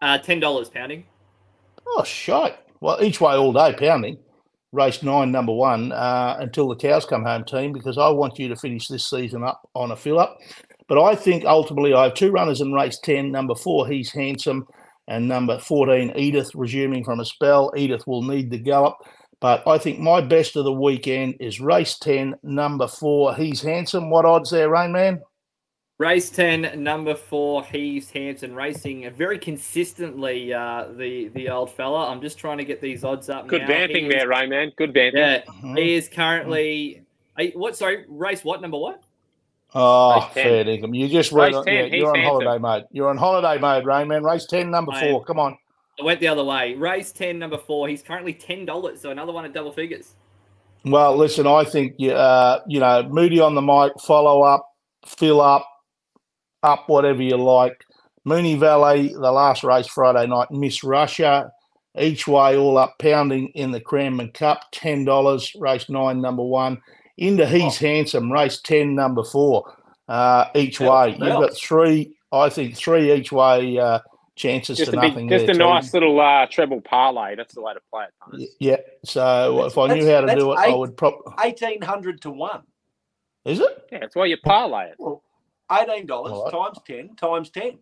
Uh, 0.00 0.18
ten 0.18 0.38
dollars 0.38 0.68
pounding. 0.68 1.04
Oh 1.86 2.04
shite. 2.04 2.56
Well, 2.80 3.02
each 3.02 3.20
way 3.20 3.34
all 3.34 3.52
day 3.52 3.74
pounding. 3.76 4.18
Race 4.72 5.02
nine, 5.02 5.30
number 5.30 5.52
one, 5.52 5.92
uh, 5.92 6.36
until 6.40 6.66
the 6.66 6.76
cows 6.76 7.04
come 7.04 7.24
home, 7.24 7.44
team, 7.44 7.72
because 7.72 7.98
I 7.98 8.08
want 8.08 8.38
you 8.38 8.48
to 8.48 8.56
finish 8.56 8.88
this 8.88 9.10
season 9.10 9.44
up 9.44 9.68
on 9.74 9.90
a 9.90 9.96
fill 9.96 10.18
up. 10.18 10.38
But 10.88 11.02
I 11.02 11.14
think 11.14 11.44
ultimately 11.44 11.94
I 11.94 12.04
have 12.04 12.14
two 12.14 12.30
runners 12.30 12.60
in 12.60 12.72
race 12.72 12.98
10. 13.02 13.30
Number 13.30 13.54
four, 13.54 13.86
he's 13.86 14.12
handsome. 14.12 14.66
And 15.08 15.26
number 15.26 15.58
14, 15.58 16.12
Edith, 16.16 16.54
resuming 16.54 17.04
from 17.04 17.20
a 17.20 17.24
spell. 17.24 17.72
Edith 17.76 18.06
will 18.06 18.22
need 18.22 18.50
the 18.50 18.58
gallop. 18.58 18.96
But 19.40 19.66
I 19.66 19.76
think 19.76 19.98
my 19.98 20.20
best 20.20 20.54
of 20.54 20.64
the 20.64 20.72
weekend 20.72 21.34
is 21.40 21.60
race 21.60 21.98
10, 21.98 22.36
number 22.44 22.86
four, 22.86 23.34
he's 23.34 23.60
handsome. 23.60 24.08
What 24.08 24.24
odds 24.24 24.50
there, 24.50 24.70
Rain 24.70 24.92
Man? 24.92 25.20
Race 25.98 26.30
10, 26.30 26.82
number 26.82 27.14
four, 27.14 27.62
He's 27.62 28.10
Handsome, 28.10 28.54
racing 28.54 29.08
very 29.12 29.38
consistently, 29.38 30.52
uh, 30.52 30.86
the 30.96 31.28
the 31.28 31.48
old 31.48 31.70
fella. 31.70 32.08
I'm 32.08 32.20
just 32.20 32.38
trying 32.38 32.58
to 32.58 32.64
get 32.64 32.80
these 32.80 33.04
odds 33.04 33.28
up 33.28 33.46
Good 33.46 33.62
now. 33.62 33.68
vamping 33.68 34.08
there, 34.08 34.26
Rain 34.26 34.50
Man. 34.50 34.72
Good 34.76 34.92
vamping. 34.92 35.20
Yeah, 35.20 35.42
mm-hmm. 35.44 35.76
he 35.76 35.94
is 35.94 36.08
currently, 36.08 37.02
what, 37.54 37.76
sorry, 37.76 38.04
race 38.08 38.42
what, 38.42 38.60
number 38.60 38.78
what? 38.78 39.04
Oh, 39.74 40.28
fair 40.34 40.64
dinkum. 40.64 40.96
You 40.96 41.08
just 41.08 41.32
went. 41.32 41.54
On, 41.54 41.64
yeah, 41.66 41.84
you're 41.84 42.08
on 42.08 42.14
handsome. 42.14 42.30
holiday 42.30 42.58
mode. 42.58 42.84
You're 42.92 43.08
on 43.08 43.16
holiday 43.16 43.58
mode, 43.58 43.84
Rayman. 43.84 44.22
Race 44.22 44.46
ten, 44.46 44.70
number 44.70 44.92
four. 44.92 45.24
Come 45.24 45.38
on. 45.38 45.56
I 45.98 46.04
went 46.04 46.20
the 46.20 46.28
other 46.28 46.44
way. 46.44 46.74
Race 46.74 47.12
ten, 47.12 47.38
number 47.38 47.56
four. 47.56 47.88
He's 47.88 48.02
currently 48.02 48.34
ten 48.34 48.66
dollars, 48.66 49.00
so 49.00 49.10
another 49.10 49.32
one 49.32 49.44
at 49.44 49.54
double 49.54 49.72
figures. 49.72 50.14
Well, 50.84 51.16
listen, 51.16 51.46
I 51.46 51.64
think 51.64 51.94
uh, 52.02 52.58
you 52.66 52.80
know 52.80 53.02
Moody 53.04 53.40
on 53.40 53.54
the 53.54 53.62
mic. 53.62 53.92
Follow 54.02 54.42
up, 54.42 54.66
fill 55.06 55.40
up, 55.40 55.66
up 56.62 56.88
whatever 56.88 57.22
you 57.22 57.36
like. 57.36 57.84
Moonee 58.28 58.58
Valley, 58.58 59.08
the 59.08 59.32
last 59.32 59.64
race 59.64 59.86
Friday 59.86 60.26
night. 60.26 60.50
Miss 60.50 60.84
Russia, 60.84 61.50
each 61.98 62.28
way, 62.28 62.56
all 62.56 62.76
up, 62.76 62.96
pounding 62.98 63.48
in 63.54 63.70
the 63.70 63.80
Cranbourne 63.80 64.32
Cup. 64.32 64.64
Ten 64.70 65.06
dollars. 65.06 65.50
Race 65.58 65.88
nine, 65.88 66.20
number 66.20 66.44
one 66.44 66.78
into 67.16 67.46
He's 67.46 67.82
oh. 67.82 67.86
Handsome, 67.86 68.32
race 68.32 68.60
10, 68.60 68.94
number 68.94 69.24
four, 69.24 69.76
uh, 70.08 70.46
each 70.54 70.80
way. 70.80 71.10
You've 71.10 71.18
got 71.18 71.56
three, 71.56 72.16
I 72.32 72.48
think, 72.48 72.76
three 72.76 73.12
each 73.12 73.32
way 73.32 73.78
uh, 73.78 74.00
chances 74.36 74.78
just 74.78 74.90
to 74.92 74.98
a 74.98 75.08
nothing. 75.08 75.28
Big, 75.28 75.40
just 75.40 75.58
there, 75.58 75.66
a 75.66 75.70
nice 75.70 75.92
little 75.92 76.18
uh, 76.20 76.46
treble 76.46 76.80
parlay. 76.80 77.36
That's 77.36 77.54
the 77.54 77.62
way 77.62 77.74
to 77.74 77.80
play 77.90 78.06
it. 78.34 78.50
Yeah. 78.58 78.76
So 79.04 79.62
that's, 79.62 79.74
if 79.74 79.78
I 79.78 79.94
knew 79.94 80.10
how 80.10 80.22
to 80.22 80.34
do 80.34 80.52
it, 80.52 80.58
eight, 80.60 80.72
I 80.72 80.74
would 80.74 80.96
probably. 80.96 81.32
1800 81.34 82.22
to 82.22 82.30
1. 82.30 82.62
Is 83.44 83.60
it? 83.60 83.88
Yeah, 83.90 83.98
that's 84.00 84.16
why 84.16 84.26
you 84.26 84.36
parlay 84.38 84.90
it. 84.90 84.96
Well, 84.98 85.22
$18 85.70 86.08
right. 86.08 86.52
times 86.52 86.78
10 86.86 87.16
times 87.16 87.50
10. 87.50 87.78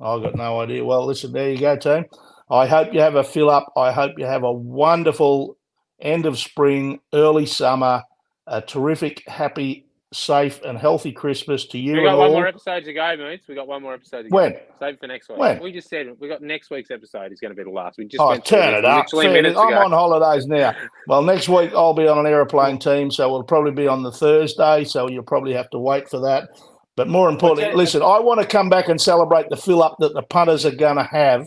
I've 0.00 0.22
got 0.22 0.34
no 0.34 0.60
idea. 0.60 0.84
Well, 0.84 1.06
listen, 1.06 1.32
there 1.32 1.50
you 1.50 1.58
go, 1.58 1.76
team. 1.76 2.04
I 2.50 2.66
hope 2.66 2.92
you 2.92 3.00
have 3.00 3.16
a 3.16 3.24
fill 3.24 3.50
up. 3.50 3.72
I 3.76 3.90
hope 3.92 4.18
you 4.18 4.26
have 4.26 4.44
a 4.44 4.52
wonderful 4.52 5.56
end 6.00 6.26
of 6.26 6.38
spring, 6.38 7.00
early 7.12 7.46
summer 7.46 8.02
a 8.46 8.60
terrific, 8.60 9.22
happy, 9.28 9.86
safe, 10.12 10.60
and 10.62 10.78
healthy 10.78 11.12
Christmas 11.12 11.66
to 11.66 11.78
you. 11.78 11.94
We 11.94 12.04
got 12.04 12.18
one 12.18 12.28
all. 12.28 12.34
more 12.34 12.46
episode 12.46 12.84
to 12.84 12.92
go, 12.92 13.16
Moots. 13.16 13.48
We 13.48 13.54
got 13.54 13.66
one 13.66 13.82
more 13.82 13.94
episode 13.94 14.22
to 14.22 14.28
go. 14.28 14.36
When? 14.36 14.56
Save 14.78 14.98
for 14.98 15.06
next 15.06 15.28
week. 15.28 15.38
When? 15.38 15.60
We 15.60 15.72
just 15.72 15.88
said 15.88 16.08
we 16.20 16.28
got 16.28 16.42
next 16.42 16.70
week's 16.70 16.90
episode 16.90 17.32
is 17.32 17.40
going 17.40 17.50
to 17.50 17.56
be 17.56 17.64
the 17.64 17.70
last. 17.70 17.98
We 17.98 18.06
just 18.06 18.20
oh, 18.20 18.36
turn 18.38 18.74
it 18.74 18.84
up. 18.84 19.06
I'm 19.12 19.46
ago. 19.46 19.58
on 19.58 19.90
holidays 19.90 20.46
now. 20.46 20.74
Well, 21.08 21.22
next 21.22 21.48
week 21.48 21.72
I'll 21.74 21.94
be 21.94 22.06
on 22.06 22.18
an 22.18 22.26
aeroplane 22.26 22.78
team, 22.78 23.10
so 23.10 23.30
we'll 23.30 23.42
probably 23.42 23.72
be 23.72 23.88
on 23.88 24.02
the 24.02 24.12
Thursday. 24.12 24.84
So 24.84 25.08
you'll 25.08 25.24
probably 25.24 25.54
have 25.54 25.70
to 25.70 25.78
wait 25.78 26.08
for 26.08 26.20
that. 26.20 26.50
But 26.96 27.08
more 27.08 27.28
importantly, 27.28 27.66
okay. 27.66 27.76
listen, 27.76 28.02
I 28.02 28.20
want 28.20 28.40
to 28.40 28.46
come 28.46 28.70
back 28.70 28.88
and 28.88 29.00
celebrate 29.00 29.50
the 29.50 29.56
fill 29.56 29.82
up 29.82 29.96
that 29.98 30.14
the 30.14 30.22
punters 30.22 30.64
are 30.64 30.74
going 30.74 30.96
to 30.96 31.04
have 31.04 31.46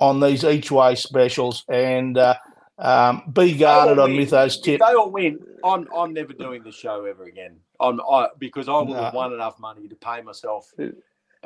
on 0.00 0.20
these 0.20 0.44
each 0.44 0.70
way 0.70 0.96
specials. 0.96 1.64
And 1.68 2.18
uh, 2.18 2.34
um, 2.78 3.22
be 3.32 3.54
guarded 3.54 3.98
on 3.98 4.16
Mythos 4.16 4.60
tip. 4.60 4.80
If 4.80 4.86
they 4.86 4.94
all 4.94 5.10
win, 5.10 5.38
I'm 5.64 5.88
I'm 5.94 6.12
never 6.12 6.32
doing 6.32 6.62
the 6.62 6.72
show 6.72 7.04
ever 7.04 7.24
again. 7.24 7.56
I'm 7.80 8.00
I 8.00 8.28
because 8.38 8.68
I 8.68 8.72
will 8.72 8.86
no. 8.88 9.02
have 9.02 9.14
won 9.14 9.32
enough 9.32 9.58
money 9.58 9.88
to 9.88 9.96
pay 9.96 10.22
myself 10.22 10.72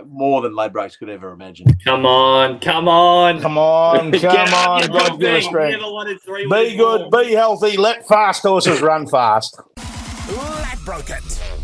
more 0.07 0.41
than 0.43 0.53
Ladbrokes 0.53 0.99
could 0.99 1.09
ever 1.09 1.33
imagine. 1.33 1.67
Come 1.85 2.07
on, 2.07 2.59
come 2.61 2.89
on, 2.89 3.41
come 3.41 3.59
on, 3.59 4.13
come 4.19 4.55
on. 4.55 4.87
God 4.89 5.21
give 5.21 5.35
us 5.35 5.45
strength. 5.45 5.79
Be 6.51 6.77
good, 6.77 7.11
be 7.11 7.33
healthy. 7.33 7.77
Let 7.77 8.07
fast 8.07 8.43
horses 8.43 8.81
run 8.81 9.07
fast. 9.07 9.61
Ladbroke 10.29 11.11
it. 11.11 11.60